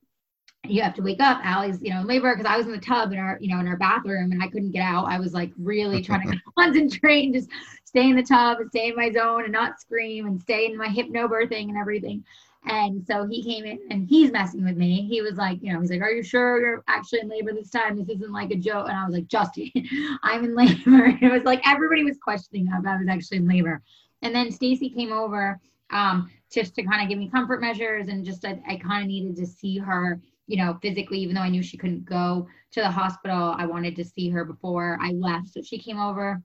you 0.69 0.81
have 0.81 0.93
to 0.95 1.01
wake 1.01 1.21
up. 1.21 1.39
Ali's, 1.45 1.81
you 1.81 1.93
know, 1.93 2.01
in 2.01 2.07
labor 2.07 2.35
because 2.35 2.49
I 2.49 2.57
was 2.57 2.65
in 2.65 2.71
the 2.71 2.77
tub 2.79 3.11
in 3.11 3.19
our, 3.19 3.37
you 3.39 3.49
know, 3.49 3.59
in 3.59 3.67
our 3.67 3.77
bathroom 3.77 4.31
and 4.31 4.41
I 4.41 4.47
couldn't 4.47 4.71
get 4.71 4.81
out. 4.81 5.05
I 5.05 5.19
was 5.19 5.33
like 5.33 5.51
really 5.57 6.01
trying 6.01 6.29
to 6.31 6.37
concentrate 6.57 7.25
and 7.25 7.33
just 7.33 7.49
stay 7.85 8.09
in 8.09 8.15
the 8.15 8.23
tub 8.23 8.59
and 8.59 8.69
stay 8.69 8.89
in 8.89 8.95
my 8.95 9.11
zone 9.11 9.43
and 9.43 9.53
not 9.53 9.79
scream 9.79 10.27
and 10.27 10.41
stay 10.41 10.65
in 10.65 10.77
my 10.77 10.87
hypnobirthing 10.87 11.69
and 11.69 11.77
everything. 11.77 12.23
And 12.65 13.05
so 13.05 13.25
he 13.25 13.43
came 13.43 13.65
in 13.65 13.79
and 13.89 14.07
he's 14.09 14.31
messing 14.31 14.63
with 14.63 14.75
me. 14.75 15.07
He 15.07 15.21
was 15.21 15.35
like, 15.35 15.59
you 15.61 15.71
know, 15.71 15.79
he's 15.79 15.89
like, 15.89 16.01
Are 16.01 16.11
you 16.11 16.23
sure 16.23 16.59
you're 16.59 16.83
actually 16.87 17.21
in 17.21 17.29
labor 17.29 17.53
this 17.53 17.69
time? 17.69 17.97
This 17.97 18.09
isn't 18.09 18.31
like 18.31 18.51
a 18.51 18.55
joke. 18.55 18.89
And 18.89 18.97
I 18.97 19.05
was 19.05 19.13
like, 19.13 19.27
Justin, 19.27 19.71
I'm 20.23 20.43
in 20.43 20.55
labor. 20.55 21.17
It 21.21 21.31
was 21.31 21.43
like 21.43 21.61
everybody 21.67 22.03
was 22.03 22.17
questioning 22.17 22.67
if 22.67 22.85
I 22.85 22.97
was 22.97 23.07
actually 23.09 23.37
in 23.37 23.47
labor. 23.47 23.81
And 24.21 24.35
then 24.35 24.51
Stacy 24.51 24.89
came 24.89 25.13
over 25.13 25.59
um, 25.91 26.29
just 26.51 26.75
to 26.75 26.83
kind 26.83 27.01
of 27.01 27.09
give 27.09 27.17
me 27.17 27.29
comfort 27.29 27.61
measures 27.61 28.07
and 28.07 28.25
just 28.25 28.45
I, 28.45 28.61
I 28.67 28.77
kind 28.77 29.01
of 29.01 29.07
needed 29.07 29.35
to 29.37 29.45
see 29.45 29.77
her 29.77 30.19
you 30.47 30.57
know, 30.57 30.77
physically, 30.81 31.19
even 31.19 31.35
though 31.35 31.41
I 31.41 31.49
knew 31.49 31.61
she 31.61 31.77
couldn't 31.77 32.05
go 32.05 32.47
to 32.71 32.81
the 32.81 32.89
hospital, 32.89 33.53
I 33.57 33.65
wanted 33.65 33.95
to 33.97 34.05
see 34.05 34.29
her 34.29 34.45
before 34.45 34.97
I 35.01 35.11
left. 35.11 35.49
So 35.49 35.61
she 35.61 35.77
came 35.77 35.99
over 35.99 36.41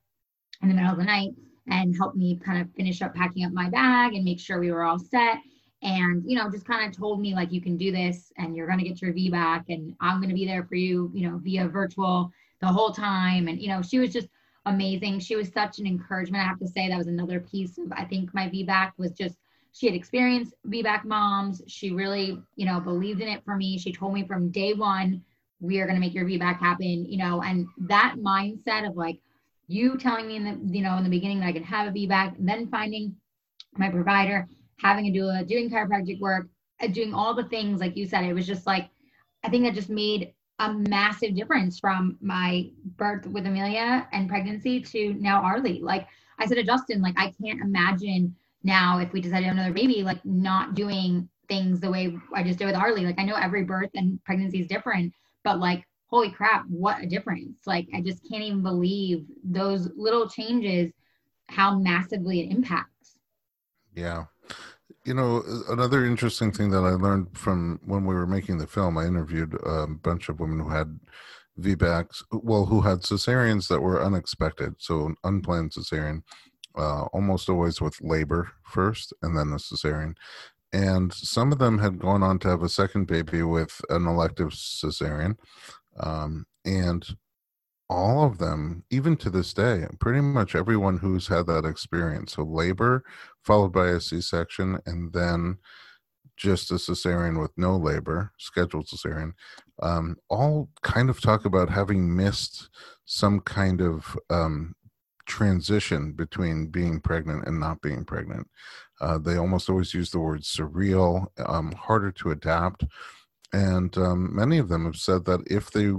in 0.61 0.69
the 0.69 0.75
middle 0.75 0.91
of 0.91 0.99
the 0.99 1.05
night 1.05 1.31
and 1.69 1.97
helped 1.97 2.17
me 2.17 2.39
kind 2.45 2.61
of 2.61 2.73
finish 2.75 3.03
up 3.03 3.15
packing 3.15 3.45
up 3.45 3.53
my 3.53 3.71
bag 3.71 4.15
and 4.15 4.25
make 4.25 4.41
sure 4.41 4.59
we 4.59 4.73
were 4.73 4.83
all 4.83 4.99
set. 4.99 5.39
And, 5.83 6.23
you 6.25 6.37
know, 6.37 6.51
just 6.51 6.67
kind 6.67 6.89
of 6.89 6.97
told 6.97 7.21
me, 7.21 7.35
like, 7.35 7.53
you 7.53 7.61
can 7.61 7.77
do 7.77 7.91
this 7.91 8.33
and 8.39 8.57
you're 8.57 8.69
going 8.69 8.79
to 8.79 8.89
get 8.89 9.03
your 9.03 9.13
VBAC 9.13 9.65
and 9.69 9.95
I'm 10.01 10.19
going 10.19 10.29
to 10.29 10.35
be 10.35 10.47
there 10.47 10.65
for 10.65 10.77
you, 10.77 11.11
you 11.13 11.29
know, 11.29 11.39
via 11.39 11.67
virtual 11.69 12.31
the 12.61 12.69
whole 12.69 12.93
time. 12.93 13.49
And, 13.49 13.61
you 13.61 13.69
know, 13.69 13.83
she 13.83 13.99
was 13.99 14.13
just 14.13 14.29
amazing. 14.67 15.19
She 15.19 15.35
was 15.35 15.53
such 15.53 15.81
an 15.81 15.87
encouragement. 15.87 16.45
I 16.45 16.47
have 16.47 16.61
to 16.61 16.69
say, 16.69 16.89
that 16.89 16.99
was 16.99 17.09
another 17.09 17.41
piece 17.41 17.79
of, 17.79 17.93
I 17.93 18.05
think, 18.05 18.33
my 18.33 18.49
VBAC 18.49 18.93
was 18.97 19.11
just 19.13 19.37
she 19.73 19.87
had 19.87 19.97
experienced 19.97 20.55
VBAC 20.67 21.05
moms. 21.05 21.63
She 21.67 21.93
really, 21.93 22.39
you 22.57 22.67
know, 22.67 22.81
believed 22.81 23.21
in 23.21 23.29
it 23.29 23.45
for 23.45 23.57
me. 23.57 23.79
She 23.79 23.93
told 23.93 24.13
me 24.13 24.27
from 24.27 24.51
day 24.51 24.75
one, 24.75 25.23
we 25.61 25.81
are 25.81 25.87
going 25.87 25.97
to 25.97 26.01
make 26.01 26.15
your 26.15 26.27
VBAC 26.27 26.59
happen, 26.59 27.07
you 27.07 27.19
know, 27.19 27.43
and 27.43 27.67
that 27.79 28.17
mindset 28.19 28.87
of 28.87 28.97
like 28.97 29.21
you 29.69 29.97
telling 29.97 30.27
me 30.27 30.37
in 30.37 30.45
the, 30.45 30.77
you 30.77 30.83
know, 30.83 30.97
in 30.99 31.05
the 31.05 31.11
beginning 31.11 31.41
that 31.41 31.47
I 31.47 31.53
could 31.53 31.65
have 31.65 31.89
a 31.89 31.91
VBAC, 31.91 32.39
and 32.39 32.49
then 32.49 32.69
finding 32.69 33.17
my 33.77 33.89
provider, 33.89 34.47
having 34.79 35.07
a 35.07 35.11
doula, 35.11 35.47
doing 35.47 35.71
chiropractic 35.71 36.21
work, 36.21 36.49
uh, 36.83 36.89
doing 36.89 37.15
all 37.15 37.33
the 37.33 37.45
things 37.45 37.81
like 37.81 37.97
you 37.97 38.07
said, 38.07 38.25
it 38.25 38.35
was 38.35 38.47
just 38.47 38.67
like, 38.67 38.91
I 39.45 39.49
think 39.49 39.65
that 39.65 39.75
just 39.75 39.89
made 39.89 40.35
a 40.59 40.73
massive 40.73 41.35
difference 41.35 41.79
from 41.79 42.19
my 42.21 42.71
birth 42.97 43.27
with 43.27 43.47
Amelia 43.47 44.07
and 44.13 44.29
pregnancy 44.29 44.81
to 44.81 45.15
now 45.15 45.41
Arlie. 45.43 45.81
Like 45.81 46.07
I 46.39 46.47
said 46.47 46.57
to 46.57 46.63
Justin, 46.63 47.01
like 47.01 47.15
I 47.17 47.33
can't 47.43 47.63
imagine 47.63 48.37
now 48.63 48.99
if 48.99 49.13
we 49.13 49.21
decide 49.21 49.41
to 49.41 49.47
have 49.47 49.55
another 49.55 49.73
baby, 49.73 50.03
like 50.03 50.25
not 50.25 50.75
doing 50.75 51.29
things 51.49 51.81
the 51.81 51.91
way 51.91 52.17
I 52.35 52.43
just 52.43 52.59
did 52.59 52.67
with 52.67 52.77
Arlie. 52.77 53.05
Like 53.05 53.19
I 53.19 53.25
know 53.25 53.35
every 53.35 53.65
birth 53.65 53.91
and 53.95 54.23
pregnancy 54.25 54.61
is 54.61 54.67
different, 54.67 55.13
but 55.45 55.59
like 55.59 55.85
holy 56.07 56.31
crap, 56.31 56.67
what 56.69 57.03
a 57.03 57.07
difference. 57.07 57.67
Like 57.67 57.89
I 57.95 58.01
just 58.01 58.29
can't 58.29 58.43
even 58.43 58.63
believe 58.63 59.27
those 59.43 59.91
little 59.97 60.29
changes, 60.29 60.93
how 61.49 61.79
massively 61.79 62.41
it 62.41 62.51
impacts. 62.51 63.19
Yeah. 63.95 64.25
You 65.05 65.15
know, 65.15 65.43
another 65.69 66.05
interesting 66.05 66.53
thing 66.53 66.71
that 66.71 66.85
I 66.85 66.91
learned 66.91 67.37
from 67.37 67.81
when 67.85 68.05
we 68.05 68.15
were 68.15 68.27
making 68.27 68.59
the 68.59 68.67
film, 68.67 68.97
I 68.97 69.07
interviewed 69.07 69.55
a 69.65 69.87
bunch 69.87 70.29
of 70.29 70.39
women 70.39 70.61
who 70.61 70.69
had 70.69 71.01
VBACs, 71.59 72.23
well, 72.31 72.67
who 72.67 72.83
had 72.83 73.01
cesareans 73.01 73.69
that 73.69 73.81
were 73.81 74.03
unexpected, 74.03 74.75
so 74.79 75.15
unplanned 75.25 75.73
cesarean 75.73 76.23
uh, 76.77 77.03
almost 77.13 77.49
always 77.49 77.81
with 77.81 78.01
labor 78.01 78.53
first 78.65 79.13
and 79.23 79.37
then 79.37 79.51
the 79.51 79.57
cesarean. 79.57 80.15
And 80.73 81.13
some 81.13 81.53
of 81.53 81.59
them 81.59 81.79
had 81.79 81.99
gone 81.99 82.23
on 82.23 82.39
to 82.41 82.49
have 82.49 82.63
a 82.63 82.69
second 82.69 83.07
baby 83.07 83.43
with 83.43 83.81
an 83.91 84.07
elective 84.07 84.51
cesarean. 84.51 85.37
Um, 86.01 86.47
and 86.65 87.07
all 87.91 88.25
of 88.25 88.39
them, 88.39 88.85
even 88.91 89.17
to 89.19 89.29
this 89.29 89.53
day, 89.53 89.87
pretty 90.01 90.23
much 90.23 90.55
everyone 90.55 90.97
who's 90.99 91.27
had 91.27 91.47
that 91.47 91.67
experience. 91.67 92.33
So 92.33 92.43
labor 92.43 93.05
followed 93.45 93.73
by 93.73 93.89
a 93.89 94.01
C 94.01 94.23
section 94.23 94.79
and 94.87 95.13
then 95.13 95.59
just 96.37 96.71
a 96.71 96.75
cesarean 96.75 97.39
with 97.39 97.51
no 97.59 97.77
labor, 97.77 98.33
scheduled 98.39 98.87
cesarean, 98.87 99.33
um, 99.83 100.17
all 100.31 100.71
kind 100.83 101.11
of 101.11 101.21
talk 101.21 101.45
about 101.45 101.69
having 101.69 102.17
missed 102.17 102.71
some 103.05 103.41
kind 103.41 103.83
of 103.83 104.19
um, 104.31 104.75
transition 105.27 106.13
between 106.13 106.67
being 106.67 107.01
pregnant 107.01 107.47
and 107.47 107.59
not 107.59 107.81
being 107.81 108.05
pregnant. 108.05 108.49
Uh, 109.01 109.19
they 109.19 109.37
almost 109.37 109.69
always 109.69 109.95
use 109.95 110.11
the 110.11 110.19
word 110.19 110.43
surreal, 110.43 111.27
um, 111.47 111.73
harder 111.73 112.13
to 112.13 112.31
adapt. 112.31 112.85
And 113.53 113.97
um, 113.99 114.35
many 114.35 114.59
of 114.59 114.69
them 114.69 114.85
have 114.85 114.97
said 114.97 115.25
that 115.27 115.41
if 115.47 115.71
they 115.71 115.93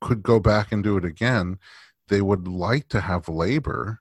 could 0.00 0.22
go 0.22 0.38
back 0.38 0.70
and 0.70 0.84
do 0.84 0.96
it 0.96 1.04
again, 1.04 1.58
they 2.08 2.20
would 2.20 2.46
like 2.46 2.88
to 2.88 3.00
have 3.00 3.28
labor 3.28 4.00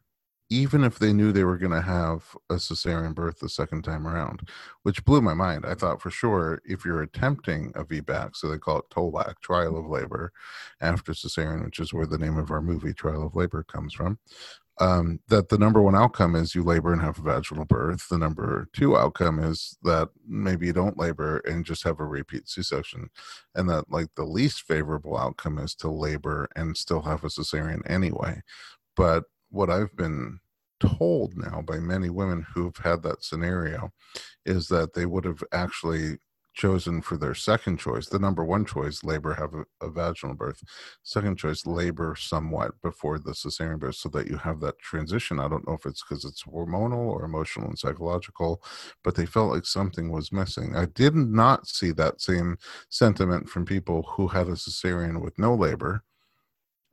even 0.50 0.84
if 0.84 0.98
they 0.98 1.12
knew 1.12 1.32
they 1.32 1.44
were 1.44 1.58
going 1.58 1.72
to 1.72 1.82
have 1.82 2.36
a 2.50 2.56
cesarean 2.56 3.14
birth 3.14 3.39
the 3.39 3.50
second 3.50 3.84
time 3.84 4.08
around, 4.08 4.48
which 4.84 5.04
blew 5.04 5.22
my 5.22 5.34
mind. 5.34 5.66
I 5.66 5.74
thought 5.74 6.02
for 6.02 6.10
sure 6.10 6.62
if 6.66 6.86
you're 6.86 7.02
attempting 7.02 7.72
a 7.76 7.84
VBAC, 7.84 8.36
so 8.36 8.48
they 8.48 8.58
call 8.58 8.80
it 8.80 8.89
TOLAC, 8.89 9.39
trial 9.41 9.78
of 9.78 9.88
labor, 9.88 10.32
after 10.80 11.12
cesarean, 11.12 11.66
which 11.66 11.80
is 11.80 11.93
where 11.93 12.06
the 12.06 12.18
name 12.18 12.38
of 12.38 12.52
our 12.52 12.62
movie, 12.62 12.93
Trial 12.93 13.26
of 13.26 13.36
Labor, 13.36 13.64
comes 13.64 13.93
from, 13.93 14.20
um, 14.80 15.20
that 15.28 15.50
the 15.50 15.58
number 15.58 15.82
one 15.82 15.95
outcome 15.95 16.36
is 16.36 16.54
you 16.54 16.64
labor 16.64 16.93
and 16.93 17.02
have 17.02 17.18
a 17.18 17.22
vaginal 17.22 17.66
birth. 17.66 18.08
The 18.08 18.18
number 18.18 18.70
two 18.74 18.95
outcome 18.95 19.39
is 19.39 19.78
that 19.84 20.10
maybe 20.28 20.68
you 20.68 20.74
don't 20.74 20.98
labor 20.98 21.39
and 21.39 21.66
just 21.66 21.84
have 21.84 22.00
a 22.00 22.06
repeat 22.06 22.48
C 22.48 22.62
section. 22.62 23.10
And 23.56 23.68
that, 23.70 23.91
like, 23.91 24.08
the 24.16 24.24
least 24.24 24.62
favorable 24.62 25.18
outcome 25.18 25.58
is 25.58 25.74
to 25.76 25.89
labor 25.89 26.48
and 26.56 26.78
still 26.78 27.02
have 27.02 27.24
a 27.24 27.28
cesarean 27.28 27.82
anyway. 27.89 28.41
But 28.95 29.24
what 29.50 29.70
I've 29.70 29.95
been 29.95 30.39
told 30.80 31.36
now 31.36 31.62
by 31.62 31.80
many 31.80 32.10
women 32.10 32.45
who've 32.54 32.78
had 32.78 33.02
that 33.04 33.24
scenario 33.24 33.91
is 34.45 34.68
that 34.68 34.93
they 34.93 35.06
would 35.06 35.26
have 35.26 35.43
actually 35.52 36.18
chosen 36.58 37.04
for 37.04 37.18
their 37.18 37.36
second 37.36 37.78
choice, 37.78 38.08
the 38.08 38.18
number 38.18 38.43
one 38.43 38.66
choice, 38.66 39.04
labor, 39.04 39.34
have 39.36 39.54
a, 39.54 39.64
a, 39.86 39.91
vaginal 39.91 40.36
birth. 40.36 40.60
Second 41.04 41.38
choice, 41.38 41.68
labor 41.68 42.16
somewhat 42.18 42.72
before 42.82 43.20
the 43.20 43.32
cesarean 43.32 43.78
birth 43.78 43.95
so 43.95 44.10
that 44.10 44.28
you 44.28 44.36
have 44.38 44.60
that 44.60 44.80
transition. 44.80 45.39
I 45.39 45.48
don't 45.48 45.68
know 45.68 45.76
if 45.76 45.86
it's 45.86 46.04
because 46.04 46.26
it's 46.26 46.43
hormonal 46.43 47.12
or 47.12 47.24
emotional 47.24 47.68
and 47.68 47.78
psychological, 47.78 48.64
but 49.04 49.14
they 49.14 49.28
felt 49.28 49.54
like 49.54 49.68
something 49.68 50.10
was 50.10 50.32
missing. 50.32 50.76
I 50.76 50.86
did 50.86 51.16
not 51.16 51.68
see 51.68 51.91
that 51.91 52.22
same 52.22 52.58
sentiment 52.89 53.48
from 53.48 53.64
people 53.64 54.02
who 54.02 54.28
had 54.28 54.48
a 54.48 54.54
cesarean 54.54 55.22
with 55.22 55.38
no 55.38 55.54
labor 55.54 56.04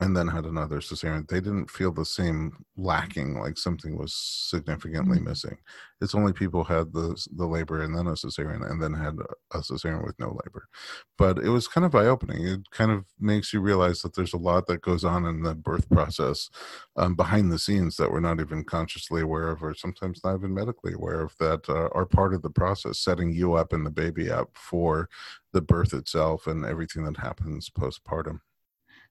and 0.01 0.17
then 0.17 0.27
had 0.27 0.45
another 0.45 0.81
cesarean, 0.81 1.29
they 1.29 1.41
didn't 1.41 1.71
feel 1.71 1.93
the 1.93 2.05
same 2.05 2.65
lacking, 2.77 3.39
like 3.39 3.57
something 3.57 3.97
was 3.97 4.13
significantly 4.13 5.19
mm-hmm. 5.19 5.29
missing. 5.29 5.57
It's 6.01 6.17
only 6.17 6.33
people 6.33 6.65
had 6.65 6.93
the 6.93 7.17
the 7.37 7.47
labor 7.47 7.81
and 7.81 7.97
then 7.97 8.09
a 8.09 8.13
cesarean, 8.13 8.69
and 8.69 8.83
then 8.83 8.93
had 8.93 9.17
a 9.53 9.59
cesarean 9.59 10.05
with 10.05 10.19
no 10.19 10.27
labor. 10.27 10.69
But 11.17 11.39
it 11.39 11.49
was 11.51 11.69
kind 11.69 11.85
of 11.85 11.95
eye 11.95 12.07
opening. 12.07 12.45
It 12.47 12.71
kind 12.71 12.91
of 12.91 13.05
makes 13.21 13.53
you 13.53 13.61
realize 13.61 14.03
that 14.03 14.15
there's 14.17 14.35
a 14.35 14.39
lot 14.39 14.67
that 14.67 14.83
goes 14.83 15.05
on 15.05 15.25
in 15.27 15.43
the 15.43 15.55
birth 15.55 15.89
process 15.89 16.51
um, 16.97 17.15
behind 17.15 17.53
the 17.53 17.59
scenes 17.59 17.97
that 17.97 18.11
we're 18.11 18.21
not 18.21 18.41
even 18.41 18.65
consciously 18.65 19.23
aware 19.23 19.49
of, 19.49 19.63
or 19.63 19.75
sometimes 19.75 20.21
not 20.25 20.35
even 20.35 20.53
medically 20.53 20.93
aware 20.93 21.21
of, 21.21 21.37
that 21.39 21.69
uh, 21.69 21.89
are 21.93 22.07
part 22.07 22.35
of 22.35 22.43
the 22.43 22.51
process, 22.51 22.99
setting 22.99 23.33
you 23.33 23.55
up 23.55 23.73
and 23.73 23.87
the 23.87 23.91
baby 23.91 24.29
up 24.29 24.51
for 24.55 25.09
the 25.53 25.63
birth 25.63 25.95
itself 25.95 26.49
and 26.49 26.65
everything 26.65 27.05
that 27.05 27.19
happens 27.19 27.71
postpartum. 27.71 28.41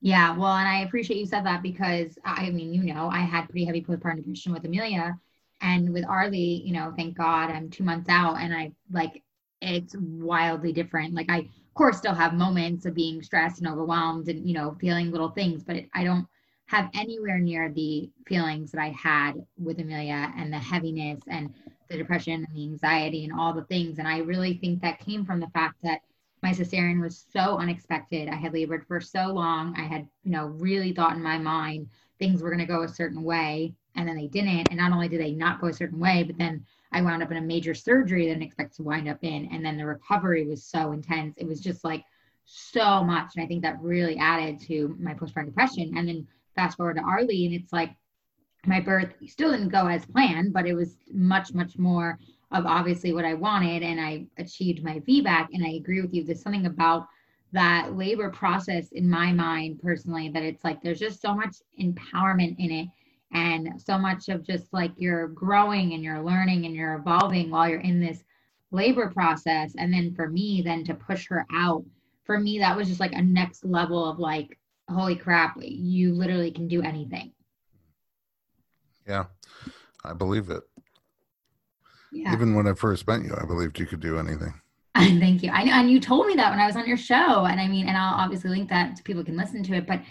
Yeah, 0.04 0.36
well, 0.38 0.51
and 0.51 0.68
I 0.68 0.82
appreciate 0.82 1.18
you 1.18 1.26
said 1.26 1.45
that 1.45 1.64
because 1.64 2.18
uh, 2.26 2.36
I 2.36 2.49
mean, 2.49 2.74
you 2.74 2.93
know, 2.93 3.08
I 3.08 3.20
had 3.20 3.45
pretty 3.45 3.64
heavy 3.64 3.82
postpartum 3.82 4.18
depression 4.18 4.51
with 4.51 4.66
Amelia, 4.66 5.18
and 5.62 5.93
with 5.93 6.06
Arlie, 6.06 6.62
you 6.66 6.74
know, 6.74 6.93
thank 6.97 7.16
God 7.16 7.49
I'm 7.49 7.70
two 7.70 7.86
months 7.86 8.10
out, 8.10 8.36
and 8.38 8.54
I 8.54 8.74
like 8.91 9.24
it's 9.62 9.95
wildly 9.97 10.74
different. 10.74 11.14
Like 11.14 11.32
I, 11.32 11.38
of 11.38 11.74
course, 11.74 11.99
still 11.99 12.14
have 12.14 12.34
moments 12.34 12.86
of 12.86 12.95
being 12.95 13.24
stressed 13.24 13.60
and 13.60 13.68
overwhelmed, 13.70 14.28
and 14.28 14.45
you 14.45 14.54
know, 14.54 14.76
feeling 14.82 15.10
little 15.10 15.30
things, 15.30 15.64
but 15.64 15.78
I 15.93 16.04
don't 16.04 16.28
have 16.66 16.89
anywhere 16.93 17.39
near 17.39 17.72
the 17.72 18.10
feelings 18.28 18.72
that 18.72 18.82
I 18.82 18.89
had 18.89 19.36
with 19.58 19.80
Amelia 19.80 20.34
and 20.36 20.51
the 20.51 20.60
heaviness 20.60 21.22
and 21.30 21.54
the 21.89 21.95
depression 21.95 22.45
and 22.45 22.54
the 22.54 22.64
anxiety 22.64 23.24
and 23.24 23.32
all 23.39 23.54
the 23.54 23.64
things. 23.66 23.99
And 23.99 24.08
I 24.10 24.18
really 24.18 24.56
think 24.56 24.82
that 24.82 24.99
came 24.99 25.24
from 25.24 25.39
the 25.39 25.49
fact 25.54 25.78
that 25.84 26.01
my 26.44 26.52
cesarean 26.52 27.02
was 27.02 27.26
so 27.32 27.58
unexpected. 27.58 28.28
I 28.28 28.36
had 28.36 28.54
labored 28.54 28.86
for 28.86 29.00
so 29.00 29.28
long. 29.28 29.74
I 29.78 29.84
had, 29.84 30.08
you 30.24 30.32
know, 30.32 30.48
really 30.48 30.91
thought 30.91 31.16
in 31.16 31.24
my 31.24 31.38
mind 31.38 31.88
things 32.20 32.41
were 32.41 32.50
going 32.50 32.60
to 32.60 32.66
go 32.66 32.84
a 32.84 32.88
certain 32.88 33.24
way, 33.24 33.74
and 33.96 34.08
then 34.08 34.18
they 34.18 34.28
didn't. 34.28 34.68
And 34.70 34.78
not 34.78 34.91
only 34.91 35.08
did 35.08 35.22
they 35.22 35.32
not 35.32 35.62
go 35.62 35.68
a 35.68 35.74
certain 35.74 36.00
way, 36.00 36.24
but 36.24 36.38
then 36.38 36.66
I 36.91 37.02
wound 37.02 37.24
up 37.24 37.32
in 37.32 37.38
a 37.38 37.41
major 37.41 37.74
surgery 37.74 38.26
that 38.26 38.32
I 38.32 38.34
didn't 38.34 38.44
expect 38.44 38.76
to 38.76 38.84
wind 38.84 39.08
up 39.08 39.20
in. 39.22 39.50
And 39.54 39.66
then 39.66 39.78
the 39.78 39.86
recovery 39.86 40.46
was 40.46 40.66
so 40.66 40.91
intense. 40.91 41.36
It 41.38 41.48
was 41.48 41.62
just 41.62 41.86
like 41.86 42.04
so 42.46 43.04
much. 43.06 43.32
And 43.36 43.44
I 43.44 43.48
think 43.48 43.64
that 43.64 43.82
really 43.82 44.18
added 44.18 44.60
to 44.68 44.98
my 45.00 45.14
postpartum 45.14 45.46
depression. 45.46 45.98
And 45.98 46.08
then 46.08 46.28
fast 46.56 46.76
forward 46.76 46.98
to 46.98 47.04
Arlie, 47.04 47.46
and 47.46 47.56
it's 47.56 47.72
like 47.72 47.96
my 48.66 48.82
birth 48.82 49.14
still 49.28 49.52
didn't 49.52 49.70
go 49.70 49.88
as 49.88 50.06
planned, 50.06 50.52
but 50.52 50.66
it 50.66 50.74
was 50.74 50.98
much, 51.14 51.54
much 51.54 51.78
more 51.78 52.20
of 52.54 52.66
obviously 52.66 53.14
what 53.14 53.26
I 53.26 53.34
wanted 53.34 53.84
and 53.84 53.99
I 53.99 54.26
achieved 54.38 54.84
my 54.84 54.99
VBAC. 54.99 55.47
And 55.54 55.66
I 55.66 55.72
agree 55.72 56.01
with 56.01 56.14
you. 56.14 56.24
There's 56.24 56.41
something 56.41 56.68
about 56.68 57.08
that 57.51 57.95
labor 57.95 58.30
process 58.30 58.91
in 58.91 59.10
my 59.10 59.32
mind 59.32 59.80
personally 59.82 60.30
that 60.30 60.43
it's 60.43 60.64
like 60.64 60.82
there's 60.82 60.99
just 60.99 61.22
so 61.22 61.36
much 61.36 61.58
empowerment 61.80 62.56
in 62.58 62.72
it 62.72 62.88
and 63.32 63.82
so 63.82 63.97
much 63.97 64.30
of 64.30 64.45
just 64.45 64.72
like 64.74 64.91
you're 64.97 65.28
growing 65.30 65.93
and 65.93 66.04
you're 66.04 66.22
learning 66.22 66.66
and 66.66 66.76
you're 66.76 66.95
evolving 66.95 67.49
while 67.49 67.68
you're 67.68 67.80
in 67.80 67.99
this 67.99 68.24
labor 68.72 69.10
process. 69.10 69.74
And 69.78 69.93
then 69.93 70.14
for 70.14 70.28
me, 70.28 70.62
then 70.64 70.84
to 70.86 70.93
push 70.93 71.28
her 71.28 71.45
out, 71.51 71.84
for 72.24 72.39
me, 72.39 72.60
that 72.60 72.76
was 72.78 72.88
just 72.88 72.99
like 72.99 73.14
a 73.14 73.22
next 73.22 73.66
level 73.66 74.10
of 74.10 74.20
like, 74.20 74.58
holy 74.89 75.16
crap, 75.16 75.56
you 75.60 76.14
literally 76.14 76.51
can 76.51 76.68
do 76.68 76.82
anything. 76.82 77.32
Yeah, 79.08 79.26
I 80.04 80.14
believe 80.14 80.49
it. 80.49 80.64
Yeah. 82.14 82.34
Even 82.34 82.53
when 82.53 82.68
I 82.68 82.74
first 82.74 83.07
met 83.07 83.24
you, 83.24 83.36
I 83.36 83.45
believed 83.45 83.80
you 83.80 83.86
could 83.86 83.99
do 83.99 84.18
anything. 84.18 84.53
Thank 84.95 85.41
you. 85.41 85.49
I 85.49 85.64
know, 85.64 85.72
and 85.74 85.89
you 85.89 85.99
told 85.99 86.28
me 86.28 86.36
that 86.36 86.51
when 86.51 86.59
I 86.59 86.68
was 86.68 86.76
on 86.76 86.88
your 86.88 86.97
show, 86.97 87.45
and 87.45 87.59
I 87.59 87.68
mean, 87.68 87.88
and 87.88 87.97
I'll 87.97 88.14
obviously 88.14 88.51
link 88.51 88.70
that 88.70 88.97
so 88.97 89.03
people 89.03 89.24
can 89.24 89.36
listen 89.36 89.64
to 89.64 89.74
it. 89.74 89.88
But 89.88 90.01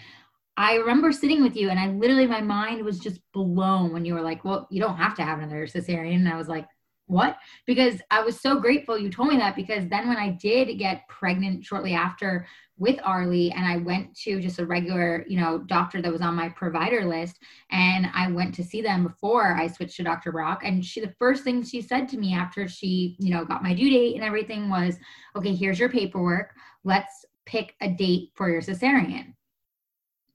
I 0.57 0.75
remember 0.75 1.11
sitting 1.11 1.41
with 1.41 1.55
you, 1.55 1.69
and 1.69 1.79
I 1.79 1.87
literally, 1.87 2.27
my 2.27 2.41
mind 2.41 2.83
was 2.83 2.99
just 2.99 3.21
blown 3.33 3.93
when 3.93 4.03
you 4.03 4.13
were 4.13 4.21
like, 4.21 4.43
"Well, 4.43 4.67
you 4.69 4.81
don't 4.81 4.97
have 4.97 5.15
to 5.15 5.23
have 5.23 5.39
another 5.39 5.65
cesarean," 5.65 6.15
and 6.15 6.29
I 6.29 6.37
was 6.37 6.49
like, 6.49 6.67
"What?" 7.13 7.37
Because 7.65 8.01
I 8.11 8.21
was 8.21 8.39
so 8.39 8.59
grateful 8.59 8.97
you 8.97 9.09
told 9.09 9.29
me 9.29 9.37
that. 9.37 9.55
Because 9.55 9.87
then, 9.87 10.07
when 10.07 10.17
I 10.17 10.29
did 10.31 10.77
get 10.77 11.07
pregnant 11.07 11.63
shortly 11.63 11.93
after 11.93 12.45
with 12.77 12.99
Arlie 13.03 13.51
and 13.51 13.65
I 13.65 13.77
went 13.77 14.15
to 14.21 14.41
just 14.41 14.59
a 14.59 14.65
regular, 14.65 15.23
you 15.27 15.39
know, 15.39 15.59
doctor 15.59 16.01
that 16.01 16.11
was 16.11 16.21
on 16.21 16.35
my 16.35 16.49
provider 16.49 17.05
list 17.05 17.39
and 17.69 18.09
I 18.13 18.31
went 18.31 18.55
to 18.55 18.63
see 18.63 18.81
them 18.81 19.03
before 19.03 19.53
I 19.53 19.67
switched 19.67 19.97
to 19.97 20.03
Dr. 20.03 20.31
Brock 20.31 20.63
and 20.65 20.83
she 20.83 20.99
the 20.99 21.13
first 21.19 21.43
thing 21.43 21.63
she 21.63 21.81
said 21.81 22.09
to 22.09 22.17
me 22.17 22.33
after 22.33 22.67
she, 22.67 23.15
you 23.19 23.29
know, 23.31 23.45
got 23.45 23.63
my 23.63 23.73
due 23.75 23.89
date 23.89 24.15
and 24.15 24.23
everything 24.23 24.69
was, 24.69 24.97
"Okay, 25.35 25.53
here's 25.53 25.79
your 25.79 25.89
paperwork. 25.89 26.55
Let's 26.83 27.25
pick 27.45 27.75
a 27.79 27.89
date 27.89 28.31
for 28.33 28.49
your 28.49 28.61
cesarean." 28.61 29.35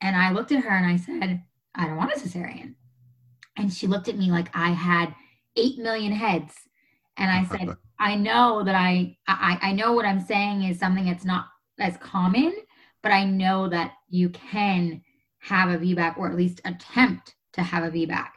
And 0.01 0.15
I 0.15 0.31
looked 0.31 0.53
at 0.53 0.63
her 0.63 0.77
and 0.77 0.87
I 0.87 0.97
said, 0.97 1.43
"I 1.75 1.87
don't 1.87 1.97
want 1.97 2.13
a 2.13 2.21
cesarean." 2.21 2.77
And 3.57 3.73
she 3.73 3.89
looked 3.89 4.09
at 4.09 4.17
me 4.17 4.31
like 4.31 4.49
I 4.55 4.71
had 4.71 5.15
8 5.57 5.79
million 5.79 6.13
heads. 6.13 6.68
And 7.19 7.31
I 7.31 7.47
oh, 7.51 7.57
said, 7.57 7.77
"I 7.99 8.15
know 8.15 8.63
that 8.65 8.75
I 8.75 9.17
I 9.27 9.59
I 9.61 9.73
know 9.73 9.93
what 9.93 10.07
I'm 10.07 10.21
saying 10.21 10.63
is 10.63 10.79
something 10.79 11.05
that's 11.05 11.25
not 11.25 11.47
as 11.79 11.97
common, 11.99 12.55
but 13.03 13.13
I 13.13 13.25
know 13.25 13.69
that 13.69 13.93
you 14.09 14.31
can 14.31 15.03
have 15.41 15.71
a 15.71 15.79
VBAC 15.79 16.19
or 16.19 16.29
at 16.29 16.37
least 16.37 16.61
attempt 16.65 17.35
to 17.53 17.63
have 17.63 17.85
a 17.85 17.91
VBAC. 17.91 18.29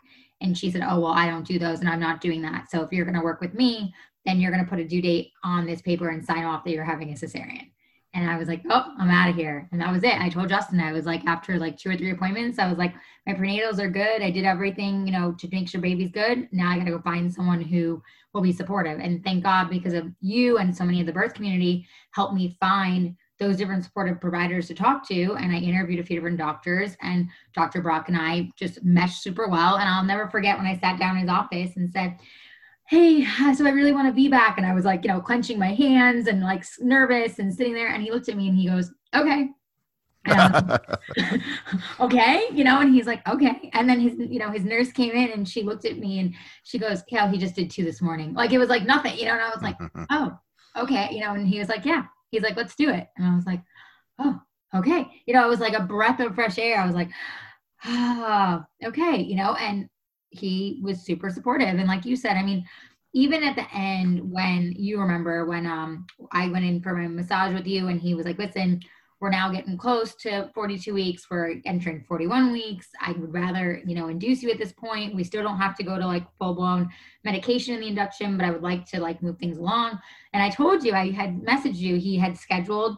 And 0.41 0.57
she 0.57 0.71
said, 0.71 0.83
Oh, 0.87 0.99
well, 0.99 1.13
I 1.13 1.27
don't 1.27 1.47
do 1.47 1.59
those 1.59 1.79
and 1.79 1.89
I'm 1.89 1.99
not 1.99 2.21
doing 2.21 2.41
that. 2.43 2.69
So 2.69 2.81
if 2.81 2.91
you're 2.91 3.05
going 3.05 3.17
to 3.17 3.23
work 3.23 3.41
with 3.41 3.53
me, 3.53 3.93
then 4.25 4.39
you're 4.39 4.51
going 4.51 4.63
to 4.63 4.69
put 4.69 4.79
a 4.79 4.87
due 4.87 5.01
date 5.01 5.31
on 5.43 5.65
this 5.65 5.81
paper 5.81 6.09
and 6.09 6.23
sign 6.23 6.43
off 6.43 6.63
that 6.63 6.71
you're 6.71 6.83
having 6.83 7.11
a 7.11 7.15
cesarean. 7.15 7.71
And 8.13 8.29
I 8.29 8.37
was 8.37 8.47
like, 8.47 8.61
Oh, 8.69 8.93
I'm 8.97 9.09
out 9.09 9.29
of 9.29 9.35
here. 9.35 9.69
And 9.71 9.79
that 9.81 9.91
was 9.91 10.03
it. 10.03 10.19
I 10.19 10.29
told 10.29 10.49
Justin, 10.49 10.79
I 10.79 10.91
was 10.91 11.05
like, 11.05 11.25
after 11.25 11.57
like 11.57 11.77
two 11.77 11.89
or 11.89 11.95
three 11.95 12.11
appointments, 12.11 12.59
I 12.59 12.67
was 12.67 12.77
like, 12.77 12.93
My 13.25 13.33
prenatals 13.33 13.79
are 13.79 13.89
good. 13.89 14.21
I 14.21 14.31
did 14.31 14.45
everything, 14.45 15.05
you 15.05 15.13
know, 15.13 15.33
to 15.33 15.47
make 15.51 15.69
sure 15.69 15.79
baby's 15.79 16.11
good. 16.11 16.49
Now 16.51 16.69
I 16.69 16.77
got 16.77 16.85
to 16.85 16.91
go 16.91 17.01
find 17.01 17.33
someone 17.33 17.61
who 17.61 18.01
will 18.33 18.41
be 18.41 18.51
supportive. 18.51 18.99
And 18.99 19.23
thank 19.23 19.43
God, 19.43 19.69
because 19.69 19.93
of 19.93 20.07
you 20.19 20.57
and 20.57 20.75
so 20.75 20.83
many 20.83 20.99
of 20.99 21.07
the 21.07 21.13
birth 21.13 21.33
community 21.33 21.87
helped 22.11 22.33
me 22.33 22.57
find 22.59 23.15
those 23.39 23.57
different 23.57 23.83
supportive 23.83 24.21
providers 24.21 24.67
to 24.67 24.75
talk 24.75 25.05
to. 25.07 25.33
And 25.33 25.51
I 25.51 25.57
interviewed 25.57 25.99
a 25.99 26.03
few 26.03 26.15
different 26.15 26.37
doctors, 26.37 26.95
and 27.01 27.27
Dr. 27.55 27.81
Brock 27.81 28.07
and 28.07 28.15
I 28.15 28.51
just 28.55 28.83
meshed 28.83 29.23
super 29.23 29.47
well. 29.47 29.77
And 29.77 29.89
I'll 29.89 30.03
never 30.03 30.29
forget 30.29 30.57
when 30.57 30.67
I 30.67 30.77
sat 30.77 30.99
down 30.99 31.15
in 31.15 31.23
his 31.23 31.29
office 31.29 31.75
and 31.75 31.91
said, 31.91 32.17
Hey, 32.91 33.23
so 33.55 33.65
I 33.65 33.69
really 33.69 33.93
want 33.93 34.13
to 34.13 34.21
VBAC. 34.21 34.57
And 34.57 34.65
I 34.65 34.73
was 34.73 34.83
like, 34.83 35.05
you 35.05 35.07
know, 35.07 35.21
clenching 35.21 35.57
my 35.57 35.73
hands 35.73 36.27
and 36.27 36.41
like 36.41 36.65
nervous 36.79 37.39
and 37.39 37.53
sitting 37.53 37.73
there. 37.73 37.87
And 37.87 38.03
he 38.03 38.11
looked 38.11 38.27
at 38.27 38.35
me 38.35 38.49
and 38.49 38.57
he 38.57 38.67
goes, 38.67 38.91
Okay. 39.15 39.49
okay, 41.99 42.43
you 42.51 42.63
know, 42.65 42.81
and 42.81 42.93
he's 42.93 43.07
like, 43.07 43.27
okay. 43.27 43.71
And 43.73 43.89
then 43.89 43.99
his, 43.99 44.13
you 44.19 44.39
know, 44.39 44.51
his 44.51 44.65
nurse 44.65 44.91
came 44.91 45.13
in 45.13 45.31
and 45.31 45.47
she 45.47 45.63
looked 45.63 45.85
at 45.85 45.97
me 45.97 46.19
and 46.19 46.35
she 46.63 46.77
goes, 46.77 47.01
Kale, 47.03 47.29
he 47.29 47.37
just 47.37 47.55
did 47.55 47.71
two 47.71 47.85
this 47.85 48.01
morning. 48.01 48.33
Like 48.33 48.51
it 48.51 48.59
was 48.59 48.69
like 48.69 48.83
nothing, 48.85 49.17
you 49.17 49.25
know, 49.25 49.33
and 49.33 49.41
I 49.41 49.49
was 49.49 49.63
like, 49.63 49.77
oh, 50.11 50.37
okay, 50.77 51.09
you 51.11 51.21
know, 51.21 51.33
and 51.33 51.47
he 51.47 51.59
was 51.59 51.69
like, 51.69 51.85
yeah, 51.85 52.03
he's 52.29 52.43
like, 52.43 52.55
let's 52.55 52.75
do 52.75 52.89
it. 52.89 53.07
And 53.17 53.25
I 53.25 53.35
was 53.35 53.45
like, 53.47 53.63
oh, 54.19 54.39
okay. 54.75 55.07
You 55.25 55.33
know, 55.33 55.45
it 55.45 55.49
was 55.49 55.59
like 55.59 55.73
a 55.73 55.83
breath 55.83 56.19
of 56.19 56.35
fresh 56.35 56.59
air. 56.59 56.79
I 56.79 56.85
was 56.85 56.95
like, 56.95 57.09
ah, 57.83 58.65
oh, 58.83 58.89
okay, 58.89 59.21
you 59.21 59.37
know, 59.37 59.55
and 59.55 59.89
he 60.31 60.79
was 60.81 61.01
super 61.01 61.29
supportive. 61.29 61.67
And 61.67 61.87
like 61.87 62.05
you 62.05 62.15
said, 62.15 62.37
I 62.37 62.43
mean, 62.43 62.65
even 63.13 63.43
at 63.43 63.55
the 63.55 63.67
end 63.73 64.31
when 64.31 64.73
you 64.77 64.99
remember 64.99 65.45
when 65.45 65.65
um 65.65 66.07
I 66.31 66.47
went 66.47 66.65
in 66.65 66.81
for 66.81 66.93
my 66.93 67.07
massage 67.07 67.53
with 67.53 67.67
you 67.67 67.87
and 67.87 67.99
he 67.99 68.15
was 68.15 68.25
like, 68.25 68.39
listen, 68.39 68.81
we're 69.19 69.29
now 69.29 69.51
getting 69.51 69.77
close 69.77 70.15
to 70.15 70.49
42 70.55 70.95
weeks. 70.95 71.27
We're 71.29 71.61
entering 71.65 72.03
41 72.07 72.51
weeks. 72.51 72.87
I 72.99 73.11
would 73.11 73.31
rather, 73.31 73.79
you 73.85 73.93
know, 73.93 74.07
induce 74.07 74.41
you 74.41 74.49
at 74.49 74.57
this 74.57 74.71
point. 74.71 75.13
We 75.15 75.23
still 75.23 75.43
don't 75.43 75.59
have 75.59 75.75
to 75.75 75.83
go 75.83 75.99
to 75.99 76.07
like 76.07 76.25
full 76.39 76.55
blown 76.55 76.89
medication 77.23 77.75
in 77.75 77.81
the 77.81 77.87
induction, 77.87 78.35
but 78.35 78.47
I 78.47 78.51
would 78.51 78.63
like 78.63 78.85
to 78.87 78.99
like 78.99 79.21
move 79.21 79.37
things 79.37 79.59
along. 79.59 79.99
And 80.33 80.41
I 80.41 80.49
told 80.49 80.83
you, 80.83 80.93
I 80.93 81.11
had 81.11 81.39
messaged 81.41 81.75
you, 81.75 81.97
he 81.97 82.17
had 82.17 82.35
scheduled 82.35 82.97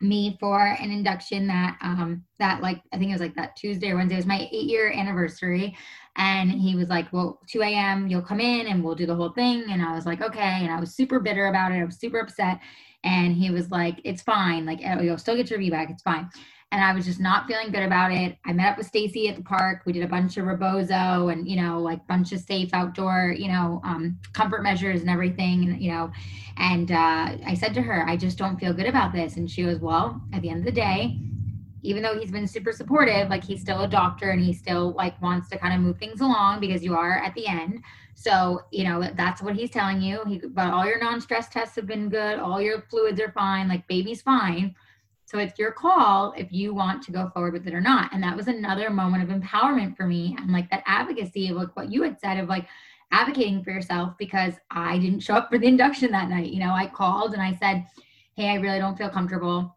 me 0.00 0.36
for 0.40 0.60
an 0.60 0.90
induction 0.90 1.46
that 1.46 1.78
um 1.80 2.24
that 2.38 2.60
like 2.60 2.82
I 2.92 2.98
think 2.98 3.10
it 3.10 3.14
was 3.14 3.20
like 3.20 3.36
that 3.36 3.56
Tuesday 3.56 3.90
or 3.90 3.96
Wednesday 3.96 4.16
it 4.16 4.18
was 4.18 4.26
my 4.26 4.48
eight 4.52 4.68
year 4.68 4.92
anniversary 4.92 5.76
and 6.16 6.50
he 6.50 6.76
was 6.76 6.88
like 6.88 7.12
well 7.12 7.40
2 7.48 7.62
a.m 7.62 8.06
you'll 8.06 8.22
come 8.22 8.40
in 8.40 8.66
and 8.68 8.82
we'll 8.82 8.94
do 8.94 9.06
the 9.06 9.14
whole 9.14 9.30
thing 9.30 9.64
and 9.70 9.82
I 9.82 9.94
was 9.94 10.06
like 10.06 10.22
okay 10.22 10.58
and 10.62 10.70
I 10.70 10.80
was 10.80 10.94
super 10.94 11.20
bitter 11.20 11.46
about 11.46 11.72
it 11.72 11.76
I 11.76 11.84
was 11.84 11.96
super 11.96 12.20
upset 12.20 12.60
And 13.04 13.34
he 13.34 13.50
was 13.50 13.70
like, 13.70 14.00
it's 14.02 14.22
fine. 14.22 14.64
Like, 14.64 14.80
oh, 14.86 15.02
you'll 15.02 15.18
still 15.18 15.36
get 15.36 15.50
your 15.50 15.58
VBAC. 15.58 15.90
It's 15.90 16.02
fine. 16.02 16.30
And 16.72 16.82
I 16.82 16.92
was 16.92 17.04
just 17.04 17.20
not 17.20 17.46
feeling 17.46 17.70
good 17.70 17.82
about 17.84 18.10
it. 18.10 18.36
I 18.46 18.52
met 18.52 18.72
up 18.72 18.78
with 18.78 18.86
Stacy 18.86 19.28
at 19.28 19.36
the 19.36 19.42
park. 19.42 19.82
We 19.84 19.92
did 19.92 20.02
a 20.02 20.08
bunch 20.08 20.38
of 20.38 20.46
rebozo 20.46 21.28
and, 21.28 21.46
you 21.46 21.56
know, 21.56 21.78
like 21.80 22.04
bunch 22.08 22.32
of 22.32 22.40
safe 22.40 22.70
outdoor, 22.72 23.34
you 23.38 23.48
know, 23.48 23.80
um, 23.84 24.18
comfort 24.32 24.62
measures 24.62 25.02
and 25.02 25.10
everything, 25.10 25.68
and, 25.68 25.80
you 25.80 25.92
know. 25.92 26.10
And 26.56 26.90
uh, 26.90 27.36
I 27.46 27.54
said 27.54 27.74
to 27.74 27.82
her, 27.82 28.08
I 28.08 28.16
just 28.16 28.38
don't 28.38 28.58
feel 28.58 28.72
good 28.72 28.86
about 28.86 29.12
this. 29.12 29.36
And 29.36 29.48
she 29.48 29.62
goes, 29.62 29.78
well, 29.78 30.20
at 30.32 30.42
the 30.42 30.48
end 30.48 30.60
of 30.60 30.64
the 30.64 30.72
day, 30.72 31.20
even 31.84 32.02
though 32.02 32.18
he's 32.18 32.30
been 32.30 32.46
super 32.46 32.72
supportive, 32.72 33.28
like 33.28 33.44
he's 33.44 33.60
still 33.60 33.82
a 33.82 33.88
doctor 33.88 34.30
and 34.30 34.42
he 34.42 34.52
still 34.52 34.92
like 34.92 35.20
wants 35.20 35.48
to 35.50 35.58
kind 35.58 35.74
of 35.74 35.80
move 35.80 35.98
things 35.98 36.22
along 36.22 36.58
because 36.58 36.82
you 36.82 36.96
are 36.96 37.18
at 37.18 37.34
the 37.34 37.46
end. 37.46 37.82
So, 38.14 38.62
you 38.70 38.84
know, 38.84 39.10
that's 39.14 39.42
what 39.42 39.54
he's 39.54 39.70
telling 39.70 40.00
you. 40.00 40.22
He, 40.26 40.38
but 40.38 40.72
all 40.72 40.86
your 40.86 40.98
non-stress 40.98 41.50
tests 41.50 41.76
have 41.76 41.86
been 41.86 42.08
good. 42.08 42.38
All 42.38 42.60
your 42.60 42.80
fluids 42.88 43.20
are 43.20 43.30
fine. 43.32 43.68
Like 43.68 43.86
baby's 43.86 44.22
fine. 44.22 44.74
So 45.26 45.38
it's 45.38 45.58
your 45.58 45.72
call 45.72 46.32
if 46.38 46.52
you 46.52 46.74
want 46.74 47.02
to 47.02 47.12
go 47.12 47.30
forward 47.34 47.52
with 47.52 47.66
it 47.66 47.74
or 47.74 47.80
not. 47.82 48.12
And 48.14 48.22
that 48.22 48.36
was 48.36 48.48
another 48.48 48.88
moment 48.88 49.22
of 49.22 49.28
empowerment 49.36 49.94
for 49.94 50.06
me 50.06 50.36
and 50.38 50.52
like 50.52 50.70
that 50.70 50.84
advocacy 50.86 51.48
of 51.48 51.56
like 51.56 51.76
what 51.76 51.92
you 51.92 52.02
had 52.02 52.18
said 52.18 52.38
of 52.38 52.48
like 52.48 52.66
advocating 53.10 53.62
for 53.62 53.70
yourself 53.70 54.14
because 54.18 54.54
I 54.70 54.98
didn't 54.98 55.20
show 55.20 55.34
up 55.34 55.50
for 55.50 55.58
the 55.58 55.66
induction 55.74 56.10
that 56.12 56.30
night. 56.30 56.50
You 56.50 56.60
know, 56.60 56.72
I 56.72 56.86
called 56.86 57.34
and 57.34 57.42
I 57.42 57.54
said, 57.56 57.84
Hey, 58.36 58.48
I 58.48 58.54
really 58.54 58.78
don't 58.78 58.96
feel 58.96 59.10
comfortable 59.10 59.76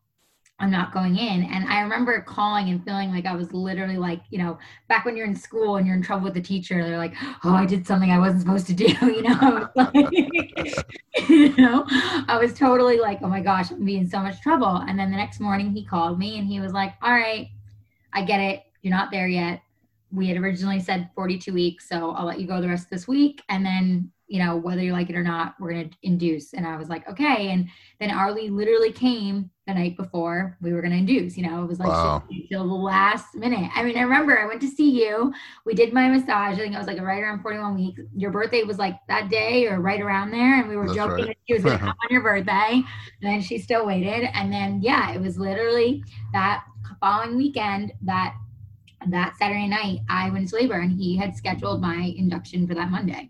I'm 0.60 0.72
not 0.72 0.91
going 0.91 1.18
in. 1.18 1.43
And 1.43 1.66
I 1.68 1.82
remember 1.82 2.20
calling 2.22 2.70
and 2.70 2.84
feeling 2.84 3.12
like 3.12 3.28
I 3.28 3.36
was 3.36 3.53
literally 3.53 3.97
like, 3.97 4.22
you 4.32 4.39
know, 4.39 4.58
back 4.88 5.05
when 5.05 5.16
you're 5.16 5.28
in 5.28 5.36
school 5.36 5.76
and 5.76 5.86
you're 5.86 5.95
in 5.95 6.01
trouble 6.01 6.24
with 6.24 6.34
the 6.34 6.41
teacher, 6.41 6.84
they're 6.84 6.97
like, 6.97 7.14
oh, 7.43 7.53
I 7.53 7.66
did 7.66 7.86
something 7.86 8.10
I 8.10 8.18
wasn't 8.18 8.41
supposed 8.41 8.66
to 8.68 8.74
do, 8.74 8.88
you 9.01 9.22
know? 9.22 9.70
you 11.30 11.55
know, 11.58 11.86
I 12.28 12.39
was 12.41 12.53
totally 12.55 12.97
like, 12.97 13.20
oh 13.22 13.28
my 13.28 13.39
gosh, 13.39 13.70
I'm 13.70 13.86
being 13.86 14.08
so 14.08 14.20
much 14.20 14.41
trouble. 14.41 14.84
And 14.88 14.97
then 14.97 15.12
the 15.12 15.18
next 15.18 15.39
morning 15.39 15.72
he 15.72 15.86
called 15.86 16.18
me 16.18 16.39
and 16.39 16.47
he 16.47 16.60
was 16.60 16.74
like, 16.74 16.93
all 17.03 17.12
right, 17.12 17.49
I 18.14 18.24
get 18.24 18.39
it. 18.39 18.64
You're 18.82 18.95
not 18.95 19.12
there 19.12 19.28
yet. 19.28 19.62
We 20.12 20.28
had 20.28 20.38
originally 20.38 20.80
said 20.80 21.12
42 21.14 21.53
weeks, 21.53 21.88
so 21.88 22.12
I'll 22.12 22.26
let 22.26 22.39
you 22.39 22.47
go 22.47 22.62
the 22.62 22.68
rest 22.70 22.86
of 22.86 22.89
this 22.89 23.08
week. 23.08 23.43
And 23.49 23.64
then 23.64 24.12
you 24.28 24.43
know, 24.43 24.57
whether 24.57 24.82
you 24.82 24.91
like 24.91 25.09
it 25.09 25.15
or 25.15 25.23
not, 25.23 25.55
we're 25.59 25.71
going 25.71 25.89
to 25.89 25.97
induce. 26.03 26.53
And 26.53 26.67
I 26.67 26.75
was 26.75 26.89
like, 26.89 27.07
okay. 27.09 27.51
And 27.51 27.69
then 27.99 28.11
Arlie 28.11 28.49
literally 28.49 28.91
came 28.91 29.49
the 29.65 29.73
night 29.73 29.95
before 29.95 30.57
we 30.61 30.73
were 30.73 30.82
going 30.82 30.91
to 30.91 30.97
induce, 30.97 31.38
you 31.38 31.47
know, 31.47 31.63
it 31.63 31.67
was 31.67 31.80
like 31.80 31.89
wow. 31.89 32.23
till 32.49 32.67
the 32.67 32.73
last 32.73 33.36
minute. 33.36 33.69
I 33.73 33.84
mean, 33.84 33.97
I 33.97 34.01
remember 34.01 34.38
I 34.38 34.45
went 34.45 34.61
to 34.61 34.67
see 34.67 34.89
you. 34.89 35.34
We 35.65 35.73
did 35.73 35.93
my 35.93 36.09
massage. 36.09 36.53
I 36.53 36.57
think 36.57 36.75
I 36.75 36.78
was 36.78 36.88
like 36.88 36.99
right 36.99 37.21
around 37.21 37.41
41 37.41 37.75
weeks. 37.75 38.01
Your 38.15 38.32
birthday 38.32 38.63
was 38.63 38.78
like 38.78 38.95
that 39.07 39.30
day 39.30 39.67
or 39.67 39.80
right 39.80 40.01
around 40.01 40.32
there. 40.32 40.59
And 40.59 40.67
we 40.67 40.75
were 40.75 40.88
That's 40.88 40.97
joking 40.97 41.25
right. 41.25 41.28
that 41.28 41.38
she 41.47 41.53
was 41.53 41.63
going 41.63 41.78
to 41.78 41.86
come 41.86 41.89
on 41.89 42.09
your 42.09 42.21
birthday. 42.21 42.71
And 42.73 42.84
then 43.21 43.41
she 43.41 43.57
still 43.57 43.86
waited. 43.86 44.30
And 44.34 44.51
then, 44.51 44.82
yeah, 44.82 45.13
it 45.13 45.21
was 45.21 45.38
literally 45.38 46.03
that 46.34 46.63
following 46.99 47.38
weekend 47.38 47.93
that 48.01 48.36
that 49.09 49.38
Saturday 49.38 49.67
night 49.67 49.99
I 50.09 50.30
went 50.32 50.49
to 50.49 50.55
labor 50.55 50.80
and 50.80 50.91
he 50.91 51.15
had 51.15 51.36
scheduled 51.36 51.82
my 51.82 52.13
induction 52.17 52.67
for 52.67 52.73
that 52.73 52.89
Monday. 52.89 53.30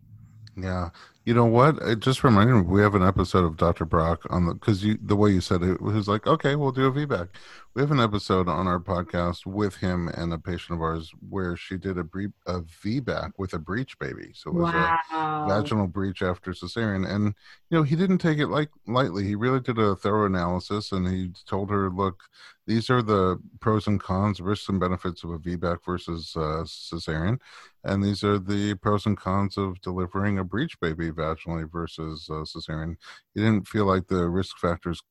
Yeah. 0.58 0.89
You 1.24 1.34
know 1.34 1.45
what? 1.45 1.78
It 1.82 1.99
just 1.99 2.24
reminded 2.24 2.55
me 2.55 2.62
we 2.62 2.82
have 2.82 2.95
an 2.95 3.03
episode 3.03 3.43
of 3.43 3.58
Dr. 3.58 3.86
Brock 3.86 4.26
on 4.30 4.47
the 4.47 4.53
because 4.53 4.84
you 4.84 4.97
the 5.01 5.16
way 5.16 5.30
you 5.30 5.41
said 5.41 5.62
it 5.62 5.82
was 5.82 6.08
like, 6.08 6.26
okay, 6.26 6.55
we'll 6.55 6.72
do 6.72 6.88
a 6.88 6.91
VBAC. 6.91 7.28
We 7.76 7.82
have 7.82 7.91
an 7.91 7.99
episode 7.99 8.47
on 8.47 8.66
our 8.66 8.80
podcast 8.80 9.45
with 9.45 9.76
him 9.76 10.08
and 10.08 10.34
a 10.34 10.39
patient 10.39 10.78
of 10.78 10.82
ours 10.82 11.12
where 11.30 11.55
she 11.58 11.78
did 11.78 11.97
a 11.97 12.03
brief 12.03 12.32
a 12.47 12.62
VBAC 12.62 13.34
with 13.38 13.53
a 13.53 13.60
breech 13.60 13.99
baby. 13.99 14.32
So 14.34 14.51
it 14.51 14.55
was 14.55 14.74
wow. 14.74 14.99
a 15.12 15.47
vaginal 15.49 15.88
breech 15.88 16.22
after 16.22 16.53
cesarean. 16.53 17.08
And 17.08 17.36
you 17.70 17.78
know, 17.78 17.84
he 17.84 17.97
didn't 17.97 18.20
take 18.20 18.39
it 18.39 18.47
like 18.47 18.70
lightly. 18.88 19.26
He 19.26 19.36
really 19.36 19.60
did 19.60 19.78
a 19.78 19.97
thorough 19.97 20.26
analysis 20.26 20.93
and 20.93 21.08
he 21.08 21.34
told 21.45 21.70
her, 21.70 21.89
look, 21.89 22.24
these 22.68 22.89
are 22.89 23.01
the 23.01 23.39
pros 23.60 23.88
and 23.88 23.99
cons, 23.99 24.41
risks 24.41 24.70
and 24.70 24.80
benefits 24.80 25.24
of 25.24 25.32
a 25.32 25.39
VBAC 25.39 25.80
versus 25.86 26.34
uh, 26.36 26.64
cesarean, 26.66 27.39
and 27.88 28.04
these 28.04 28.24
are 28.24 28.38
the 28.38 28.76
pros 28.76 29.06
and 29.06 29.18
cons 29.18 29.58
of 29.58 29.82
delivering 29.82 30.38
a 30.38 30.44
breech 30.44 30.80
baby 30.80 31.10
vaginally 31.10 31.70
versus 31.72 32.28
uh, 32.30 32.44
cesarean. 32.44 32.96
He 33.34 33.42
didn't 33.42 33.68
feel 33.68 33.86
like 33.86 34.08
the 34.08 34.28
risk 34.30 34.58
factors 34.60 35.02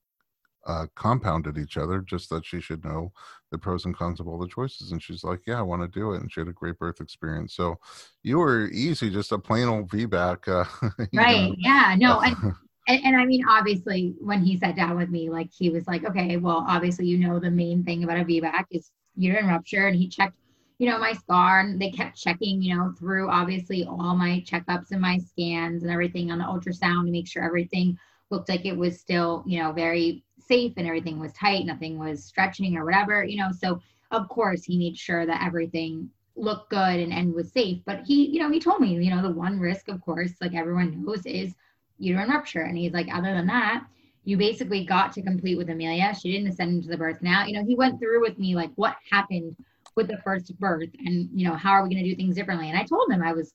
uh, 0.67 0.87
compounded 0.95 1.57
each 1.59 1.77
other, 1.77 2.01
just 2.01 2.29
that 2.31 2.45
she 2.45 2.61
should 2.61 2.85
know 2.85 3.13
the 3.53 3.59
pros 3.59 3.85
and 3.85 3.97
cons 3.97 4.21
of 4.21 4.27
all 4.27 4.39
the 4.39 4.49
choices. 4.49 4.93
And 4.93 5.03
she's 5.03 5.23
like, 5.25 5.41
"Yeah, 5.47 5.59
I 5.59 5.63
want 5.63 5.83
to 5.83 5.89
do 5.89 6.13
it," 6.13 6.21
and 6.21 6.31
she 6.31 6.41
had 6.41 6.49
a 6.49 6.53
great 6.53 6.79
birth 6.79 7.01
experience. 7.01 7.55
So 7.55 7.79
you 8.23 8.39
were 8.39 8.67
easy, 8.69 9.11
just 9.11 9.33
a 9.33 9.39
plain 9.39 9.69
old 9.69 9.91
VBAC. 9.91 10.49
Uh, 10.49 10.89
right? 11.15 11.51
Know. 11.51 11.55
Yeah. 11.59 11.95
No. 11.99 12.19
I- 12.21 12.35
and, 12.89 13.05
and, 13.05 13.17
I 13.17 13.25
mean, 13.25 13.45
obviously, 13.49 14.15
when 14.21 14.45
he 14.45 14.59
sat 14.59 14.77
down 14.77 14.97
with 14.97 15.09
me, 15.09 15.31
like 15.31 15.51
he 15.57 15.71
was 15.71 15.87
like, 15.87 16.05
okay, 16.05 16.37
well, 16.37 16.65
obviously, 16.69 17.07
you 17.07 17.19
know, 17.19 17.39
the 17.41 17.51
main 17.51 17.85
thing 17.85 18.05
about 18.05 18.19
a 18.19 18.25
VBAC 18.25 18.65
is 18.71 18.91
uterine 19.17 19.47
rupture. 19.47 19.89
And 19.89 19.97
he 19.97 20.09
checked, 20.09 20.37
you 20.79 20.89
know, 20.89 20.99
my 20.99 21.13
scar 21.13 21.61
and 21.61 21.81
they 21.81 21.91
kept 21.91 22.17
checking, 22.17 22.61
you 22.61 22.77
know, 22.77 22.93
through 22.99 23.31
obviously 23.31 23.85
all 23.85 24.15
my 24.15 24.45
checkups 24.47 24.91
and 24.91 25.01
my 25.01 25.19
scans 25.19 25.83
and 25.83 25.91
everything 25.91 26.31
on 26.31 26.39
the 26.39 26.45
ultrasound 26.45 27.07
to 27.07 27.11
make 27.11 27.27
sure 27.27 27.43
everything 27.43 27.99
looked 28.31 28.49
like 28.49 28.67
it 28.67 28.77
was 28.77 29.01
still, 29.01 29.43
you 29.47 29.59
know, 29.63 29.73
very 29.73 30.23
safe 30.39 30.75
and 30.77 30.87
everything 30.87 31.19
was 31.19 31.33
tight, 31.33 31.65
nothing 31.65 31.99
was 31.99 32.25
stretching 32.25 32.77
or 32.77 32.85
whatever, 32.85 33.25
you 33.25 33.39
know. 33.39 33.51
So, 33.59 33.81
of 34.11 34.29
course, 34.29 34.65
he 34.65 34.79
made 34.79 34.99
sure 34.99 35.25
that 35.27 35.43
everything 35.45 36.11
looked 36.37 36.71
good 36.71 37.01
and, 37.01 37.13
and 37.13 37.33
was 37.35 37.51
safe. 37.53 37.79
But 37.87 38.03
he, 38.05 38.27
you 38.27 38.41
know, 38.41 38.51
he 38.51 38.61
told 38.61 38.81
me, 38.81 38.93
you 38.95 39.11
know, 39.11 39.23
the 39.23 39.31
one 39.31 39.59
risk, 39.59 39.89
of 39.89 40.01
course, 40.03 40.33
like 40.41 40.55
everyone 40.55 41.05
knows, 41.05 41.25
is 41.25 41.55
uterine 41.99 42.29
rupture. 42.29 42.63
And 42.63 42.77
he's 42.77 42.93
like, 42.93 43.09
other 43.13 43.33
than 43.33 43.47
that, 43.47 43.87
you 44.25 44.37
basically 44.37 44.85
got 44.85 45.13
to 45.13 45.23
complete 45.23 45.57
with 45.57 45.71
Amelia. 45.71 46.15
She 46.15 46.33
didn't 46.33 46.49
ascend 46.49 46.73
into 46.73 46.89
the 46.89 46.99
birth. 46.99 47.23
Now, 47.23 47.47
you 47.47 47.55
know, 47.55 47.65
he 47.65 47.77
went 47.77 47.99
through 47.99 48.21
with 48.21 48.39
me 48.39 48.55
like 48.55 48.71
what 48.75 48.97
happened 49.11 49.57
with 49.97 50.09
the 50.09 50.19
first 50.19 50.59
birth 50.59 50.91
and, 51.05 51.29
you 51.33 51.49
know, 51.49 51.55
how 51.55 51.73
are 51.73 51.83
we 51.83 51.89
going 51.89 52.03
to 52.03 52.11
do 52.11 52.17
things 52.17 52.37
differently? 52.37 52.69
And 52.69 52.79
I 52.79 52.85
told 52.85 53.11
him 53.11 53.23
I 53.23 53.33
was 53.33 53.53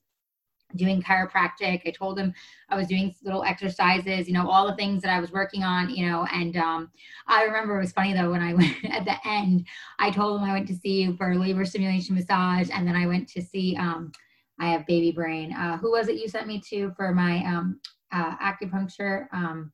doing 0.75 1.01
chiropractic. 1.01 1.81
I 1.85 1.91
told 1.91 2.17
him 2.17 2.33
I 2.69 2.75
was 2.75 2.87
doing 2.87 3.13
little 3.23 3.43
exercises, 3.43 4.27
you 4.27 4.33
know, 4.33 4.49
all 4.49 4.67
the 4.67 4.75
things 4.75 5.01
that 5.01 5.11
I 5.11 5.19
was 5.19 5.31
working 5.31 5.63
on, 5.63 5.89
you 5.89 6.09
know. 6.09 6.25
And 6.33 6.55
um, 6.57 6.91
I 7.27 7.43
remember 7.43 7.77
it 7.77 7.81
was 7.81 7.91
funny 7.91 8.13
though 8.13 8.31
when 8.31 8.41
I 8.41 8.53
went 8.55 8.85
at 8.85 9.05
the 9.05 9.15
end, 9.27 9.67
I 9.99 10.11
told 10.11 10.39
him 10.39 10.49
I 10.49 10.53
went 10.53 10.67
to 10.69 10.75
see 10.75 11.03
you 11.03 11.15
for 11.17 11.35
labor 11.35 11.65
stimulation 11.65 12.15
massage, 12.15 12.69
and 12.73 12.87
then 12.87 12.95
I 12.95 13.07
went 13.07 13.27
to 13.29 13.41
see. 13.41 13.75
Um, 13.77 14.11
I 14.59 14.67
have 14.67 14.85
baby 14.85 15.11
brain. 15.11 15.53
Uh, 15.53 15.77
who 15.77 15.89
was 15.91 16.07
it 16.07 16.17
you 16.17 16.27
sent 16.27 16.45
me 16.45 16.61
to 16.69 16.91
for 16.95 17.15
my 17.15 17.37
um, 17.45 17.79
uh, 18.11 18.35
acupuncture. 18.37 19.27
Um, 19.31 19.71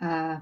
uh, 0.00 0.38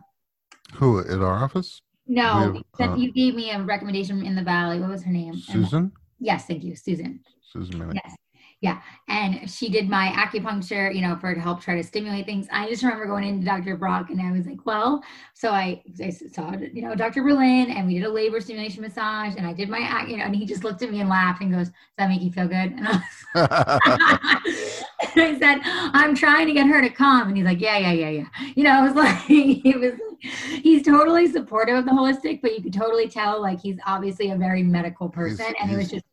Who 0.74 1.00
at 1.00 1.20
our 1.20 1.44
office? 1.44 1.80
No, 2.06 2.62
have, 2.78 2.90
uh, 2.90 2.94
you 2.96 3.12
gave 3.12 3.34
me 3.34 3.50
a 3.50 3.62
recommendation 3.62 4.24
in 4.24 4.34
the 4.34 4.42
valley. 4.42 4.78
What 4.80 4.90
was 4.90 5.02
her 5.02 5.10
name? 5.10 5.36
Susan. 5.36 5.78
And, 5.78 5.92
yes, 6.20 6.46
thank 6.46 6.62
you, 6.62 6.76
Susan. 6.76 7.20
Susan. 7.42 7.92
Yes, 7.94 8.16
yeah 8.60 8.80
and 9.08 9.48
she 9.50 9.68
did 9.68 9.88
my 9.88 10.08
acupuncture 10.08 10.94
you 10.94 11.02
know 11.02 11.16
for 11.16 11.34
to 11.34 11.40
help 11.40 11.60
try 11.60 11.74
to 11.74 11.82
stimulate 11.82 12.24
things 12.24 12.46
i 12.50 12.68
just 12.68 12.82
remember 12.82 13.06
going 13.06 13.24
into 13.24 13.44
dr 13.44 13.76
brock 13.76 14.08
and 14.08 14.20
i 14.20 14.32
was 14.32 14.46
like 14.46 14.64
well 14.64 15.02
so 15.34 15.50
i, 15.50 15.82
I 16.02 16.10
saw 16.10 16.52
you 16.72 16.82
know 16.82 16.94
dr 16.94 17.22
berlin 17.22 17.70
and 17.70 17.86
we 17.86 17.94
did 17.94 18.04
a 18.04 18.10
labor 18.10 18.40
stimulation 18.40 18.82
massage 18.82 19.34
and 19.36 19.46
i 19.46 19.52
did 19.52 19.68
my 19.68 20.06
you 20.08 20.16
know 20.16 20.24
and 20.24 20.34
he 20.34 20.46
just 20.46 20.64
looked 20.64 20.82
at 20.82 20.90
me 20.90 21.00
and 21.00 21.10
laughed 21.10 21.42
and 21.42 21.52
goes 21.52 21.68
does 21.68 21.74
that 21.98 22.08
make 22.08 22.22
you 22.22 22.32
feel 22.32 22.48
good 22.48 22.54
and 22.76 22.88
i, 22.88 23.02
I 25.16 25.38
said 25.38 25.58
i'm 25.94 26.14
trying 26.14 26.46
to 26.46 26.54
get 26.54 26.66
her 26.66 26.80
to 26.80 26.90
come 26.90 27.28
and 27.28 27.36
he's 27.36 27.46
like 27.46 27.60
yeah 27.60 27.76
yeah 27.76 27.92
yeah 27.92 28.08
yeah 28.08 28.26
you 28.54 28.64
know 28.64 28.70
i 28.70 28.80
was 28.80 28.94
like 28.94 29.18
he 29.18 29.74
was 29.76 29.92
he's 30.62 30.82
totally 30.82 31.30
supportive 31.30 31.76
of 31.76 31.84
the 31.84 31.90
holistic 31.90 32.40
but 32.42 32.54
you 32.56 32.62
could 32.62 32.72
totally 32.72 33.08
tell 33.08 33.40
like 33.40 33.60
he's 33.60 33.78
obviously 33.86 34.30
a 34.30 34.36
very 34.36 34.62
medical 34.62 35.08
person 35.08 35.46
he's, 35.46 35.54
and 35.60 35.70
he's 35.70 35.78
it 35.78 35.80
was 35.80 35.90
just 35.90 36.06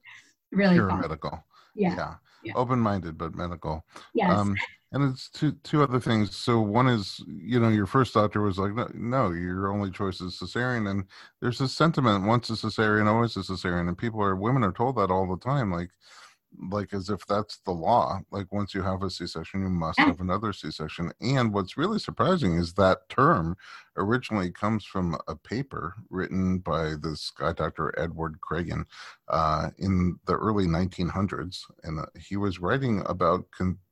really 0.51 0.75
pure 0.75 0.89
fun. 0.89 1.01
medical 1.01 1.43
yeah. 1.75 1.95
yeah 1.95 2.13
yeah. 2.43 2.53
open-minded 2.55 3.17
but 3.17 3.35
medical 3.35 3.83
yes. 4.13 4.29
Um, 4.29 4.55
and 4.91 5.11
it's 5.11 5.29
two 5.29 5.53
two 5.63 5.81
other 5.81 5.99
things 5.99 6.35
so 6.35 6.59
one 6.59 6.87
is 6.87 7.19
you 7.27 7.59
know 7.59 7.69
your 7.69 7.85
first 7.85 8.13
doctor 8.13 8.41
was 8.41 8.57
like 8.57 8.73
no, 8.73 8.87
no 8.93 9.31
your 9.31 9.71
only 9.71 9.89
choice 9.91 10.21
is 10.21 10.39
cesarean 10.39 10.89
and 10.89 11.05
there's 11.41 11.57
this 11.57 11.73
sentiment 11.73 12.25
once 12.25 12.49
a 12.49 12.53
cesarean 12.53 13.07
always 13.07 13.35
a 13.35 13.39
cesarean 13.39 13.87
and 13.87 13.97
people 13.97 14.21
are 14.21 14.35
women 14.35 14.63
are 14.63 14.71
told 14.71 14.95
that 14.95 15.11
all 15.11 15.27
the 15.27 15.41
time 15.43 15.71
like 15.71 15.89
like 16.61 16.93
as 16.93 17.09
if 17.09 17.25
that's 17.25 17.57
the 17.57 17.71
law 17.71 18.19
like 18.31 18.51
once 18.51 18.73
you 18.73 18.81
have 18.81 19.03
a 19.03 19.09
c-section 19.09 19.61
you 19.61 19.69
must 19.69 19.99
have 19.99 20.21
another 20.21 20.53
c-section. 20.53 21.11
And 21.21 21.53
what's 21.53 21.77
really 21.77 21.99
surprising 21.99 22.55
is 22.55 22.73
that 22.73 23.09
term 23.09 23.57
originally 23.97 24.51
comes 24.51 24.85
from 24.85 25.17
a 25.27 25.35
paper 25.35 25.95
written 26.09 26.59
by 26.59 26.95
this 27.01 27.31
guy 27.31 27.53
dr 27.53 27.93
edward 27.97 28.39
cragin 28.41 28.85
uh, 29.27 29.69
in 29.77 30.19
the 30.25 30.33
early 30.33 30.65
1900s 30.65 31.63
and 31.83 31.99
uh, 31.99 32.05
he 32.19 32.37
was 32.37 32.59
writing 32.59 33.03
about 33.05 33.45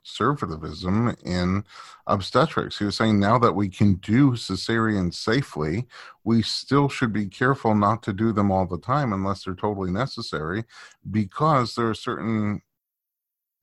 conservatism 0.03 1.15
in 1.23 1.63
obstetrics 2.07 2.79
he 2.79 2.85
was 2.85 2.95
saying 2.95 3.19
now 3.19 3.37
that 3.37 3.53
we 3.53 3.69
can 3.69 3.93
do 3.95 4.31
cesarean 4.31 5.13
safely 5.13 5.87
we 6.23 6.41
still 6.41 6.89
should 6.89 7.13
be 7.13 7.27
careful 7.27 7.75
not 7.75 8.01
to 8.01 8.11
do 8.11 8.31
them 8.31 8.51
all 8.51 8.65
the 8.65 8.79
time 8.79 9.13
unless 9.13 9.43
they're 9.43 9.53
totally 9.53 9.91
necessary 9.91 10.63
because 11.11 11.75
there 11.75 11.87
are 11.87 11.93
certain 11.93 12.61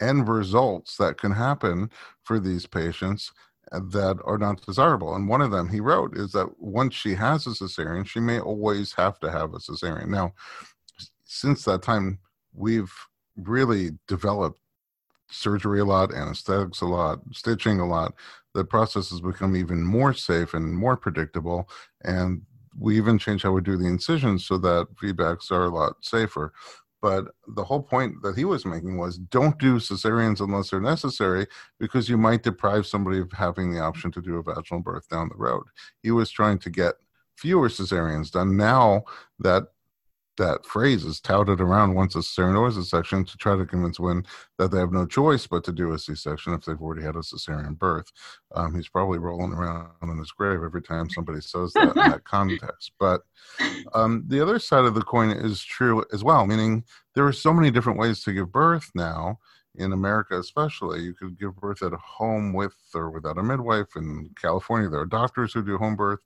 end 0.01 0.28
results 0.28 0.97
that 0.97 1.18
can 1.18 1.32
happen 1.32 1.91
for 2.22 2.39
these 2.39 2.66
patients 2.66 3.32
that 3.70 4.18
are 4.24 4.39
not 4.39 4.64
desirable. 4.64 5.14
And 5.14 5.28
one 5.28 5.43
of 5.43 5.51
them 5.51 5.68
he 5.68 5.80
wrote 5.80 6.16
is 6.16 6.32
that 6.32 6.61
once 6.61 6.95
she 6.95 7.14
has 7.14 7.47
a 7.47 7.51
cesarean, 7.51 8.07
she 8.07 8.20
may 8.20 8.41
always 8.41 8.93
have 8.95 9.18
to 9.20 9.30
have 9.30 9.55
a 9.55 9.59
cesarean. 9.59 10.09
Now, 10.09 10.32
since 11.24 11.64
that 11.64 11.82
time, 11.82 12.18
we've 12.55 12.93
really 13.36 13.91
developed 14.07 14.61
surgery 15.31 15.81
a 15.81 15.85
lot, 15.85 16.12
anesthetics 16.12 16.81
a 16.81 16.87
lot, 16.87 17.20
stitching 17.33 17.81
a 17.81 17.87
lot. 17.87 18.14
The 18.55 18.64
process 18.64 19.11
has 19.11 19.20
become 19.20 19.57
even 19.57 19.83
more 19.83 20.12
safe 20.12 20.55
and 20.55 20.74
more 20.74 20.97
predictable. 20.97 21.68
And 22.03 22.43
we 22.79 22.97
even 22.97 23.18
change 23.18 23.43
how 23.43 23.53
we 23.53 23.61
do 23.61 23.76
the 23.76 23.87
incisions 23.87 24.47
so 24.47 24.59
that 24.59 24.89
VBACs 25.03 25.51
are 25.51 25.64
a 25.64 25.68
lot 25.68 25.97
safer. 26.03 26.53
But 27.01 27.26
the 27.47 27.62
whole 27.62 27.83
point 27.83 28.22
that 28.22 28.37
he 28.37 28.45
was 28.45 28.66
making 28.66 28.99
was 28.99 29.18
don't 29.18 29.59
do 29.59 29.76
cesareans 29.76 30.41
unless 30.41 30.70
they're 30.70 30.81
necessary 30.81 31.47
because 31.79 32.09
you 32.09 32.16
might 32.16 32.43
deprive 32.43 32.87
somebody 32.87 33.20
of 33.20 33.31
having 33.31 33.72
the 33.72 33.81
option 33.81 34.11
to 34.12 34.20
do 34.20 34.37
a 34.37 34.43
vaginal 34.43 34.83
birth 34.83 35.09
down 35.09 35.29
the 35.29 35.37
road. 35.37 35.64
He 36.03 36.11
was 36.11 36.31
trying 36.31 36.59
to 36.59 36.70
get 36.70 36.95
fewer 37.37 37.68
cesareans 37.68 38.33
done. 38.33 38.57
Now 38.57 39.05
that 39.39 39.68
that 40.39 40.64
phrase 40.64 41.05
is 41.05 41.20
touted 41.20 41.61
around 41.61 41.95
once 41.95 42.16
a 42.16 42.20
cesarean 42.20 42.57
or 42.57 42.68
a 42.68 42.72
C-section 42.72 43.24
to 43.24 43.36
try 43.36 43.57
to 43.57 43.66
convince 43.66 44.01
women 44.01 44.24
that 44.59 44.70
they 44.70 44.78
have 44.78 44.93
no 44.93 45.07
choice 45.07 45.47
but 45.47 45.62
to 45.64 45.72
do 45.72 45.93
a 45.93 45.99
C-section 45.99 46.55
if 46.55 46.64
they've 46.64 46.80
already 46.80 47.03
had 47.03 47.16
a 47.16 47.20
cesarean 47.20 47.78
birth. 47.78 48.11
Um, 48.55 48.74
he's 48.74 48.89
probably 48.89 49.18
rolling 49.18 49.53
around 49.53 49.91
in 50.03 50.18
his 50.18 50.32
grave 50.32 50.62
every 50.64 50.82
time 50.82 51.11
somebody 51.11 51.41
says 51.41 51.72
that 51.74 51.89
in 51.89 52.11
that 52.11 52.24
context. 52.24 52.93
But 52.99 53.22
um, 53.95 54.24
the 54.26 54.41
other 54.41 54.59
side 54.59 54.84
of 54.84 54.95
the 54.95 55.03
coin 55.03 55.30
is 55.30 55.62
true 55.62 56.05
as 56.12 56.24
well, 56.24 56.47
meaning 56.47 56.84
there 57.14 57.26
are 57.26 57.32
so 57.32 57.53
many 57.53 57.70
different 57.70 57.99
ways 57.99 58.22
to 58.22 58.32
give 58.32 58.51
birth 58.51 58.91
now 58.95 59.39
in 59.79 59.93
America, 59.93 60.39
especially, 60.39 61.01
you 61.01 61.14
could 61.14 61.39
give 61.39 61.57
birth 61.57 61.83
at 61.83 61.93
home 61.93 62.53
with 62.53 62.74
or 62.95 63.11
without 63.11 63.39
a 63.39 63.43
midwife. 63.43 63.97
In 63.97 64.31
California, 64.41 64.89
there 64.89 65.01
are 65.01 65.07
doctors 65.07 65.53
who 65.53 65.62
do 65.64 65.79
home 65.79 65.97
birth, 65.97 66.18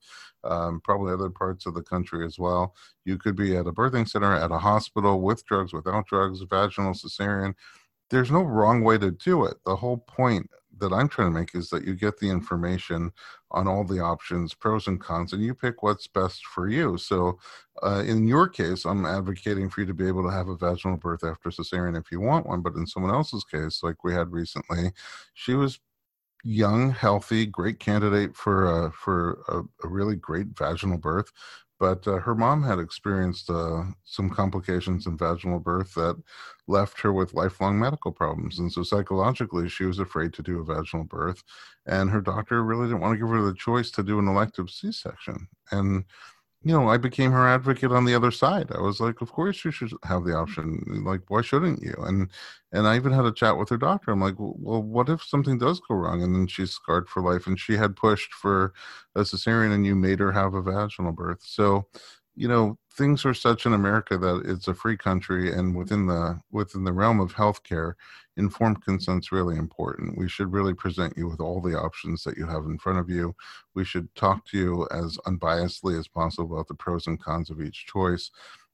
um, 0.43 0.81
probably 0.83 1.13
other 1.13 1.31
parts 1.31 1.67
of 1.67 1.75
the 1.75 1.83
country 1.83 2.27
as 2.27 2.39
well. 2.39 2.75
You 3.05 3.19
could 3.19 3.37
be 3.37 3.57
at 3.57 3.67
a 3.67 3.73
birthing 3.73 4.09
center, 4.09 4.35
at 4.35 4.51
a 4.51 4.59
hospital, 4.59 5.21
with 5.21 5.45
drugs, 5.45 5.73
without 5.73 6.07
drugs, 6.07 6.41
vaginal, 6.43 6.95
cesarean. 6.95 7.55
There's 8.11 8.31
no 8.31 8.43
wrong 8.43 8.83
way 8.83 8.99
to 8.99 9.11
do 9.11 9.45
it. 9.45 9.57
The 9.65 9.77
whole 9.77 9.99
point 9.99 10.51
that 10.83 10.93
I'm 10.93 11.09
trying 11.09 11.33
to 11.33 11.39
make 11.41 11.55
is 11.55 11.71
that 11.71 11.85
you 11.85 11.95
get 11.95 12.19
the 12.19 12.31
information 12.31 13.13
on 13.51 13.67
all 13.67 13.85
the 13.85 14.01
options, 14.01 14.55
pros 14.55 14.87
and 14.87 15.01
cons, 15.01 15.33
and 15.33 15.43
you 15.43 15.55
pick 15.55 15.83
what's 15.83 16.07
best 16.07 16.45
for 16.47 16.69
you. 16.69 16.99
So, 16.99 17.39
uh, 17.83 18.03
in 18.07 18.27
your 18.27 18.49
case, 18.49 18.85
I'm 18.85 19.07
advocating 19.07 19.71
for 19.71 19.81
you 19.81 19.87
to 19.87 19.95
be 19.95 20.07
able 20.07 20.25
to 20.25 20.31
have 20.31 20.49
a 20.49 20.57
vaginal 20.57 20.99
birth 20.99 21.25
after 21.25 21.51
cesarean 21.51 21.99
if 21.99 22.13
you 22.13 22.21
want 22.21 22.47
one. 22.47 22.61
But 22.61 22.75
in 22.75 22.87
someone 22.87 23.15
else's 23.15 23.45
case, 23.45 23.83
like 23.83 24.05
we 24.05 24.13
had 24.15 24.31
recently, 24.33 24.93
she 25.35 25.55
was 25.55 25.81
young, 26.45 26.91
healthy, 26.91 27.47
great 27.47 27.79
candidate 27.79 28.37
for 28.37 28.67
uh, 28.67 28.91
for 28.91 29.43
a, 29.49 29.63
a 29.87 29.89
really 29.89 30.17
great 30.17 30.49
vaginal 30.57 30.99
birth, 30.99 31.31
but 31.83 32.07
uh, 32.07 32.21
her 32.21 32.37
mom 32.37 32.63
had 32.63 32.79
experienced 32.79 33.51
uh, 33.51 33.83
some 34.05 34.31
complications 34.31 35.09
in 35.09 35.19
vaginal 35.19 35.59
birth 35.59 35.93
that 35.95 36.17
left 36.69 37.01
her 37.01 37.13
with 37.13 37.35
lifelong 37.35 37.77
medical 37.77 38.13
problems. 38.13 38.61
And 38.61 38.73
so 38.73 38.85
psychologically, 38.85 39.69
she 39.69 39.83
was 39.83 39.99
afraid 39.99 40.33
to 40.35 40.45
do 40.45 40.61
a 40.61 40.65
vaginal 40.65 41.05
birth. 41.05 41.43
And 41.85 42.09
her 42.09 42.21
doctor 42.21 42.63
really 42.63 42.87
didn't 42.87 43.01
want 43.01 43.15
to 43.15 43.19
give 43.19 43.35
her 43.35 43.43
the 43.43 43.53
choice 43.55 43.91
to 43.93 44.05
do 44.05 44.21
an 44.21 44.29
elective 44.29 44.71
C 44.71 44.93
section. 44.93 45.49
And 45.73 46.05
you 46.65 46.73
know, 46.73 46.89
I 46.89 46.97
became 46.97 47.33
her 47.33 47.49
advocate 47.49 47.91
on 47.93 48.05
the 48.05 48.15
other 48.15 48.31
side. 48.31 48.71
I 48.73 48.81
was 48.81 49.01
like, 49.01 49.21
of 49.21 49.33
course 49.33 49.65
you 49.65 49.71
should 49.73 49.93
have 50.05 50.25
the 50.25 50.35
option. 50.35 51.03
Like, 51.05 51.23
why 51.29 51.43
shouldn't 51.43 51.83
you? 51.83 51.95
And 51.99 52.31
and 52.73 52.87
I 52.87 52.97
even 52.97 53.13
had 53.13 53.25
a 53.25 53.33
chat 53.33 53.57
with 53.59 53.69
her 53.71 53.77
doctor. 53.77 54.13
I'm 54.13 54.21
like, 54.21 54.37
well, 54.39 54.83
what 54.83 55.09
if 55.09 55.23
something 55.23 55.59
does 55.59 55.81
go 55.81 55.95
wrong? 55.97 56.23
And 56.23 56.35
then 56.35 56.47
she's 56.47 56.71
scarred 56.71 57.09
for 57.09 57.23
life. 57.23 57.47
And 57.47 57.59
she 57.59 57.77
had 57.77 57.97
pushed 57.97 58.33
for 58.33 58.73
a 59.17 59.21
cesarean, 59.23 59.75
and 59.75 59.85
you 59.87 59.95
made 59.97 60.21
her 60.21 60.33
have 60.33 60.55
a 60.55 60.63
vaginal 60.63 61.13
birth. 61.13 61.43
So, 61.43 61.87
you 62.37 62.49
know, 62.49 62.79
things 62.97 63.25
are 63.25 63.35
such 63.35 63.67
in 63.67 63.73
America 63.75 64.17
that 64.19 64.43
it's 64.47 64.69
a 64.69 64.75
free 64.75 64.97
country, 64.97 65.53
and 65.53 65.77
within 65.77 66.07
the 66.07 66.41
within 66.51 66.85
the 66.85 66.93
realm 66.93 67.21
of 67.21 67.35
healthcare, 67.35 67.95
informed 68.37 68.83
consent 68.85 69.25
is 69.25 69.33
really 69.33 69.57
important. 69.57 70.19
We 70.19 70.29
should 70.29 70.53
really 70.53 70.75
present 70.75 71.17
you 71.17 71.29
with 71.29 71.41
all 71.41 71.61
the 71.61 71.79
options 71.79 72.25
that 72.25 72.37
you 72.37 72.47
have 72.47 72.65
in 72.65 72.79
front 72.79 72.99
of 72.99 73.11
you. 73.11 73.35
We 73.75 73.85
should 73.85 74.15
talk 74.15 74.47
to 74.47 74.59
you 74.59 74.89
as 74.91 75.19
unbiasedly 75.27 75.99
as 75.99 76.09
possible 76.09 76.55
about 76.55 76.69
the 76.69 76.75
pros 76.75 77.07
and 77.07 77.21
cons 77.21 77.51
of 77.51 77.61
each 77.61 77.87
choice. 77.87 78.31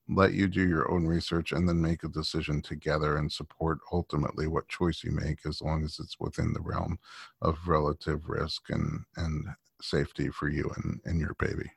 Let 0.09 0.33
you 0.33 0.49
do 0.49 0.67
your 0.67 0.91
own 0.91 1.07
research 1.07 1.53
and 1.53 1.69
then 1.69 1.83
make 1.83 2.03
a 2.03 2.09
decision 2.09 2.63
together 2.63 3.19
and 3.19 3.31
support 3.31 3.79
ultimately 3.93 4.47
what 4.47 4.69
choice 4.69 5.03
you 5.05 5.11
make 5.11 5.41
as 5.47 5.61
long 5.61 5.85
as 5.85 5.99
it's 5.99 6.19
within 6.19 6.53
the 6.53 6.61
realm 6.61 6.99
of 7.43 7.59
relative 7.67 8.29
risk 8.29 8.71
and, 8.71 9.05
and 9.17 9.49
safety 9.83 10.31
for 10.31 10.49
you 10.49 10.71
and, 10.77 11.01
and 11.05 11.21
your 11.21 11.35
baby. 11.39 11.71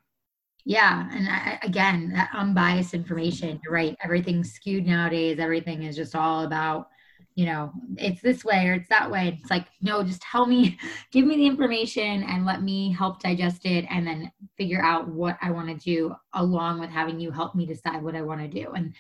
Yeah, 0.64 1.10
and 1.12 1.28
I, 1.28 1.60
again, 1.64 2.12
that 2.14 2.30
unbiased 2.34 2.94
information. 2.94 3.60
You're 3.64 3.74
right. 3.74 3.98
Everything's 4.04 4.54
skewed 4.54 4.86
nowadays. 4.86 5.40
Everything 5.40 5.84
is 5.84 5.96
just 5.96 6.16
all 6.16 6.46
about 6.46 6.88
you 7.36 7.46
know, 7.46 7.72
it's 7.98 8.22
this 8.22 8.44
way 8.44 8.68
or 8.68 8.74
it's 8.74 8.90
that 8.90 9.10
way. 9.10 9.40
It's 9.42 9.50
like, 9.50 9.68
no, 9.82 10.04
just 10.04 10.22
tell 10.22 10.46
me, 10.46 10.78
give 11.12 11.26
me 11.26 11.38
the 11.38 11.46
information 11.46 12.24
and 12.24 12.46
let 12.46 12.62
me 12.62 12.92
help 12.92 13.22
digest 13.22 13.66
it 13.66 13.86
and 13.90 14.06
then 14.06 14.32
figure 14.58 14.82
out 14.82 15.08
what 15.08 15.38
I 15.42 15.52
want 15.52 15.70
to 15.70 15.76
do 15.76 16.16
along 16.34 16.80
with 16.80 16.90
having 16.90 17.20
you 17.20 17.32
help 17.32 17.56
me 17.56 17.66
decide 17.66 18.04
what 18.04 18.16
I 18.16 18.22
want 18.22 18.42
to 18.42 18.48
do. 18.48 18.72
And 18.72 18.94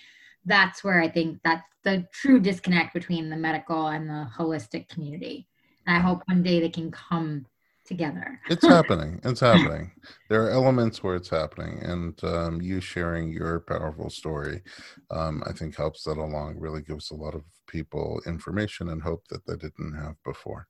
that's 0.45 0.83
where 0.83 1.01
I 1.01 1.09
think 1.09 1.39
that's 1.43 1.67
the 1.83 2.07
true 2.13 2.39
disconnect 2.39 2.93
between 2.93 3.29
the 3.29 3.35
medical 3.35 3.87
and 3.87 4.09
the 4.09 4.27
holistic 4.35 4.87
community. 4.89 5.47
And 5.85 5.97
I 5.97 5.99
hope 5.99 6.21
one 6.25 6.43
day 6.43 6.59
they 6.59 6.69
can 6.69 6.91
come 6.91 7.45
together. 7.91 8.39
it's 8.49 8.65
happening. 8.65 9.19
It's 9.23 9.41
happening. 9.41 9.91
There 10.29 10.43
are 10.45 10.49
elements 10.49 11.03
where 11.03 11.15
it's 11.15 11.29
happening, 11.29 11.79
and 11.83 12.23
um, 12.23 12.61
you 12.61 12.79
sharing 12.79 13.31
your 13.31 13.59
powerful 13.59 14.09
story, 14.09 14.61
um, 15.11 15.43
I 15.45 15.51
think, 15.51 15.75
helps 15.75 16.03
that 16.05 16.17
along. 16.17 16.57
Really 16.57 16.81
gives 16.81 17.11
a 17.11 17.15
lot 17.15 17.35
of 17.35 17.43
people 17.67 18.21
information 18.25 18.89
and 18.89 19.01
hope 19.01 19.27
that 19.29 19.45
they 19.45 19.55
didn't 19.55 19.95
have 19.95 20.15
before. 20.23 20.67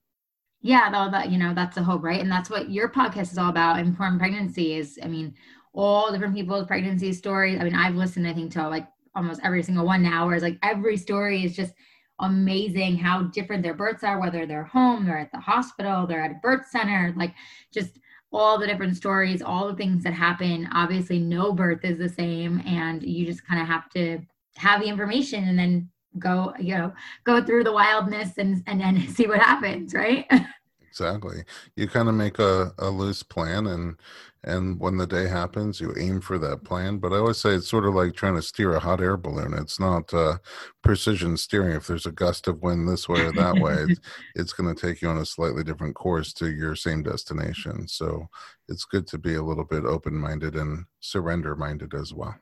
Yeah, 0.60 0.90
though 0.90 1.10
that 1.10 1.30
you 1.30 1.38
know 1.38 1.54
that's 1.54 1.76
a 1.76 1.82
hope, 1.82 2.02
right? 2.02 2.20
And 2.20 2.30
that's 2.30 2.50
what 2.50 2.70
your 2.70 2.88
podcast 2.88 3.32
is 3.32 3.38
all 3.38 3.50
about. 3.50 3.78
Informed 3.78 4.18
pregnancy 4.18 4.74
is, 4.74 4.98
I 5.02 5.06
mean, 5.06 5.34
all 5.72 6.12
different 6.12 6.34
people's 6.34 6.66
pregnancy 6.66 7.12
stories. 7.12 7.58
I 7.60 7.64
mean, 7.64 7.74
I've 7.74 7.94
listened, 7.94 8.26
I 8.26 8.34
think, 8.34 8.52
to 8.52 8.68
like 8.68 8.86
almost 9.14 9.40
every 9.44 9.62
single 9.62 9.86
one 9.86 10.02
now. 10.02 10.26
Whereas 10.26 10.42
like 10.42 10.58
every 10.62 10.96
story 10.96 11.44
is 11.44 11.54
just 11.54 11.74
amazing 12.20 12.96
how 12.96 13.22
different 13.24 13.62
their 13.62 13.74
births 13.74 14.04
are, 14.04 14.20
whether 14.20 14.46
they're 14.46 14.64
home, 14.64 15.04
they're 15.04 15.18
at 15.18 15.32
the 15.32 15.40
hospital, 15.40 16.06
they're 16.06 16.22
at 16.22 16.30
a 16.30 16.40
birth 16.42 16.66
center, 16.68 17.12
like 17.16 17.34
just 17.72 17.98
all 18.32 18.58
the 18.58 18.66
different 18.66 18.96
stories, 18.96 19.42
all 19.42 19.68
the 19.68 19.76
things 19.76 20.02
that 20.04 20.14
happen. 20.14 20.68
Obviously, 20.72 21.18
no 21.18 21.52
birth 21.52 21.84
is 21.84 21.98
the 21.98 22.08
same, 22.08 22.62
and 22.66 23.02
you 23.02 23.26
just 23.26 23.46
kind 23.46 23.60
of 23.60 23.66
have 23.66 23.88
to 23.90 24.20
have 24.56 24.80
the 24.80 24.86
information 24.86 25.48
and 25.48 25.58
then 25.58 25.88
go, 26.18 26.54
you 26.58 26.76
know, 26.76 26.92
go 27.24 27.42
through 27.42 27.64
the 27.64 27.72
wildness 27.72 28.38
and 28.38 28.62
and 28.66 28.80
then 28.80 29.06
see 29.14 29.26
what 29.26 29.40
happens, 29.40 29.94
right? 29.94 30.26
exactly. 30.88 31.44
You 31.76 31.88
kind 31.88 32.08
of 32.08 32.14
make 32.14 32.38
a, 32.38 32.72
a 32.78 32.90
loose 32.90 33.22
plan 33.22 33.66
and 33.66 33.96
and 34.44 34.80
when 34.80 34.96
the 34.96 35.06
day 35.06 35.28
happens 35.28 35.80
you 35.80 35.94
aim 35.98 36.20
for 36.20 36.38
that 36.38 36.64
plan. 36.64 36.98
But 36.98 37.12
i 37.12 37.16
always 37.16 37.38
say 37.38 37.50
it's 37.50 37.68
sort 37.68 37.86
of 37.86 37.94
like 37.94 38.14
trying 38.14 38.34
to 38.34 38.42
steer 38.42 38.74
a 38.74 38.80
hot 38.80 39.00
air 39.00 39.16
balloon. 39.16 39.54
It's 39.54 39.78
not 39.78 40.12
uh, 40.12 40.38
precision 40.82 41.36
steering. 41.36 41.76
If 41.76 41.86
there's 41.86 42.06
a 42.06 42.12
gust 42.12 42.48
of 42.48 42.62
wind 42.62 42.88
this 42.88 43.08
way 43.08 43.20
or 43.20 43.32
that 43.32 43.58
way 43.58 43.74
it's, 43.88 44.00
it's 44.34 44.52
going 44.52 44.74
to 44.74 44.80
take 44.80 45.02
you 45.02 45.08
on 45.08 45.18
a 45.18 45.26
slightly 45.26 45.62
different 45.62 45.94
course 45.94 46.32
to 46.34 46.50
your 46.50 46.74
same 46.74 47.02
destination. 47.02 47.86
So 47.86 48.28
it's 48.68 48.84
good 48.84 49.06
to 49.08 49.18
be 49.18 49.34
a 49.34 49.42
little 49.42 49.64
bit 49.64 49.84
open-minded 49.84 50.56
and 50.56 50.86
surrender 51.00 51.54
minded 51.54 51.94
as 51.94 52.12
well. 52.12 52.34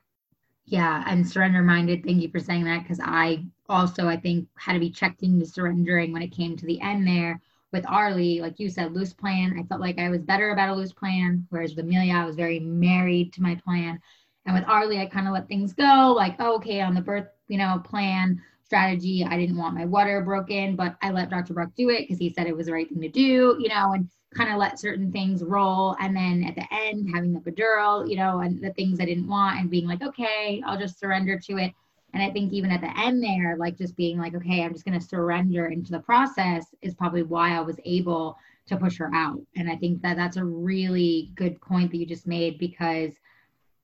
Yeah 0.65 1.03
and 1.07 1.27
surrender 1.27 1.61
minded 1.61 2.03
thank 2.03 2.21
you 2.21 2.29
for 2.29 2.39
saying 2.39 2.63
that 2.65 2.83
because 2.83 2.99
i 3.03 3.43
also 3.67 4.07
i 4.07 4.15
think 4.15 4.47
had 4.55 4.73
to 4.73 4.79
be 4.79 4.91
checked 4.91 5.23
into 5.23 5.45
surrendering 5.45 6.13
when 6.13 6.21
it 6.21 6.31
came 6.31 6.55
to 6.55 6.65
the 6.65 6.79
end 6.81 7.05
there 7.05 7.41
with 7.71 7.85
Arlie, 7.87 8.41
like 8.41 8.59
you 8.59 8.69
said, 8.69 8.93
loose 8.93 9.13
plan. 9.13 9.57
I 9.57 9.63
felt 9.63 9.81
like 9.81 9.99
I 9.99 10.09
was 10.09 10.21
better 10.21 10.51
about 10.51 10.69
a 10.69 10.75
loose 10.75 10.93
plan, 10.93 11.45
whereas 11.49 11.75
with 11.75 11.85
Amelia, 11.85 12.13
I 12.13 12.25
was 12.25 12.35
very 12.35 12.59
married 12.59 13.33
to 13.33 13.41
my 13.41 13.55
plan. 13.55 13.99
And 14.45 14.55
with 14.55 14.67
Arlie, 14.67 14.99
I 14.99 15.05
kind 15.05 15.27
of 15.27 15.33
let 15.33 15.47
things 15.47 15.73
go, 15.73 16.13
like, 16.15 16.35
oh, 16.39 16.55
okay, 16.55 16.81
on 16.81 16.95
the 16.95 17.01
birth, 17.01 17.27
you 17.47 17.57
know, 17.57 17.81
plan 17.83 18.41
strategy, 18.63 19.25
I 19.29 19.37
didn't 19.37 19.57
want 19.57 19.75
my 19.75 19.85
water 19.85 20.21
broken, 20.21 20.77
but 20.77 20.95
I 21.01 21.11
let 21.11 21.29
Dr. 21.29 21.53
Brock 21.53 21.71
do 21.75 21.89
it 21.89 22.03
because 22.03 22.17
he 22.17 22.29
said 22.29 22.47
it 22.47 22.55
was 22.55 22.67
the 22.67 22.73
right 22.73 22.87
thing 22.87 23.01
to 23.01 23.09
do, 23.09 23.57
you 23.59 23.67
know, 23.67 23.91
and 23.93 24.09
kind 24.33 24.49
of 24.49 24.57
let 24.57 24.79
certain 24.79 25.11
things 25.11 25.43
roll. 25.43 25.95
And 25.99 26.15
then 26.15 26.45
at 26.45 26.55
the 26.55 26.65
end, 26.73 27.09
having 27.13 27.33
the 27.33 27.41
epidural, 27.41 28.09
you 28.09 28.15
know, 28.15 28.39
and 28.39 28.63
the 28.63 28.71
things 28.71 29.01
I 29.01 29.05
didn't 29.05 29.27
want 29.27 29.59
and 29.59 29.69
being 29.69 29.87
like, 29.87 30.01
okay, 30.01 30.63
I'll 30.65 30.79
just 30.79 30.99
surrender 30.99 31.37
to 31.37 31.57
it. 31.57 31.73
And 32.13 32.21
I 32.21 32.29
think 32.29 32.51
even 32.51 32.71
at 32.71 32.81
the 32.81 32.99
end 32.99 33.23
there, 33.23 33.55
like 33.57 33.77
just 33.77 33.95
being 33.95 34.17
like, 34.17 34.35
okay, 34.35 34.63
I'm 34.63 34.73
just 34.73 34.85
going 34.85 34.99
to 34.99 35.05
surrender 35.05 35.67
into 35.67 35.91
the 35.91 35.99
process 35.99 36.65
is 36.81 36.93
probably 36.93 37.23
why 37.23 37.55
I 37.55 37.61
was 37.61 37.77
able 37.85 38.37
to 38.67 38.77
push 38.77 38.97
her 38.97 39.09
out. 39.13 39.39
And 39.55 39.69
I 39.69 39.75
think 39.77 40.01
that 40.01 40.17
that's 40.17 40.37
a 40.37 40.43
really 40.43 41.31
good 41.35 41.61
point 41.61 41.91
that 41.91 41.97
you 41.97 42.05
just 42.05 42.27
made 42.27 42.59
because 42.59 43.11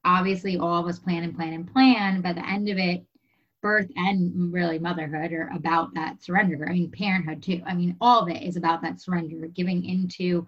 obviously 0.04 0.58
all 0.58 0.82
of 0.82 0.88
us 0.88 1.00
plan 1.00 1.24
and 1.24 1.36
plan 1.36 1.54
and 1.54 1.72
plan, 1.72 2.26
at 2.26 2.36
the 2.36 2.48
end 2.48 2.70
of 2.70 2.78
it, 2.78 3.06
birth 3.62 3.90
and 3.96 4.54
really 4.54 4.80
motherhood 4.80 5.32
are 5.34 5.50
about 5.54 5.94
that 5.96 6.22
surrender. 6.22 6.68
I 6.70 6.74
mean, 6.74 6.92
parenthood 6.92 7.42
too. 7.42 7.62
I 7.66 7.74
mean, 7.74 7.96
all 8.00 8.22
of 8.22 8.30
it 8.30 8.44
is 8.44 8.56
about 8.56 8.82
that 8.84 9.02
surrender, 9.02 9.48
giving 9.48 9.84
into 9.84 10.46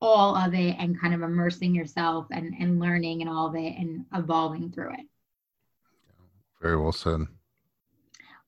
all 0.00 0.36
of 0.36 0.54
it 0.54 0.76
and 0.78 1.00
kind 1.00 1.14
of 1.14 1.22
immersing 1.22 1.74
yourself 1.74 2.26
and, 2.30 2.54
and 2.60 2.78
learning 2.78 3.22
and 3.22 3.30
all 3.30 3.48
of 3.48 3.56
it 3.56 3.74
and 3.78 4.04
evolving 4.14 4.70
through 4.70 4.92
it. 4.92 5.06
Very 6.60 6.76
well 6.76 6.92
said. 6.92 7.26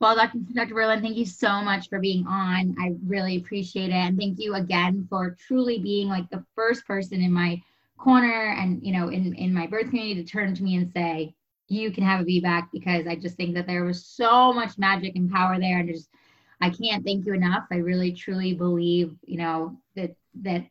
Well, 0.00 0.14
Dr. 0.14 0.38
Dr. 0.54 0.74
Berlin, 0.74 1.02
thank 1.02 1.16
you 1.16 1.26
so 1.26 1.60
much 1.60 1.88
for 1.88 1.98
being 1.98 2.24
on. 2.26 2.76
I 2.78 2.94
really 3.04 3.36
appreciate 3.36 3.90
it. 3.90 3.94
And 3.94 4.16
thank 4.16 4.38
you 4.38 4.54
again 4.54 5.06
for 5.10 5.36
truly 5.46 5.80
being 5.80 6.08
like 6.08 6.30
the 6.30 6.44
first 6.54 6.86
person 6.86 7.20
in 7.20 7.32
my 7.32 7.60
corner 7.98 8.54
and, 8.56 8.80
you 8.80 8.92
know, 8.92 9.08
in, 9.08 9.34
in 9.34 9.52
my 9.52 9.66
birth 9.66 9.90
community 9.90 10.22
to 10.22 10.30
turn 10.30 10.54
to 10.54 10.62
me 10.62 10.76
and 10.76 10.92
say, 10.92 11.34
you 11.66 11.90
can 11.90 12.04
have 12.04 12.20
a 12.20 12.24
VBAC 12.24 12.68
because 12.72 13.06
I 13.08 13.16
just 13.16 13.36
think 13.36 13.54
that 13.54 13.66
there 13.66 13.84
was 13.84 14.06
so 14.06 14.52
much 14.52 14.78
magic 14.78 15.16
and 15.16 15.30
power 15.30 15.58
there. 15.58 15.80
And 15.80 15.88
just, 15.88 16.08
I 16.60 16.70
can't 16.70 17.04
thank 17.04 17.26
you 17.26 17.34
enough. 17.34 17.64
I 17.72 17.76
really 17.76 18.12
truly 18.12 18.54
believe, 18.54 19.16
you 19.24 19.38
know, 19.38 19.76
that, 19.96 20.14
that 20.42 20.64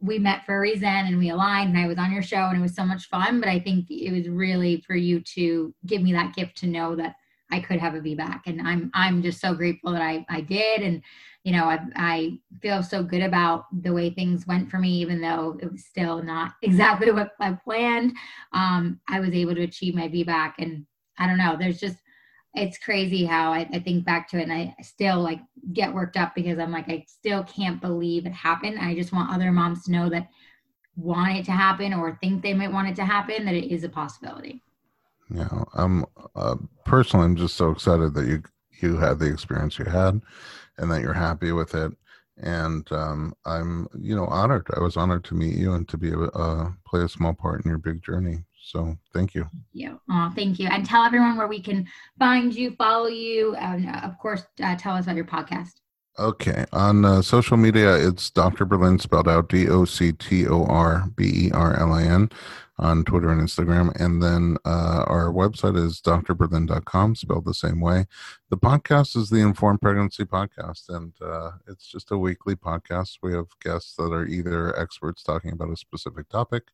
we 0.00 0.18
met 0.18 0.44
for 0.44 0.56
a 0.56 0.60
reason 0.60 0.88
and 0.88 1.18
we 1.18 1.30
aligned 1.30 1.70
and 1.70 1.78
I 1.78 1.86
was 1.86 1.98
on 1.98 2.12
your 2.12 2.22
show 2.22 2.36
and 2.48 2.58
it 2.58 2.62
was 2.62 2.74
so 2.74 2.84
much 2.84 3.08
fun. 3.08 3.40
But 3.40 3.48
I 3.48 3.60
think 3.60 3.90
it 3.90 4.12
was 4.12 4.28
really 4.28 4.82
for 4.86 4.94
you 4.94 5.20
to 5.34 5.74
give 5.86 6.02
me 6.02 6.12
that 6.12 6.34
gift 6.34 6.56
to 6.58 6.66
know 6.66 6.96
that 6.96 7.16
I 7.50 7.60
could 7.60 7.80
have 7.80 7.94
a 7.94 8.00
VBAC. 8.00 8.42
And 8.46 8.62
I'm 8.62 8.90
I'm 8.94 9.22
just 9.22 9.40
so 9.40 9.54
grateful 9.54 9.92
that 9.92 10.02
I 10.02 10.24
I 10.28 10.40
did. 10.40 10.82
And 10.82 11.02
you 11.44 11.52
know, 11.52 11.64
I 11.64 11.80
I 11.96 12.38
feel 12.62 12.82
so 12.82 13.02
good 13.02 13.22
about 13.22 13.64
the 13.82 13.92
way 13.92 14.10
things 14.10 14.46
went 14.46 14.70
for 14.70 14.78
me, 14.78 14.90
even 15.00 15.20
though 15.20 15.58
it 15.60 15.70
was 15.70 15.84
still 15.84 16.22
not 16.22 16.52
exactly 16.62 17.10
what 17.10 17.32
I 17.40 17.52
planned. 17.52 18.16
Um, 18.52 19.00
I 19.08 19.20
was 19.20 19.32
able 19.32 19.54
to 19.54 19.62
achieve 19.62 19.94
my 19.94 20.08
VBAC. 20.08 20.54
And 20.58 20.86
I 21.18 21.26
don't 21.26 21.38
know, 21.38 21.56
there's 21.58 21.80
just 21.80 21.96
it's 22.54 22.78
crazy 22.78 23.24
how 23.24 23.52
I, 23.52 23.68
I 23.72 23.78
think 23.78 24.04
back 24.04 24.28
to 24.30 24.38
it 24.38 24.48
and 24.48 24.52
I 24.52 24.74
still 24.82 25.20
like 25.20 25.40
get 25.72 25.92
worked 25.94 26.16
up 26.16 26.34
because 26.34 26.58
I'm 26.58 26.72
like, 26.72 26.88
I 26.88 27.04
still 27.06 27.44
can't 27.44 27.80
believe 27.80 28.26
it 28.26 28.32
happened. 28.32 28.78
I 28.78 28.94
just 28.94 29.12
want 29.12 29.32
other 29.32 29.52
moms 29.52 29.84
to 29.84 29.92
know 29.92 30.08
that 30.10 30.28
want 30.96 31.36
it 31.36 31.44
to 31.46 31.52
happen 31.52 31.94
or 31.94 32.18
think 32.20 32.42
they 32.42 32.54
might 32.54 32.72
want 32.72 32.88
it 32.88 32.96
to 32.96 33.04
happen, 33.04 33.44
that 33.44 33.54
it 33.54 33.72
is 33.72 33.84
a 33.84 33.88
possibility. 33.88 34.62
Yeah, 35.32 35.64
I'm 35.74 36.04
uh, 36.34 36.56
personally, 36.84 37.26
I'm 37.26 37.36
just 37.36 37.56
so 37.56 37.70
excited 37.70 38.14
that 38.14 38.26
you 38.26 38.42
you 38.82 38.96
had 38.96 39.18
the 39.18 39.30
experience 39.30 39.78
you 39.78 39.84
had, 39.84 40.20
and 40.78 40.90
that 40.90 41.02
you're 41.02 41.12
happy 41.12 41.52
with 41.52 41.74
it. 41.74 41.92
And 42.42 42.90
um, 42.90 43.34
I'm, 43.44 43.86
you 43.98 44.16
know, 44.16 44.24
honored. 44.26 44.66
I 44.74 44.80
was 44.80 44.96
honored 44.96 45.24
to 45.24 45.34
meet 45.34 45.56
you 45.56 45.74
and 45.74 45.86
to 45.88 45.98
be 45.98 46.10
able 46.10 46.30
uh, 46.34 46.70
play 46.86 47.02
a 47.02 47.08
small 47.08 47.34
part 47.34 47.64
in 47.64 47.68
your 47.68 47.78
big 47.78 48.02
journey. 48.02 48.44
So 48.70 48.96
thank 49.12 49.34
you. 49.34 49.42
Thank 49.42 49.64
you. 49.72 50.00
Oh, 50.08 50.30
thank 50.34 50.60
you. 50.60 50.68
And 50.68 50.86
tell 50.86 51.02
everyone 51.02 51.36
where 51.36 51.48
we 51.48 51.60
can 51.60 51.88
find 52.20 52.54
you, 52.54 52.70
follow 52.76 53.08
you, 53.08 53.56
and 53.56 53.88
uh, 53.88 54.00
of 54.04 54.16
course, 54.18 54.44
uh, 54.62 54.76
tell 54.76 54.94
us 54.94 55.04
about 55.06 55.16
your 55.16 55.24
podcast. 55.24 55.72
Okay. 56.20 56.64
On 56.72 57.04
uh, 57.04 57.20
social 57.20 57.56
media, 57.56 57.94
it's 57.94 58.30
Dr. 58.30 58.64
Berlin 58.64 59.00
spelled 59.00 59.26
out 59.26 59.48
D 59.48 59.68
O 59.68 59.84
C 59.84 60.12
T 60.12 60.46
O 60.46 60.64
R 60.66 61.06
B 61.16 61.46
E 61.46 61.50
R 61.52 61.80
L 61.80 61.92
I 61.92 62.04
N 62.04 62.30
on 62.80 63.04
Twitter 63.04 63.30
and 63.30 63.40
Instagram. 63.40 63.94
And 64.00 64.22
then 64.22 64.56
uh, 64.64 65.04
our 65.06 65.30
website 65.32 65.76
is 65.76 66.00
drberlin.com, 66.00 67.14
spelled 67.14 67.44
the 67.44 67.54
same 67.54 67.80
way. 67.80 68.06
The 68.48 68.56
podcast 68.56 69.16
is 69.16 69.30
the 69.30 69.40
Informed 69.40 69.80
Pregnancy 69.82 70.24
Podcast, 70.24 70.88
and 70.88 71.12
uh, 71.22 71.52
it's 71.68 71.86
just 71.86 72.10
a 72.10 72.18
weekly 72.18 72.56
podcast. 72.56 73.18
We 73.22 73.34
have 73.34 73.46
guests 73.62 73.96
that 73.96 74.12
are 74.12 74.26
either 74.26 74.76
experts 74.78 75.22
talking 75.22 75.52
about 75.52 75.70
a 75.70 75.76
specific 75.76 76.28
topic 76.28 76.64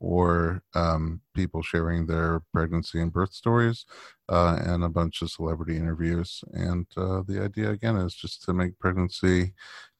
or 0.00 0.62
um, 0.74 1.20
people 1.32 1.62
sharing 1.62 2.06
their 2.06 2.40
pregnancy 2.52 3.00
and 3.00 3.12
birth 3.12 3.32
stories 3.32 3.86
uh, 4.28 4.58
and 4.64 4.82
a 4.82 4.88
bunch 4.88 5.22
of 5.22 5.30
celebrity 5.30 5.76
interviews. 5.76 6.42
And 6.52 6.86
uh, 6.96 7.22
the 7.26 7.40
idea, 7.40 7.70
again, 7.70 7.96
is 7.96 8.14
just 8.14 8.42
to 8.44 8.52
make 8.52 8.78
pregnancy 8.80 9.52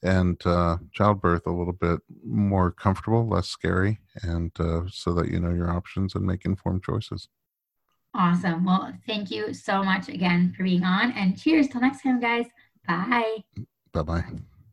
and 0.03 0.45
uh, 0.47 0.79
childbirth 0.93 1.47
a 1.47 1.53
little 1.53 1.73
bit 1.73 2.01
more 2.25 2.71
comfortable, 2.71 3.27
less 3.27 3.49
scary, 3.49 4.01
and 4.23 4.51
uh, 4.59 4.83
so 4.91 5.13
that 5.15 5.29
you 5.29 5.41
know 5.41 5.51
your 5.51 5.71
options 5.71 6.15
and 6.15 6.25
make 6.25 6.45
informed 6.45 6.83
choices. 6.83 7.29
Awesome. 8.15 8.65
Well, 8.65 8.93
thank 9.07 9.31
you 9.31 9.55
so 9.55 9.83
much 9.83 10.09
again 10.09 10.53
for 10.57 10.65
being 10.65 10.85
on, 10.85 11.13
and 11.13 11.39
cheers 11.39 11.69
till 11.69 11.81
next 11.81 12.03
time, 12.03 12.21
guys. 12.21 12.47
Bye. 12.87 13.45
Bye 13.93 14.03
bye. 14.03 14.25